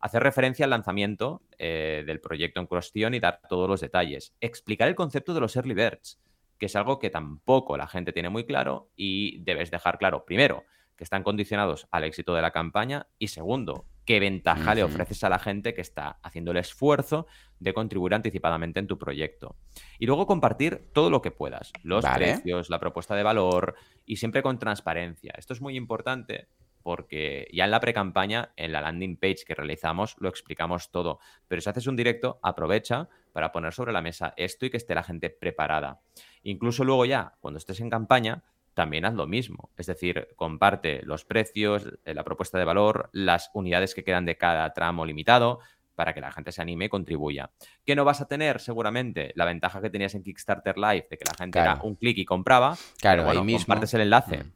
hacer 0.00 0.22
referencia 0.22 0.64
al 0.64 0.70
lanzamiento 0.70 1.42
eh, 1.58 2.02
del 2.06 2.20
proyecto 2.20 2.60
en 2.60 2.66
cuestión 2.66 3.14
y 3.14 3.20
dar 3.20 3.40
todos 3.48 3.68
los 3.68 3.80
detalles. 3.80 4.34
Explicar 4.40 4.88
el 4.88 4.94
concepto 4.94 5.34
de 5.34 5.40
los 5.40 5.54
early 5.56 5.74
birds, 5.74 6.20
que 6.58 6.66
es 6.66 6.76
algo 6.76 6.98
que 6.98 7.10
tampoco 7.10 7.76
la 7.76 7.86
gente 7.86 8.12
tiene 8.12 8.30
muy 8.30 8.44
claro 8.44 8.90
y 8.96 9.42
debes 9.42 9.70
dejar 9.70 9.98
claro, 9.98 10.24
primero, 10.24 10.64
que 10.96 11.04
están 11.04 11.22
condicionados 11.22 11.86
al 11.90 12.04
éxito 12.04 12.34
de 12.34 12.42
la 12.42 12.50
campaña 12.50 13.06
y 13.18 13.28
segundo, 13.28 13.86
qué 14.04 14.20
ventaja 14.20 14.74
le 14.74 14.82
ofreces 14.82 15.24
a 15.24 15.30
la 15.30 15.38
gente 15.38 15.72
que 15.72 15.80
está 15.80 16.18
haciendo 16.22 16.50
el 16.50 16.58
esfuerzo 16.58 17.26
de 17.58 17.72
contribuir 17.72 18.12
anticipadamente 18.12 18.80
en 18.80 18.86
tu 18.86 18.98
proyecto. 18.98 19.56
Y 19.98 20.06
luego 20.06 20.26
compartir 20.26 20.90
todo 20.92 21.08
lo 21.08 21.22
que 21.22 21.30
puedas, 21.30 21.72
los 21.82 22.04
precios, 22.04 22.68
la 22.68 22.80
propuesta 22.80 23.14
de 23.14 23.22
valor 23.22 23.76
y 24.04 24.16
siempre 24.16 24.42
con 24.42 24.58
transparencia. 24.58 25.32
Esto 25.38 25.54
es 25.54 25.60
muy 25.62 25.76
importante 25.76 26.48
porque 26.83 27.49
ya 27.53 27.64
en 27.64 27.71
la 27.71 27.81
pre-campaña, 27.81 28.53
en 28.57 28.73
la 28.73 28.81
landing 28.81 29.16
page 29.16 29.45
que 29.47 29.55
realizamos, 29.55 30.16
lo 30.19 30.29
explicamos 30.29 30.90
todo. 30.90 31.19
Pero 31.49 31.61
si 31.61 31.69
haces 31.69 31.87
un 31.87 31.97
directo, 31.97 32.38
aprovecha 32.43 33.09
para 33.33 33.53
poner 33.53 33.73
sobre 33.73 33.93
la 33.93 34.03
mesa 34.03 34.35
esto 34.37 34.66
y 34.66 34.71
que 34.71 34.77
esté 34.77 34.95
la 34.95 35.03
gente 35.03 35.31
preparada. 35.31 36.01
Incluso 36.43 36.85
luego 36.85 37.05
ya, 37.05 37.35
cuando 37.40 37.59
estés 37.59 37.81
en 37.81 37.90
campaña, 37.90 38.43
también 38.75 39.05
haz 39.05 39.14
lo 39.14 39.27
mismo. 39.27 39.71
Es 39.77 39.87
decir, 39.87 40.29
comparte 40.37 41.03
los 41.05 41.25
precios, 41.25 41.99
eh, 42.05 42.14
la 42.14 42.25
propuesta 42.25 42.59
de 42.59 42.64
valor, 42.64 43.11
las 43.12 43.51
unidades 43.55 43.95
que 43.95 44.05
quedan 44.05 44.25
de 44.25 44.37
cada 44.37 44.73
tramo 44.73 45.05
limitado 45.05 45.61
para 45.95 46.14
que 46.14 46.21
la 46.23 46.33
gente 46.33 46.51
se 46.51 46.62
anime 46.62 46.87
y 46.87 46.88
contribuya. 46.88 47.51
¿Qué 47.85 47.95
no 47.95 48.07
vas 48.07 48.23
a 48.23 48.27
tener? 48.27 48.61
Seguramente 48.61 49.33
la 49.35 49.45
ventaja 49.45 49.83
que 49.83 49.90
tenías 49.90 50.14
en 50.14 50.23
Kickstarter 50.23 50.79
Live 50.79 51.09
de 51.11 51.19
que 51.19 51.25
la 51.27 51.35
gente 51.37 51.59
era 51.59 51.79
un 51.83 51.95
clic 51.97 52.16
y 52.16 52.25
compraba. 52.25 52.75
Claro, 52.99 53.29
ahí 53.29 53.43
mismo. 53.43 53.66
compartes 53.66 53.93
el 53.93 54.01
enlace. 54.03 54.38
Mm. 54.38 54.53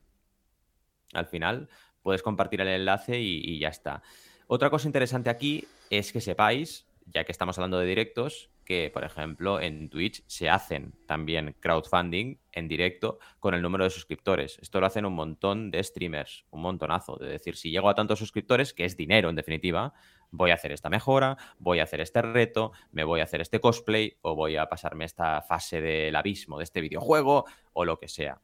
Al 1.12 1.26
final 1.26 1.68
puedes 2.04 2.22
compartir 2.22 2.60
el 2.60 2.68
enlace 2.68 3.18
y 3.18 3.58
ya 3.58 3.68
está. 3.68 4.00
Otra 4.46 4.70
cosa 4.70 4.86
interesante 4.86 5.30
aquí 5.30 5.66
es 5.90 6.12
que 6.12 6.20
sepáis, 6.20 6.86
ya 7.06 7.24
que 7.24 7.32
estamos 7.32 7.58
hablando 7.58 7.78
de 7.78 7.86
directos, 7.86 8.50
que, 8.64 8.90
por 8.92 9.04
ejemplo, 9.04 9.60
en 9.60 9.88
Twitch 9.90 10.22
se 10.26 10.48
hacen 10.48 10.94
también 11.06 11.54
crowdfunding 11.60 12.38
en 12.52 12.68
directo 12.68 13.18
con 13.38 13.54
el 13.54 13.62
número 13.62 13.84
de 13.84 13.90
suscriptores. 13.90 14.58
Esto 14.60 14.80
lo 14.80 14.86
hacen 14.86 15.04
un 15.04 15.14
montón 15.14 15.70
de 15.70 15.82
streamers, 15.82 16.46
un 16.50 16.62
montonazo. 16.62 17.16
De 17.16 17.28
decir, 17.28 17.56
si 17.56 17.70
llego 17.70 17.88
a 17.88 17.94
tantos 17.94 18.18
suscriptores, 18.18 18.72
que 18.72 18.84
es 18.84 18.96
dinero 18.96 19.28
en 19.28 19.36
definitiva, 19.36 19.92
voy 20.30 20.50
a 20.50 20.54
hacer 20.54 20.72
esta 20.72 20.88
mejora, 20.88 21.36
voy 21.58 21.80
a 21.80 21.84
hacer 21.84 22.00
este 22.00 22.22
reto, 22.22 22.72
me 22.90 23.04
voy 23.04 23.20
a 23.20 23.24
hacer 23.24 23.40
este 23.40 23.60
cosplay 23.60 24.16
o 24.22 24.34
voy 24.34 24.56
a 24.56 24.66
pasarme 24.66 25.04
esta 25.04 25.42
fase 25.42 25.80
del 25.80 26.16
abismo 26.16 26.58
de 26.58 26.64
este 26.64 26.80
videojuego 26.80 27.44
o 27.72 27.84
lo 27.84 27.98
que 27.98 28.08
sea. 28.08 28.40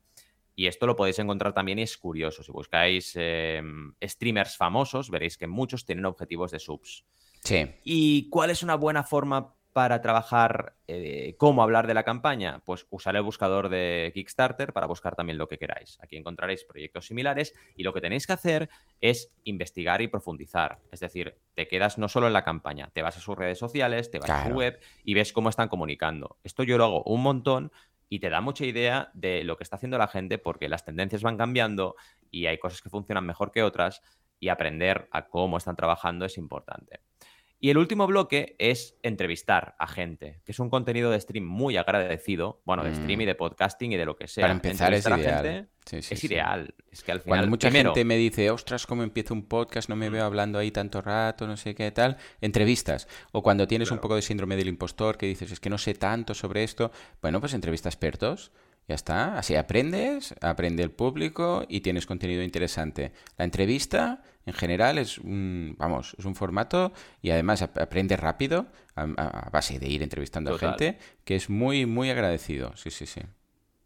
Y 0.60 0.66
esto 0.66 0.86
lo 0.86 0.94
podéis 0.94 1.18
encontrar 1.18 1.54
también 1.54 1.78
y 1.78 1.82
es 1.84 1.96
curioso. 1.96 2.42
Si 2.42 2.52
buscáis 2.52 3.14
em, 3.16 3.94
streamers 4.04 4.58
famosos, 4.58 5.08
veréis 5.08 5.38
que 5.38 5.46
muchos 5.46 5.86
tienen 5.86 6.04
objetivos 6.04 6.50
de 6.50 6.58
subs. 6.58 7.06
Sí. 7.42 7.66
¿Y 7.82 8.28
cuál 8.28 8.50
es 8.50 8.62
una 8.62 8.74
buena 8.74 9.02
forma 9.02 9.54
para 9.72 10.02
trabajar 10.02 10.74
eh, 10.86 11.34
cómo 11.38 11.62
hablar 11.62 11.86
de 11.86 11.94
la 11.94 12.02
campaña? 12.02 12.60
Pues 12.66 12.86
usar 12.90 13.16
el 13.16 13.22
buscador 13.22 13.70
de 13.70 14.10
Kickstarter 14.12 14.74
para 14.74 14.86
buscar 14.86 15.16
también 15.16 15.38
lo 15.38 15.48
que 15.48 15.56
queráis. 15.56 15.98
Aquí 16.02 16.18
encontraréis 16.18 16.64
proyectos 16.64 17.06
similares 17.06 17.54
y 17.74 17.82
lo 17.82 17.94
que 17.94 18.02
tenéis 18.02 18.26
que 18.26 18.34
hacer 18.34 18.68
es 19.00 19.32
investigar 19.44 20.02
y 20.02 20.08
profundizar. 20.08 20.80
Es 20.92 21.00
decir, 21.00 21.38
te 21.54 21.68
quedas 21.68 21.96
no 21.96 22.06
solo 22.08 22.26
en 22.26 22.34
la 22.34 22.44
campaña, 22.44 22.90
te 22.92 23.00
vas 23.00 23.16
a 23.16 23.20
sus 23.20 23.34
redes 23.34 23.58
sociales, 23.58 24.10
te 24.10 24.18
vas 24.18 24.28
a 24.28 24.46
su 24.46 24.54
web 24.54 24.78
y 25.04 25.14
ves 25.14 25.32
cómo 25.32 25.48
están 25.48 25.70
comunicando. 25.70 26.36
Esto 26.44 26.64
yo 26.64 26.76
lo 26.76 26.84
hago 26.84 27.02
un 27.04 27.22
montón 27.22 27.72
y 28.10 28.18
te 28.18 28.28
da 28.28 28.42
mucha 28.42 28.66
idea 28.66 29.10
de 29.14 29.44
lo 29.44 29.56
que 29.56 29.62
está 29.62 29.76
haciendo 29.76 29.96
la 29.96 30.08
gente 30.08 30.36
porque 30.36 30.68
las 30.68 30.84
tendencias 30.84 31.22
van 31.22 31.38
cambiando 31.38 31.94
y 32.30 32.46
hay 32.46 32.58
cosas 32.58 32.82
que 32.82 32.90
funcionan 32.90 33.24
mejor 33.24 33.52
que 33.52 33.62
otras 33.62 34.02
y 34.40 34.48
aprender 34.48 35.08
a 35.12 35.28
cómo 35.28 35.56
están 35.56 35.76
trabajando 35.76 36.24
es 36.24 36.36
importante. 36.36 37.00
Y 37.62 37.68
el 37.68 37.76
último 37.76 38.06
bloque 38.06 38.56
es 38.58 38.96
entrevistar 39.02 39.76
a 39.78 39.86
gente, 39.86 40.40
que 40.46 40.52
es 40.52 40.58
un 40.60 40.70
contenido 40.70 41.10
de 41.10 41.20
stream 41.20 41.44
muy 41.44 41.76
agradecido, 41.76 42.62
bueno, 42.64 42.82
de 42.82 42.94
stream 42.94 43.20
y 43.20 43.24
mm. 43.24 43.26
de 43.26 43.34
podcasting 43.34 43.92
y 43.92 43.96
de 43.98 44.06
lo 44.06 44.16
que 44.16 44.28
sea. 44.28 44.44
Para 44.44 44.54
empezar 44.54 44.94
es 44.94 45.04
ideal. 45.06 45.68
es 45.92 46.24
ideal. 46.24 46.74
Es 46.90 47.02
que 47.02 47.12
al 47.12 47.20
final. 47.20 47.38
Cuando 47.38 47.50
mucha 47.50 47.70
gente 47.70 48.02
me 48.06 48.16
dice, 48.16 48.50
ostras, 48.50 48.86
¿cómo 48.86 49.02
empiezo 49.02 49.34
un 49.34 49.42
podcast? 49.42 49.90
No 49.90 49.96
me 49.96 50.08
mm. 50.08 50.12
veo 50.14 50.24
hablando 50.24 50.58
ahí 50.58 50.70
tanto 50.70 51.02
rato, 51.02 51.46
no 51.46 51.58
sé 51.58 51.74
qué 51.74 51.90
tal. 51.90 52.16
Entrevistas. 52.40 53.08
O 53.32 53.42
cuando 53.42 53.68
tienes 53.68 53.90
un 53.90 53.98
poco 53.98 54.16
de 54.16 54.22
síndrome 54.22 54.56
del 54.56 54.68
impostor, 54.68 55.18
que 55.18 55.26
dices, 55.26 55.52
es 55.52 55.60
que 55.60 55.68
no 55.68 55.76
sé 55.76 55.92
tanto 55.92 56.32
sobre 56.32 56.64
esto. 56.64 56.90
Bueno, 57.20 57.40
pues 57.40 57.52
entrevista 57.52 57.90
a 57.90 57.90
expertos. 57.90 58.52
Ya 58.88 58.94
está. 58.94 59.38
Así 59.38 59.54
aprendes, 59.54 60.34
aprende 60.40 60.82
el 60.82 60.90
público 60.90 61.66
y 61.68 61.82
tienes 61.82 62.06
contenido 62.06 62.42
interesante. 62.42 63.12
La 63.36 63.44
entrevista 63.44 64.22
en 64.46 64.54
general 64.54 64.98
es 64.98 65.18
un, 65.18 65.76
vamos, 65.78 66.16
es 66.18 66.24
un 66.24 66.34
formato 66.34 66.92
y 67.22 67.30
además 67.30 67.62
aprende 67.62 68.16
rápido 68.16 68.66
a, 68.96 69.50
base 69.50 69.78
de 69.78 69.88
ir 69.88 70.02
entrevistando 70.02 70.54
a 70.54 70.58
gente 70.58 70.98
que 71.24 71.36
es 71.36 71.50
muy, 71.50 71.86
muy 71.86 72.10
agradecido. 72.10 72.76
Sí, 72.76 72.90
sí, 72.90 73.06
sí. 73.06 73.20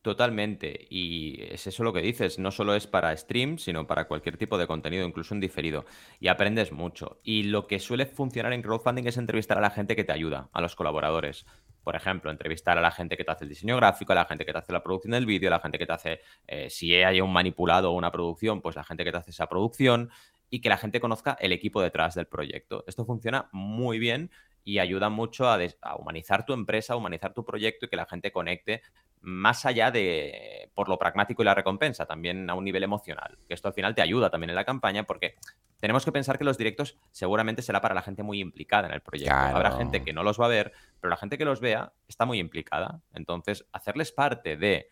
Totalmente. 0.04 0.86
Y 0.90 1.42
es 1.44 1.66
eso 1.66 1.82
lo 1.82 1.94
que 1.94 2.02
dices. 2.02 2.38
No 2.38 2.50
solo 2.50 2.74
es 2.74 2.86
para 2.86 3.16
stream, 3.16 3.56
sino 3.56 3.86
para 3.86 4.06
cualquier 4.06 4.36
tipo 4.36 4.58
de 4.58 4.66
contenido, 4.66 5.06
incluso 5.06 5.32
en 5.32 5.40
diferido. 5.40 5.86
Y 6.20 6.28
aprendes 6.28 6.72
mucho. 6.72 7.20
Y 7.24 7.44
lo 7.44 7.66
que 7.66 7.78
suele 7.78 8.04
funcionar 8.04 8.52
en 8.52 8.60
crowdfunding 8.60 9.06
es 9.06 9.16
entrevistar 9.16 9.56
a 9.56 9.62
la 9.62 9.70
gente 9.70 9.96
que 9.96 10.04
te 10.04 10.12
ayuda, 10.12 10.50
a 10.52 10.60
los 10.60 10.76
colaboradores. 10.76 11.46
Por 11.82 11.96
ejemplo, 11.96 12.30
entrevistar 12.30 12.76
a 12.76 12.82
la 12.82 12.90
gente 12.90 13.16
que 13.16 13.24
te 13.24 13.30
hace 13.30 13.44
el 13.44 13.48
diseño 13.48 13.78
gráfico, 13.78 14.12
a 14.12 14.16
la 14.16 14.26
gente 14.26 14.44
que 14.44 14.52
te 14.52 14.58
hace 14.58 14.74
la 14.74 14.82
producción 14.82 15.12
del 15.12 15.24
vídeo, 15.24 15.48
a 15.48 15.52
la 15.52 15.60
gente 15.60 15.78
que 15.78 15.86
te 15.86 15.92
hace, 15.94 16.20
eh, 16.46 16.68
si 16.68 16.94
hay 16.94 17.22
un 17.22 17.32
manipulado 17.32 17.90
o 17.90 17.94
una 17.94 18.12
producción, 18.12 18.60
pues 18.60 18.76
la 18.76 18.84
gente 18.84 19.04
que 19.04 19.10
te 19.10 19.16
hace 19.16 19.30
esa 19.30 19.48
producción 19.48 20.10
y 20.54 20.60
que 20.60 20.68
la 20.68 20.76
gente 20.76 21.00
conozca 21.00 21.36
el 21.40 21.50
equipo 21.50 21.82
detrás 21.82 22.14
del 22.14 22.28
proyecto. 22.28 22.84
Esto 22.86 23.04
funciona 23.04 23.48
muy 23.50 23.98
bien 23.98 24.30
y 24.62 24.78
ayuda 24.78 25.08
mucho 25.08 25.48
a, 25.48 25.58
humanizar 25.98 26.46
tu 26.46 26.52
empresa, 26.52 26.92
a 26.92 26.96
humanizar 26.96 27.34
tu 27.34 27.44
proyecto 27.44 27.86
y 27.86 27.88
que 27.88 27.96
la 27.96 28.06
gente 28.06 28.30
conecte 28.30 28.80
más 29.20 29.66
allá 29.66 29.90
de 29.90 30.70
por 30.72 30.88
lo 30.88 30.96
pragmático 30.96 31.42
y 31.42 31.44
la 31.44 31.56
recompensa, 31.56 32.06
también 32.06 32.48
a 32.48 32.54
un 32.54 32.62
nivel 32.62 32.84
emocional. 32.84 33.36
Que 33.48 33.54
esto 33.54 33.66
al 33.66 33.74
final 33.74 33.96
te 33.96 34.02
ayuda 34.02 34.30
también 34.30 34.50
en 34.50 34.54
la 34.54 34.64
campaña 34.64 35.02
porque 35.02 35.34
tenemos 35.80 36.04
que 36.04 36.12
pensar 36.12 36.38
que 36.38 36.44
los 36.44 36.56
directos 36.56 36.96
seguramente 37.10 37.60
será 37.60 37.80
para 37.80 37.96
la 37.96 38.02
gente 38.02 38.22
muy 38.22 38.38
implicada 38.38 38.86
en 38.86 38.94
el 38.94 39.00
proyecto. 39.00 39.34
Habrá 39.34 39.72
gente 39.72 40.04
que 40.04 40.12
no 40.12 40.22
los 40.22 40.40
va 40.40 40.44
a 40.44 40.50
ver, 40.50 40.70
pero 41.00 41.10
la 41.10 41.16
gente 41.16 41.36
que 41.36 41.44
los 41.44 41.58
vea 41.58 41.92
está 42.06 42.26
muy 42.26 42.38
implicada. 42.38 43.00
Entonces, 43.12 43.66
hacerles 43.72 44.12
parte 44.12 44.56
de 44.56 44.88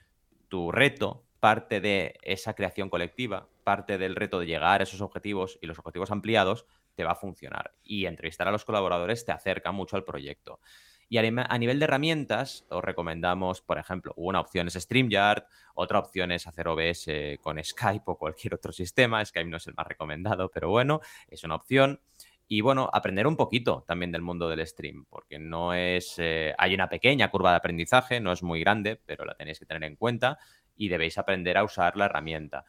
tu 0.49 0.73
reto 0.73 1.23
parte 1.43 1.81
de 1.81 2.15
esa 2.23 2.55
creación 2.55 2.89
colectiva, 2.89 3.49
parte 3.65 3.99
del 3.99 4.15
reto 4.15 4.39
de 4.39 4.47
llegar 4.47 4.81
a 4.81 4.85
esos 4.85 5.01
objetivos 5.01 5.59
y 5.61 5.67
los 5.67 5.77
objetivos 5.77 6.13
ampliados, 6.13 6.67
te 6.95 7.03
va 7.03 7.11
a 7.11 7.17
funcionar. 7.17 7.75
Y 7.83 8.07
entrevistar 8.07 8.47
a 8.47 8.53
los 8.53 8.65
colaboradores 8.65 9.25
te 9.25 9.33
acerca 9.33 9.73
mucho 9.73 9.97
al 9.97 10.05
proyecto. 10.05 10.61
Y 11.09 11.19
a 11.19 11.59
nivel 11.59 11.81
de 11.81 11.85
herramientas, 11.85 12.65
os 12.71 12.85
recomendamos, 12.85 13.61
por 13.61 13.79
ejemplo, 13.79 14.15
una 14.17 14.39
opción 14.39 14.69
es 14.69 14.75
StreamYard, 14.75 15.43
otra 15.75 15.99
opción 15.99 16.31
es 16.31 16.47
hacer 16.47 16.69
OBS 16.69 17.41
con 17.41 17.63
Skype 17.63 18.05
o 18.07 18.17
cualquier 18.17 18.55
otro 18.55 18.71
sistema. 18.71 19.25
Skype 19.25 19.51
no 19.51 19.57
es 19.57 19.67
el 19.67 19.75
más 19.75 19.89
recomendado, 19.89 20.49
pero 20.49 20.71
bueno, 20.71 21.01
es 21.27 21.43
una 21.43 21.57
opción. 21.57 22.01
Y 22.47 22.61
bueno, 22.61 22.89
aprender 22.93 23.27
un 23.27 23.37
poquito 23.37 23.83
también 23.87 24.13
del 24.13 24.21
mundo 24.21 24.49
del 24.49 24.67
stream, 24.67 25.07
porque 25.09 25.39
no 25.39 25.75
es. 25.75 26.17
Eh, 26.19 26.55
hay 26.59 26.75
una 26.75 26.89
pequeña 26.89 27.31
curva 27.31 27.51
de 27.51 27.57
aprendizaje, 27.57 28.21
no 28.21 28.31
es 28.31 28.43
muy 28.43 28.61
grande, 28.61 29.01
pero 29.05 29.25
la 29.25 29.35
tenéis 29.35 29.59
que 29.59 29.67
tener 29.67 29.85
en 29.85 29.97
cuenta 29.97 30.39
y 30.77 30.89
debéis 30.89 31.19
aprender 31.19 31.59
a 31.59 31.65
usar 31.65 31.97
la 31.97 32.07
herramienta. 32.07 32.65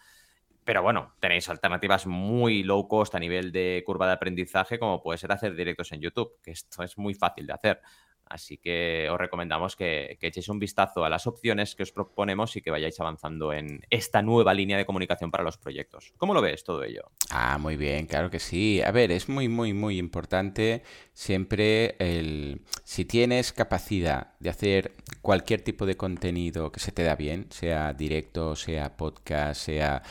Pero 0.64 0.82
bueno, 0.82 1.14
tenéis 1.20 1.50
alternativas 1.50 2.08
muy 2.08 2.64
low 2.64 2.88
cost 2.88 3.14
a 3.16 3.20
nivel 3.20 3.52
de 3.52 3.84
curva 3.86 4.08
de 4.08 4.14
aprendizaje, 4.14 4.80
como 4.80 5.02
puede 5.02 5.18
ser 5.18 5.32
hacer 5.32 5.56
directos 5.56 5.92
en 5.92 6.02
YouTube, 6.02 6.40
que 6.42 6.52
esto 6.52 6.84
es 6.84 6.98
muy 6.98 7.14
fácil 7.14 7.48
de 7.48 7.54
hacer. 7.54 7.82
Así 8.26 8.58
que 8.58 9.08
os 9.12 9.18
recomendamos 9.20 9.76
que, 9.76 10.18
echéis 10.20 10.50
un 10.50 10.60
vistazo 10.60 11.06
a 11.06 11.10
las 11.10 11.28
opciones 11.28 11.76
que 11.76 11.84
os 11.84 11.92
proponemos 11.92 12.56
y 12.56 12.62
que 12.62 12.72
vayáis 12.72 13.00
avanzando 13.00 13.54
en 13.54 13.86
esta 13.90 14.22
nueva 14.22 14.54
línea 14.54 14.78
de 14.78 14.86
comunicación 14.86 15.30
para 15.30 15.44
los 15.44 15.58
proyectos. 15.58 16.14
¿Cómo 16.18 16.34
lo 16.34 16.42
ves 16.42 16.64
todo 16.64 16.84
ello? 16.84 17.12
Ah, 17.30 17.58
muy 17.58 17.78
bien, 17.78 18.08
claro 18.08 18.30
que 18.30 18.40
sí. 18.40 18.82
A 18.82 18.92
ver, 18.92 19.12
es 19.12 19.30
muy, 19.30 19.50
muy, 19.50 19.74
muy 19.74 19.98
importante 19.98 20.84
siempre 21.14 21.96
el... 22.00 22.62
Si 22.84 23.06
tienes 23.06 23.54
capacidad 23.54 24.34
de 24.40 24.50
hacer 24.50 24.94
cualquier 25.22 25.62
tipo 25.62 25.86
de 25.86 25.96
contenido 25.96 26.72
que 26.72 26.80
se 26.80 26.92
te 26.92 27.04
da 27.04 27.16
bien, 27.16 27.48
sea 27.52 27.94
directo, 27.94 28.56
sea 28.56 28.98
podcast, 28.98 29.62
sea... 29.62 30.02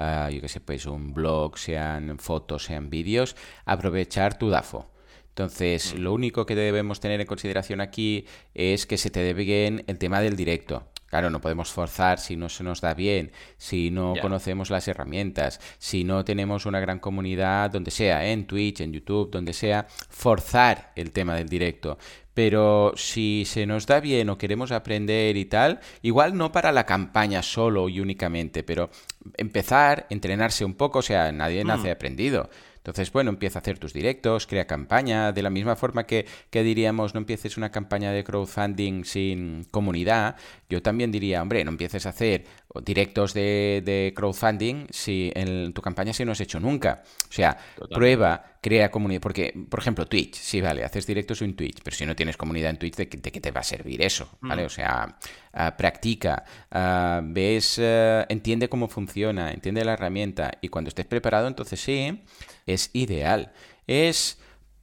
Ah, 0.00 0.30
yo 0.30 0.40
qué 0.40 0.48
sé, 0.48 0.60
pues 0.60 0.86
un 0.86 1.12
blog, 1.12 1.58
sean 1.58 2.18
fotos, 2.20 2.64
sean 2.64 2.88
vídeos, 2.88 3.34
aprovechar 3.64 4.38
tu 4.38 4.48
DAFO. 4.48 4.97
Entonces, 5.38 5.94
mm. 5.94 5.98
lo 5.98 6.12
único 6.12 6.46
que 6.46 6.56
debemos 6.56 6.98
tener 6.98 7.20
en 7.20 7.26
consideración 7.28 7.80
aquí 7.80 8.26
es 8.54 8.86
que 8.86 8.98
se 8.98 9.08
te 9.08 9.20
dé 9.20 9.34
bien 9.34 9.84
el 9.86 9.96
tema 9.96 10.20
del 10.20 10.34
directo. 10.34 10.88
Claro, 11.06 11.30
no 11.30 11.40
podemos 11.40 11.70
forzar 11.70 12.18
si 12.18 12.34
no 12.34 12.48
se 12.48 12.64
nos 12.64 12.80
da 12.80 12.92
bien, 12.92 13.30
si 13.56 13.92
no 13.92 14.14
conocemos 14.20 14.68
las 14.68 14.88
herramientas, 14.88 15.60
si 15.78 16.02
no 16.02 16.24
tenemos 16.24 16.66
una 16.66 16.80
gran 16.80 16.98
comunidad, 16.98 17.70
donde 17.70 17.92
sea, 17.92 18.26
en 18.26 18.46
Twitch, 18.46 18.80
en 18.80 18.92
YouTube, 18.92 19.30
donde 19.30 19.52
sea, 19.52 19.86
forzar 20.10 20.92
el 20.96 21.12
tema 21.12 21.36
del 21.36 21.48
directo. 21.48 21.98
Pero 22.34 22.92
si 22.96 23.44
se 23.46 23.64
nos 23.64 23.86
da 23.86 24.00
bien 24.00 24.28
o 24.28 24.38
queremos 24.38 24.72
aprender 24.72 25.36
y 25.36 25.44
tal, 25.44 25.78
igual 26.02 26.36
no 26.36 26.50
para 26.50 26.72
la 26.72 26.84
campaña 26.84 27.42
solo 27.44 27.88
y 27.88 28.00
únicamente, 28.00 28.64
pero 28.64 28.90
empezar, 29.36 30.06
entrenarse 30.10 30.64
un 30.64 30.74
poco, 30.74 30.98
o 30.98 31.02
sea, 31.02 31.30
nadie 31.30 31.64
nace 31.64 31.88
mm. 31.88 31.92
aprendido. 31.92 32.50
Entonces, 32.78 33.12
bueno, 33.12 33.30
empieza 33.30 33.58
a 33.58 33.62
hacer 33.62 33.78
tus 33.78 33.92
directos, 33.92 34.46
crea 34.46 34.66
campaña, 34.66 35.32
de 35.32 35.42
la 35.42 35.50
misma 35.50 35.76
forma 35.76 36.04
que, 36.04 36.26
diríamos 36.50 37.14
no 37.14 37.20
empieces 37.20 37.56
una 37.56 37.70
campaña 37.70 38.12
de 38.12 38.24
crowdfunding 38.24 39.04
sin 39.04 39.64
comunidad, 39.70 40.36
yo 40.68 40.82
también 40.82 41.12
diría, 41.12 41.42
hombre, 41.42 41.64
no 41.64 41.70
empieces 41.70 42.06
a 42.06 42.10
hacer 42.10 42.44
directos 42.84 43.34
de, 43.34 44.12
crowdfunding 44.16 44.86
si 44.90 45.32
en 45.34 45.72
tu 45.72 45.82
campaña 45.82 46.12
si 46.12 46.24
no 46.24 46.32
has 46.32 46.40
hecho 46.40 46.60
nunca. 46.60 47.02
O 47.28 47.32
sea, 47.32 47.58
prueba 47.90 48.57
crea 48.60 48.90
comunidad. 48.90 49.20
Porque, 49.20 49.54
por 49.68 49.80
ejemplo, 49.80 50.06
Twitch, 50.06 50.34
sí, 50.34 50.60
vale, 50.60 50.84
haces 50.84 51.06
directos 51.06 51.42
en 51.42 51.54
Twitch, 51.54 51.80
pero 51.82 51.96
si 51.96 52.06
no 52.06 52.16
tienes 52.16 52.36
comunidad 52.36 52.70
en 52.70 52.78
Twitch, 52.78 52.96
¿de, 52.96 53.08
qué 53.08 53.40
te 53.40 53.50
va 53.50 53.60
a 53.60 53.64
servir 53.64 54.02
eso? 54.02 54.28
¿Vale? 54.40 54.62
Mm. 54.62 54.66
O 54.66 54.68
sea, 54.68 55.18
ah, 55.52 55.76
practica, 55.76 56.44
ah, 56.70 57.20
ves, 57.24 57.78
eh, 57.78 58.26
entiende 58.28 58.68
cómo 58.68 58.88
funciona, 58.88 59.52
entiende 59.52 59.84
la 59.84 59.94
herramienta 59.94 60.52
y 60.60 60.68
cuando 60.68 60.88
estés 60.88 61.06
preparado, 61.06 61.48
entonces 61.48 61.80
sí, 61.80 62.22
es 62.66 62.90
ideal. 62.92 63.52
Es 63.86 64.38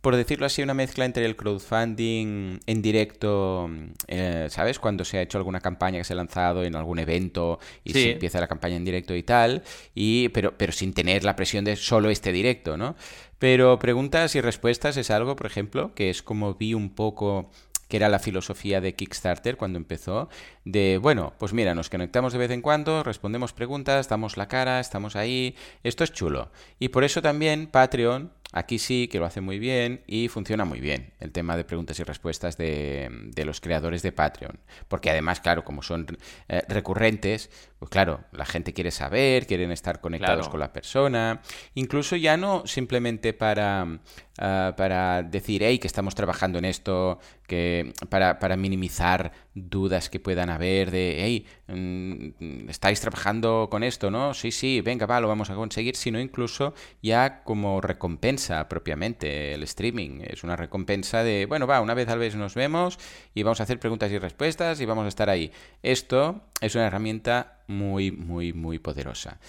por 0.06 0.16
decirlo 0.16 0.46
así, 0.46 0.62
una 0.62 0.76
mezcla 0.76 1.04
entre 1.04 1.26
el 1.26 1.36
crowdfunding 1.36 2.60
en 2.64 2.82
directo, 2.84 3.68
eh, 4.06 4.46
¿sabes? 4.52 4.78
Cuando 4.78 5.04
se 5.04 5.18
ha 5.18 5.24
hecho 5.24 5.40
alguna 5.40 5.62
campaña 5.62 5.98
que 5.98 6.04
se 6.04 6.14
ha 6.14 6.16
lanzado 6.16 6.64
en 6.64 6.76
algún 6.76 7.00
evento 7.00 7.58
y 7.84 7.94
se 7.94 8.12
empieza 8.12 8.40
la 8.40 8.48
campaña 8.48 8.76
en 8.76 8.86
directo 8.86 9.16
y 9.16 9.24
tal, 9.24 9.64
y, 9.96 10.30
pero, 10.30 10.56
pero 10.60 10.74
sin 10.74 10.94
tener 10.94 11.24
la 11.24 11.36
presión 11.36 11.66
de 11.66 11.76
solo 11.76 12.12
este 12.12 12.32
directo, 12.32 12.78
¿no? 12.78 12.96
Pero 13.40 13.80
preguntas 13.80 14.36
y 14.36 14.42
respuestas 14.42 14.96
es 14.98 15.10
algo, 15.10 15.36
por 15.36 15.48
ejemplo, 15.48 15.96
que 15.96 16.12
es 16.12 16.22
como 16.22 16.54
vi 16.54 16.76
un 16.76 16.92
poco 16.92 17.50
que 17.88 17.98
era 17.98 18.08
la 18.08 18.20
filosofía 18.20 18.82
de 18.82 18.94
Kickstarter 18.94 19.58
cuando 19.58 19.78
empezó, 19.78 20.30
de, 20.66 21.00
bueno, 21.00 21.34
pues 21.40 21.54
mira, 21.54 21.74
nos 21.74 21.90
conectamos 21.90 22.34
de 22.34 22.40
vez 22.40 22.52
en 22.52 22.62
cuando, 22.62 23.04
respondemos 23.04 23.54
preguntas, 23.54 24.10
damos 24.10 24.38
la 24.38 24.48
cara, 24.48 24.80
estamos 24.80 25.16
ahí, 25.16 25.56
esto 25.84 26.04
es 26.04 26.12
chulo. 26.12 26.52
Y 26.80 26.90
por 26.90 27.04
eso 27.04 27.24
también 27.24 27.68
Patreon 27.68 28.32
Aquí 28.56 28.80
sí 28.80 29.10
que 29.10 29.20
lo 29.20 29.26
hace 29.26 29.42
muy 29.42 29.60
bien 29.60 30.02
y 30.08 30.30
funciona 30.30 30.64
muy 30.64 30.80
bien 30.80 31.12
el 31.20 31.34
tema 31.34 31.58
de 31.58 31.66
preguntas 31.66 32.00
y 32.00 32.04
respuestas 32.04 32.58
de, 32.58 33.34
los 33.44 33.60
creadores 33.60 34.02
de 34.02 34.14
Patreon. 34.14 34.62
Porque 34.88 35.10
además, 35.10 35.42
claro, 35.42 35.66
como 35.66 35.82
son 35.84 36.08
eh, 36.48 36.62
recurrentes, 36.70 37.50
pues 37.78 37.90
claro, 37.90 38.24
la 38.32 38.46
gente 38.46 38.74
quiere 38.74 38.92
saber, 38.92 39.46
quieren 39.46 39.72
estar 39.72 40.00
conectados 40.00 40.48
con 40.48 40.62
la 40.62 40.72
persona. 40.72 41.42
Incluso 41.74 42.16
ya 42.16 42.38
no 42.38 42.66
simplemente 42.66 43.34
para, 43.34 44.00
ah, 44.40 44.74
para 44.78 45.22
decir, 45.22 45.62
hey, 45.62 45.78
que 45.78 45.88
estamos 45.88 46.16
trabajando 46.16 46.58
en 46.58 46.64
esto, 46.64 47.20
que 47.48 47.94
para, 48.10 48.40
para 48.40 48.58
minimizar 48.58 49.32
dudas 49.54 50.10
que 50.10 50.20
puedan 50.20 50.50
haber 50.50 50.92
de, 50.92 51.18
hey, 51.20 51.46
mm, 51.68 52.70
estáis 52.70 53.00
trabajando 53.02 53.68
con 53.72 53.84
esto, 53.84 54.12
¿no? 54.12 54.34
Sí, 54.34 54.52
sí, 54.52 54.82
venga, 54.82 55.06
va, 55.06 55.22
lo 55.22 55.28
vamos 55.28 55.50
a 55.50 55.56
conseguir, 55.56 55.96
sino 55.96 56.20
incluso 56.20 56.74
ya 57.02 57.44
como 57.44 57.82
recompensa 57.82 58.68
propiamente 58.68 59.54
el 59.54 59.64
streaming. 59.64 60.22
Es 60.24 60.44
una 60.44 60.56
recompensa 60.56 61.24
de, 61.24 61.46
bueno, 61.46 61.68
va, 61.68 61.82
una 61.82 61.94
vez 61.94 62.10
al 62.10 62.20
mes 62.20 62.36
nos 62.36 62.56
vemos 62.56 63.00
y 63.34 63.44
vamos 63.44 63.60
a 63.60 63.64
hacer 63.64 63.80
preguntas 63.80 64.12
y 64.12 64.18
respuestas 64.18 64.82
y 64.82 64.86
vamos 64.86 65.06
a 65.06 65.10
estar 65.10 65.30
ahí. 65.30 65.52
Esto 65.82 66.42
es 66.62 66.76
una 66.76 66.88
herramienta 66.88 67.64
muy, 67.68 68.12
muy, 68.12 68.54
muy 68.54 68.80
poderosa. 68.80 69.40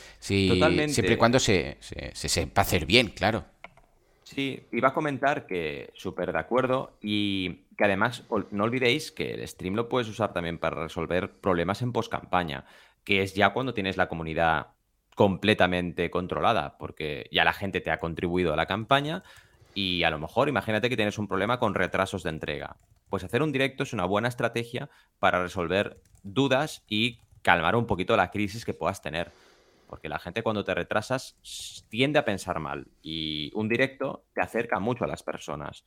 Totalmente. 0.48 0.94
Siempre 0.94 1.14
y 1.14 1.18
cuando 1.18 1.38
se, 1.38 1.76
se, 1.80 2.10
se 2.14 2.28
sepa 2.28 2.62
hacer 2.62 2.86
bien, 2.86 3.08
claro. 3.08 3.44
Sí, 4.26 4.66
iba 4.72 4.88
a 4.88 4.92
comentar 4.92 5.46
que 5.46 5.92
súper 5.94 6.32
de 6.32 6.40
acuerdo 6.40 6.98
y 7.00 7.60
que 7.76 7.84
además 7.84 8.24
no 8.50 8.64
olvidéis 8.64 9.12
que 9.12 9.34
el 9.34 9.46
stream 9.46 9.76
lo 9.76 9.88
puedes 9.88 10.08
usar 10.08 10.32
también 10.32 10.58
para 10.58 10.82
resolver 10.82 11.30
problemas 11.30 11.80
en 11.80 11.92
post-campaña, 11.92 12.64
que 13.04 13.22
es 13.22 13.34
ya 13.34 13.50
cuando 13.50 13.72
tienes 13.72 13.96
la 13.96 14.08
comunidad 14.08 14.66
completamente 15.14 16.10
controlada, 16.10 16.76
porque 16.76 17.28
ya 17.30 17.44
la 17.44 17.52
gente 17.52 17.80
te 17.80 17.92
ha 17.92 18.00
contribuido 18.00 18.52
a 18.52 18.56
la 18.56 18.66
campaña 18.66 19.22
y 19.74 20.02
a 20.02 20.10
lo 20.10 20.18
mejor 20.18 20.48
imagínate 20.48 20.88
que 20.88 20.96
tienes 20.96 21.18
un 21.18 21.28
problema 21.28 21.60
con 21.60 21.74
retrasos 21.74 22.24
de 22.24 22.30
entrega. 22.30 22.78
Pues 23.08 23.22
hacer 23.22 23.44
un 23.44 23.52
directo 23.52 23.84
es 23.84 23.92
una 23.92 24.06
buena 24.06 24.26
estrategia 24.26 24.90
para 25.20 25.40
resolver 25.40 26.00
dudas 26.24 26.82
y 26.88 27.20
calmar 27.42 27.76
un 27.76 27.86
poquito 27.86 28.16
la 28.16 28.32
crisis 28.32 28.64
que 28.64 28.74
puedas 28.74 29.00
tener. 29.00 29.30
Porque 29.86 30.08
la 30.08 30.18
gente 30.18 30.42
cuando 30.42 30.64
te 30.64 30.74
retrasas 30.74 31.84
tiende 31.88 32.18
a 32.18 32.24
pensar 32.24 32.58
mal 32.58 32.88
y 33.02 33.50
un 33.54 33.68
directo 33.68 34.24
te 34.34 34.40
acerca 34.40 34.80
mucho 34.80 35.04
a 35.04 35.08
las 35.08 35.22
personas 35.22 35.84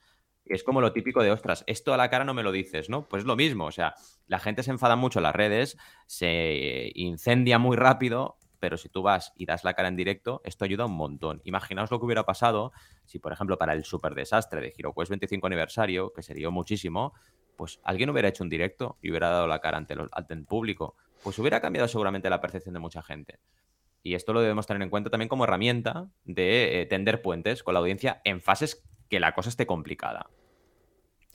es 0.49 0.63
como 0.63 0.81
lo 0.81 0.91
típico 0.91 1.21
de, 1.21 1.31
ostras, 1.31 1.63
esto 1.67 1.93
a 1.93 1.97
la 1.97 2.09
cara 2.09 2.25
no 2.25 2.33
me 2.33 2.43
lo 2.43 2.51
dices, 2.51 2.89
¿no? 2.89 3.07
Pues 3.07 3.21
es 3.21 3.27
lo 3.27 3.35
mismo, 3.35 3.65
o 3.65 3.71
sea, 3.71 3.93
la 4.27 4.39
gente 4.39 4.63
se 4.63 4.71
enfada 4.71 4.95
mucho 4.95 5.19
en 5.19 5.23
las 5.23 5.35
redes, 5.35 5.77
se 6.07 6.91
incendia 6.95 7.59
muy 7.59 7.77
rápido, 7.77 8.37
pero 8.59 8.75
si 8.75 8.89
tú 8.89 9.01
vas 9.01 9.31
y 9.37 9.45
das 9.45 9.63
la 9.63 9.73
cara 9.73 9.87
en 9.87 9.95
directo, 9.95 10.41
esto 10.43 10.65
ayuda 10.65 10.85
un 10.85 10.95
montón. 10.95 11.41
Imaginaos 11.45 11.91
lo 11.91 11.99
que 11.99 12.05
hubiera 12.05 12.25
pasado 12.25 12.71
si, 13.05 13.19
por 13.19 13.31
ejemplo, 13.31 13.57
para 13.57 13.73
el 13.73 13.85
super 13.85 14.15
desastre 14.15 14.59
de 14.59 14.73
HeroQuest 14.75 15.09
25 15.09 15.47
aniversario, 15.47 16.11
que 16.11 16.23
sería 16.23 16.49
muchísimo, 16.49 17.13
pues 17.55 17.79
alguien 17.83 18.09
hubiera 18.09 18.27
hecho 18.27 18.43
un 18.43 18.49
directo 18.49 18.97
y 19.01 19.11
hubiera 19.11 19.29
dado 19.29 19.47
la 19.47 19.59
cara 19.59 19.77
ante, 19.77 19.93
el 19.93 20.45
público. 20.45 20.95
Pues 21.23 21.37
hubiera 21.39 21.61
cambiado 21.61 21.87
seguramente 21.87 22.29
la 22.29 22.41
percepción 22.41 22.73
de 22.73 22.79
mucha 22.79 23.01
gente. 23.01 23.39
Y 24.03 24.15
esto 24.15 24.33
lo 24.33 24.41
debemos 24.41 24.67
tener 24.67 24.81
en 24.81 24.89
cuenta 24.89 25.09
también 25.09 25.29
como 25.29 25.43
herramienta 25.43 26.09
de 26.23 26.81
eh, 26.81 26.85
tender 26.85 27.21
puentes 27.21 27.63
con 27.63 27.73
la 27.73 27.79
audiencia 27.79 28.21
en 28.23 28.41
fases 28.41 28.83
que 29.09 29.19
la 29.19 29.33
cosa 29.33 29.49
esté 29.49 29.65
complicada. 29.65 30.29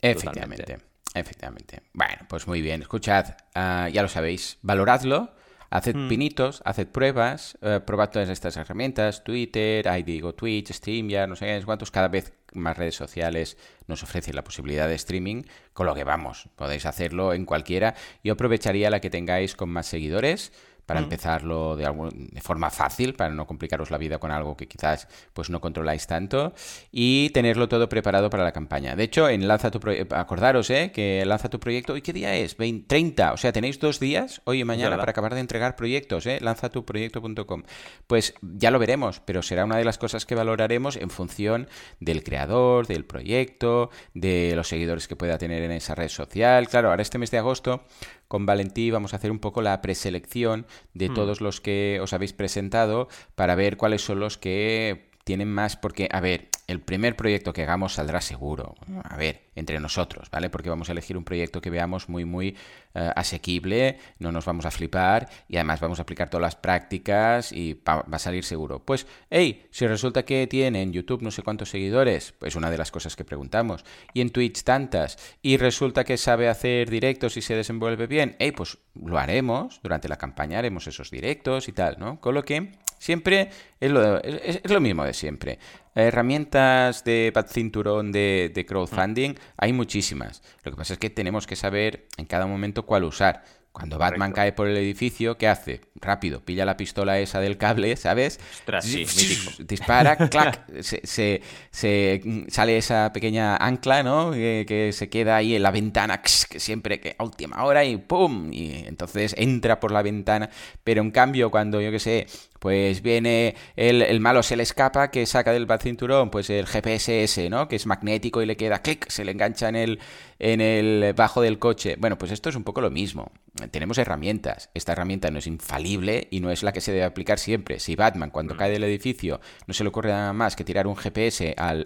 Efectivamente, 0.01 0.77
efectivamente. 1.13 1.83
Bueno, 1.93 2.25
pues 2.27 2.47
muy 2.47 2.61
bien. 2.61 2.81
Escuchad, 2.81 3.35
ah, 3.53 3.89
ya 3.91 4.01
lo 4.01 4.07
sabéis, 4.07 4.59
valoradlo. 4.61 5.33
Haced 5.71 5.95
hmm. 5.95 6.07
pinitos, 6.07 6.61
haced 6.63 6.87
pruebas, 6.87 7.57
uh, 7.61 7.83
probad 7.83 8.09
todas 8.09 8.29
estas 8.29 8.55
herramientas, 8.55 9.23
Twitter, 9.23 9.89
ahí 9.89 10.03
digo 10.03 10.33
Twitch, 10.33 10.71
Steam, 10.71 11.09
ya 11.09 11.27
no 11.27 11.35
sé 11.35 11.61
cuántos, 11.65 11.91
cada 11.91 12.07
vez 12.07 12.33
más 12.53 12.77
redes 12.77 12.95
sociales 12.95 13.57
nos 13.87 14.03
ofrecen 14.03 14.35
la 14.35 14.43
posibilidad 14.43 14.87
de 14.87 14.95
streaming, 14.95 15.43
con 15.73 15.87
lo 15.87 15.95
que 15.95 16.03
vamos, 16.03 16.49
podéis 16.55 16.85
hacerlo 16.85 17.33
en 17.33 17.45
cualquiera. 17.45 17.95
Yo 18.23 18.33
aprovecharía 18.33 18.89
la 18.89 19.01
que 19.01 19.09
tengáis 19.09 19.55
con 19.55 19.69
más 19.69 19.87
seguidores, 19.87 20.53
para 20.85 20.99
mm. 20.99 21.03
empezarlo 21.03 21.75
de, 21.75 21.85
de 22.31 22.41
forma 22.41 22.69
fácil, 22.69 23.13
para 23.13 23.33
no 23.33 23.45
complicaros 23.45 23.91
la 23.91 23.97
vida 23.97 24.17
con 24.19 24.31
algo 24.31 24.55
que 24.55 24.67
quizás 24.67 25.07
pues 25.33 25.49
no 25.49 25.61
controláis 25.61 26.07
tanto 26.07 26.53
y 26.91 27.29
tenerlo 27.31 27.67
todo 27.67 27.89
preparado 27.89 28.29
para 28.29 28.43
la 28.43 28.51
campaña. 28.51 28.95
De 28.95 29.03
hecho, 29.03 29.29
en 29.29 29.47
Lanza 29.47 29.71
tu 29.71 29.79
proyecto, 29.79 30.15
acordaros 30.15 30.69
eh, 30.69 30.91
que 30.93 31.23
lanza 31.25 31.49
tu 31.49 31.59
proyecto, 31.59 31.95
¿y 31.97 32.01
qué 32.01 32.13
día 32.13 32.35
es? 32.35 32.57
20, 32.57 32.87
30, 32.87 33.33
o 33.33 33.37
sea, 33.37 33.51
tenéis 33.51 33.79
dos 33.79 33.99
días, 33.99 34.41
hoy 34.45 34.61
y 34.61 34.63
mañana, 34.63 34.97
para 34.97 35.11
acabar 35.11 35.33
de 35.33 35.39
entregar 35.39 35.75
proyectos, 35.75 36.25
¿eh? 36.25 36.39
lanzatuproyecto.com. 36.41 37.63
Pues 38.07 38.33
ya 38.41 38.71
lo 38.71 38.79
veremos, 38.79 39.19
pero 39.19 39.41
será 39.41 39.65
una 39.65 39.77
de 39.77 39.85
las 39.85 39.97
cosas 39.97 40.25
que 40.25 40.35
valoraremos 40.35 40.95
en 40.95 41.09
función 41.09 41.67
del 41.99 42.23
creador, 42.23 42.87
del 42.87 43.05
proyecto, 43.05 43.89
de 44.13 44.53
los 44.55 44.67
seguidores 44.67 45.07
que 45.07 45.15
pueda 45.15 45.37
tener 45.37 45.63
en 45.63 45.71
esa 45.71 45.95
red 45.95 46.09
social. 46.09 46.67
Claro, 46.67 46.89
ahora 46.89 47.01
este 47.01 47.17
mes 47.17 47.31
de 47.31 47.37
agosto 47.37 47.83
con 48.27 48.45
Valentí 48.45 48.91
vamos 48.91 49.13
a 49.13 49.17
hacer 49.17 49.31
un 49.31 49.39
poco 49.39 49.61
la 49.61 49.81
preselección 49.81 50.65
de 50.93 51.09
hmm. 51.09 51.13
todos 51.13 51.41
los 51.41 51.61
que 51.61 51.99
os 52.01 52.13
habéis 52.13 52.33
presentado 52.33 53.07
para 53.35 53.55
ver 53.55 53.77
cuáles 53.77 54.03
son 54.03 54.19
los 54.19 54.37
que 54.37 55.09
tienen 55.25 55.51
más, 55.51 55.75
porque, 55.75 56.07
a 56.11 56.21
ver, 56.21 56.49
el 56.67 56.79
primer 56.81 57.15
proyecto 57.15 57.51
que 57.51 57.63
hagamos 57.63 57.93
saldrá 57.93 58.21
seguro. 58.21 58.75
A 59.03 59.17
ver, 59.17 59.41
entre 59.55 59.79
nosotros, 59.79 60.29
¿vale? 60.29 60.51
Porque 60.51 60.69
vamos 60.69 60.87
a 60.87 60.91
elegir 60.91 61.17
un 61.17 61.23
proyecto 61.23 61.61
que 61.61 61.71
veamos 61.71 62.09
muy, 62.09 62.25
muy 62.25 62.55
eh, 62.93 63.11
asequible, 63.15 63.97
no 64.19 64.31
nos 64.31 64.45
vamos 64.45 64.65
a 64.65 64.71
flipar 64.71 65.27
y 65.47 65.57
además 65.57 65.79
vamos 65.79 65.97
a 65.97 66.03
aplicar 66.03 66.29
todas 66.29 66.43
las 66.43 66.55
prácticas 66.55 67.51
y 67.51 67.73
va, 67.73 68.05
a 68.09 68.19
salir 68.19 68.43
seguro. 68.43 68.85
Pues, 68.85 69.07
hey, 69.31 69.67
si 69.71 69.87
resulta 69.87 70.25
que 70.25 70.45
tiene 70.45 70.83
en 70.83 70.93
YouTube 70.93 71.23
no 71.23 71.31
sé 71.31 71.41
cuántos 71.41 71.69
seguidores, 71.69 72.33
pues 72.37 72.55
una 72.55 72.69
de 72.69 72.77
las 72.77 72.91
cosas 72.91 73.15
que 73.15 73.25
preguntamos, 73.25 73.83
y 74.13 74.21
en 74.21 74.29
Twitch 74.29 74.63
tantas, 74.63 75.17
y 75.41 75.57
resulta 75.57 76.03
que 76.03 76.17
sabe 76.17 76.49
hacer 76.49 76.91
directos 76.91 77.35
y 77.35 77.41
se 77.41 77.55
desenvuelve 77.55 78.05
bien, 78.05 78.35
hey, 78.37 78.51
pues 78.51 78.77
lo 78.93 79.17
haremos, 79.17 79.79
durante 79.81 80.07
la 80.07 80.17
campaña 80.17 80.59
haremos 80.59 80.85
esos 80.85 81.09
directos 81.09 81.67
y 81.67 81.71
tal, 81.71 81.97
¿no? 81.97 82.21
Con 82.21 82.35
lo 82.35 82.45
que 82.45 82.84
Siempre 83.05 83.51
es 83.79 83.91
lo, 83.91 84.19
es, 84.23 84.67
lo, 84.67 84.81
mismo 84.81 85.05
de 85.05 85.13
siempre. 85.13 85.59
Herramientas 85.93 87.03
de 87.03 87.31
cinturón 87.47 88.11
de, 88.11 88.51
de 88.51 88.65
crowdfunding 88.65 89.35
hay 89.57 89.73
muchísimas. 89.73 90.41
Lo 90.63 90.71
que 90.71 90.77
pasa 90.77 90.93
es 90.93 90.99
que 90.99 91.11
tenemos 91.11 91.45
que 91.45 91.55
saber 91.55 92.07
en 92.17 92.25
cada 92.25 92.47
momento 92.47 92.87
cuál 92.87 93.03
usar. 93.03 93.43
Cuando 93.75 93.97
Batman 93.97 94.31
cae 94.31 94.53
por 94.53 94.69
el 94.69 94.77
edificio, 94.77 95.37
¿qué 95.37 95.49
hace? 95.49 95.81
Rápido, 95.95 96.39
pilla 96.39 96.63
la 96.63 96.77
pistola 96.77 97.19
esa 97.19 97.41
del 97.41 97.57
cable, 97.57 97.97
¿sabes? 97.97 98.39
Dispara, 99.67 100.15
clac, 100.29 100.61
se, 100.81 101.41
sale 101.71 102.77
esa 102.77 103.11
pequeña 103.11 103.57
ancla, 103.57 104.01
¿no? 104.01 104.31
Que, 104.31 104.91
se 104.93 105.09
queda 105.09 105.35
ahí 105.35 105.57
en 105.57 105.63
la 105.63 105.71
ventana, 105.71 106.21
que 106.21 106.29
siempre 106.57 107.01
que 107.01 107.17
a 107.17 107.25
última 107.25 107.65
hora 107.65 107.83
y 107.83 107.97
¡pum! 107.97 108.53
Y 108.53 108.85
entonces 108.87 109.35
entra 109.37 109.81
por 109.81 109.91
la 109.91 110.01
ventana. 110.01 110.49
Pero 110.85 111.01
en 111.01 111.11
cambio, 111.11 111.51
cuando, 111.51 111.81
yo 111.81 111.91
qué 111.91 111.99
sé, 111.99 112.27
pues 112.59 113.01
viene 113.01 113.55
el, 113.75 114.21
malo, 114.21 114.41
se 114.41 114.55
le 114.55 114.63
escapa, 114.63 115.11
que 115.11 115.25
saca 115.25 115.51
del 115.51 115.67
cinturón, 115.81 116.29
pues 116.29 116.49
el 116.49 116.65
GPS 116.65 117.49
¿no? 117.49 117.67
Que 117.67 117.75
es 117.75 117.85
magnético 117.87 118.41
y 118.41 118.45
le 118.45 118.55
queda 118.55 118.81
clic, 118.81 119.09
se 119.09 119.25
le 119.25 119.33
engancha 119.33 119.67
en 119.67 119.75
el, 119.75 119.99
en 120.39 120.61
el 120.61 121.13
bajo 121.13 121.41
del 121.41 121.59
coche. 121.59 121.97
Bueno, 121.99 122.17
pues 122.17 122.31
esto 122.31 122.47
es 122.47 122.55
un 122.55 122.63
poco 122.63 122.79
lo 122.79 122.89
mismo. 122.89 123.33
Tenemos 123.71 123.97
herramientas. 123.97 124.69
Esta 124.73 124.91
herramienta 124.91 125.31
no 125.31 125.39
es 125.39 125.47
infalible 125.47 126.27
y 126.29 126.41
no 126.41 126.51
es 126.51 126.61
la 126.61 126.73
que 126.73 126.81
se 126.81 126.91
debe 126.91 127.05
aplicar 127.05 127.39
siempre. 127.39 127.79
Si 127.79 127.95
Batman, 127.95 128.29
cuando 128.29 128.53
mm. 128.53 128.57
cae 128.57 128.71
del 128.71 128.83
edificio, 128.83 129.39
no 129.65 129.73
se 129.73 129.83
le 129.83 129.89
ocurre 129.89 130.09
nada 130.09 130.33
más 130.33 130.57
que 130.57 130.65
tirar 130.65 130.87
un 130.87 130.95
GPS 130.97 131.55
al, 131.57 131.85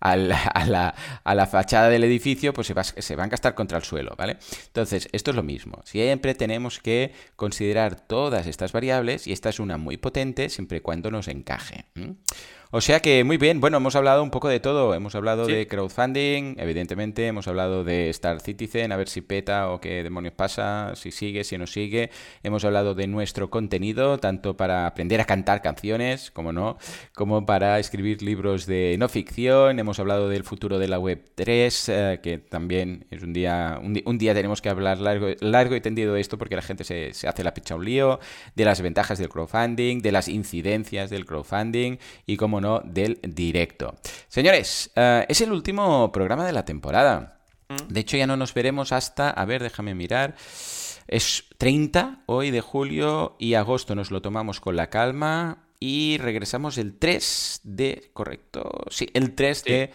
a, 0.00 0.16
la, 0.16 0.94
a, 1.24 1.34
la, 1.34 1.46
fachada 1.46 1.90
del 1.90 2.04
edificio, 2.04 2.54
pues 2.54 2.66
se 2.66 2.74
va, 2.74 2.84
se 2.84 3.16
va 3.16 3.24
a 3.24 3.26
encastar 3.26 3.54
contra 3.54 3.76
el 3.76 3.84
suelo, 3.84 4.14
¿vale? 4.16 4.38
Entonces, 4.66 5.08
esto 5.12 5.30
es 5.30 5.36
lo 5.36 5.42
mismo. 5.42 5.82
Siempre 5.84 6.34
tenemos 6.34 6.78
que 6.78 7.12
considerar 7.36 7.96
todas 7.96 8.46
estas 8.46 8.72
variables 8.72 9.26
y 9.26 9.32
esta 9.32 9.50
es 9.50 9.60
una 9.60 9.76
muy 9.76 9.98
potente 9.98 10.48
siempre 10.48 10.78
y 10.78 10.80
cuando 10.80 11.10
nos 11.10 11.28
encaje. 11.28 11.84
O 12.72 12.80
sea 12.80 13.00
que 13.00 13.24
muy 13.24 13.36
bien, 13.36 13.60
bueno, 13.60 13.78
hemos 13.78 13.96
hablado 13.96 14.22
un 14.22 14.30
poco 14.30 14.48
de 14.48 14.60
todo. 14.60 14.94
Hemos 14.94 15.16
hablado 15.16 15.44
de 15.44 15.66
crowdfunding, 15.66 16.54
evidentemente, 16.56 17.26
hemos 17.26 17.48
hablado 17.48 17.82
de 17.82 18.08
Star 18.10 18.40
Citizen, 18.40 18.92
a 18.92 18.96
ver 18.96 19.08
si 19.08 19.22
peta 19.22 19.70
o 19.70 19.80
qué 19.80 20.04
demonios 20.04 20.34
pasa, 20.34 20.92
si 20.94 21.10
sigue, 21.10 21.42
si 21.42 21.58
no 21.58 21.66
sigue. 21.66 22.10
Hemos 22.44 22.64
hablado 22.64 22.94
de 22.94 23.08
nuestro 23.08 23.50
contenido, 23.50 24.18
tanto 24.18 24.56
para 24.56 24.86
aprender 24.86 25.20
a 25.20 25.24
cantar 25.24 25.62
canciones, 25.62 26.30
como 26.30 26.52
no, 26.52 26.78
como 27.12 27.44
para 27.44 27.80
escribir 27.80 28.22
libros 28.22 28.66
de 28.66 28.94
no 29.00 29.08
ficción. 29.08 29.80
Hemos 29.80 29.98
hablado 29.98 30.28
del 30.28 30.44
futuro 30.44 30.78
de 30.78 30.86
la 30.86 31.00
web 31.00 31.24
3, 31.34 31.88
eh, 31.88 32.20
que 32.22 32.38
también 32.38 33.04
es 33.10 33.24
un 33.24 33.32
día, 33.32 33.80
un, 33.82 34.18
día 34.18 34.32
tenemos 34.32 34.62
que 34.62 34.68
hablar 34.68 34.98
largo, 34.98 35.26
largo 35.40 35.74
y 35.74 35.80
tendido 35.80 36.14
de 36.14 36.20
esto 36.20 36.38
porque 36.38 36.54
la 36.54 36.62
gente 36.62 36.84
se, 36.84 37.14
se 37.14 37.26
hace 37.26 37.42
la 37.42 37.52
picha 37.52 37.74
un 37.74 37.84
lío, 37.84 38.20
de 38.54 38.64
las 38.64 38.80
ventajas 38.80 39.18
del 39.18 39.28
crowdfunding, 39.28 40.02
de 40.02 40.12
las 40.12 40.28
incidencias 40.28 41.10
del 41.10 41.26
crowdfunding 41.26 41.96
y, 42.26 42.36
no, 42.60 42.80
del 42.84 43.18
directo. 43.22 43.94
Señores, 44.28 44.90
eh, 44.96 45.26
es 45.28 45.40
el 45.40 45.52
último 45.52 46.10
programa 46.12 46.46
de 46.46 46.52
la 46.52 46.64
temporada. 46.64 47.40
Mm. 47.68 47.92
De 47.92 48.00
hecho, 48.00 48.16
ya 48.16 48.26
no 48.26 48.36
nos 48.36 48.54
veremos 48.54 48.92
hasta, 48.92 49.30
a 49.30 49.44
ver, 49.44 49.62
déjame 49.62 49.94
mirar. 49.94 50.34
Es 51.06 51.44
30 51.58 52.22
hoy 52.26 52.50
de 52.50 52.60
julio 52.60 53.36
y 53.38 53.54
agosto 53.54 53.94
nos 53.94 54.10
lo 54.10 54.22
tomamos 54.22 54.60
con 54.60 54.76
la 54.76 54.90
calma 54.90 55.64
y 55.80 56.18
regresamos 56.18 56.78
el 56.78 56.98
3 56.98 57.62
de, 57.64 58.10
correcto, 58.12 58.84
sí, 58.90 59.08
el 59.14 59.34
3 59.34 59.64
de 59.64 59.90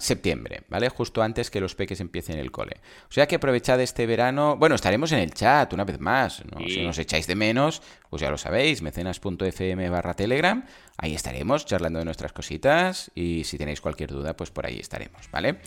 septiembre, 0.00 0.62
¿vale? 0.68 0.88
Justo 0.88 1.22
antes 1.22 1.50
que 1.50 1.60
los 1.60 1.74
peques 1.74 2.00
empiecen 2.00 2.38
el 2.38 2.50
cole. 2.50 2.80
O 3.08 3.12
sea 3.12 3.28
que 3.28 3.36
aprovechad 3.36 3.80
este 3.80 4.06
verano. 4.06 4.56
Bueno, 4.56 4.74
estaremos 4.74 5.12
en 5.12 5.20
el 5.20 5.32
chat 5.32 5.72
una 5.72 5.84
vez 5.84 6.00
más. 6.00 6.42
Si 6.66 6.82
nos 6.82 6.98
echáis 6.98 7.26
de 7.26 7.36
menos, 7.36 7.80
pues 8.10 8.22
ya 8.22 8.30
lo 8.30 8.38
sabéis, 8.38 8.82
mecenas.fm 8.82 9.88
barra 9.88 10.14
telegram. 10.14 10.64
Ahí 10.98 11.14
estaremos 11.14 11.66
charlando 11.66 11.98
de 11.98 12.06
nuestras 12.06 12.32
cositas 12.32 13.10
y 13.14 13.44
si 13.44 13.58
tenéis 13.58 13.80
cualquier 13.80 14.10
duda, 14.10 14.34
pues 14.34 14.50
por 14.50 14.66
ahí 14.66 14.78
estaremos, 14.80 15.30
¿vale? 15.30 15.58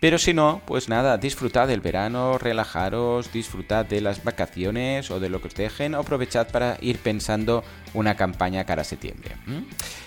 Pero 0.00 0.18
si 0.18 0.32
no, 0.32 0.62
pues 0.64 0.88
nada, 0.88 1.18
disfrutad 1.18 1.68
del 1.68 1.80
verano, 1.80 2.38
relajaros, 2.38 3.30
disfrutad 3.32 3.84
de 3.86 4.00
las 4.00 4.24
vacaciones 4.24 5.10
o 5.10 5.20
de 5.20 5.28
lo 5.28 5.40
que 5.40 5.48
os 5.48 5.54
dejen, 5.54 5.94
aprovechad 5.94 6.48
para 6.48 6.78
ir 6.80 6.98
pensando 6.98 7.62
una 7.94 8.16
campaña 8.16 8.64
cara 8.64 8.82
a 8.82 8.84
septiembre. 8.84 9.36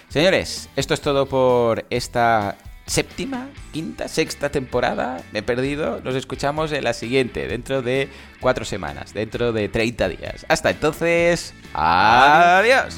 Señores, 0.09 0.67
esto 0.75 0.95
es 0.95 1.01
todo 1.01 1.27
por 1.27 1.85
esta 1.91 2.57
séptima, 2.91 3.47
quinta, 3.71 4.09
sexta 4.09 4.49
temporada. 4.49 5.23
Me 5.31 5.39
he 5.39 5.43
perdido. 5.43 6.01
Nos 6.03 6.13
escuchamos 6.15 6.73
en 6.73 6.83
la 6.83 6.93
siguiente, 6.93 7.47
dentro 7.47 7.81
de 7.81 8.09
cuatro 8.41 8.65
semanas, 8.65 9.13
dentro 9.13 9.53
de 9.53 9.69
30 9.69 10.09
días. 10.09 10.45
Hasta 10.49 10.71
entonces, 10.71 11.53
adiós. 11.73 12.97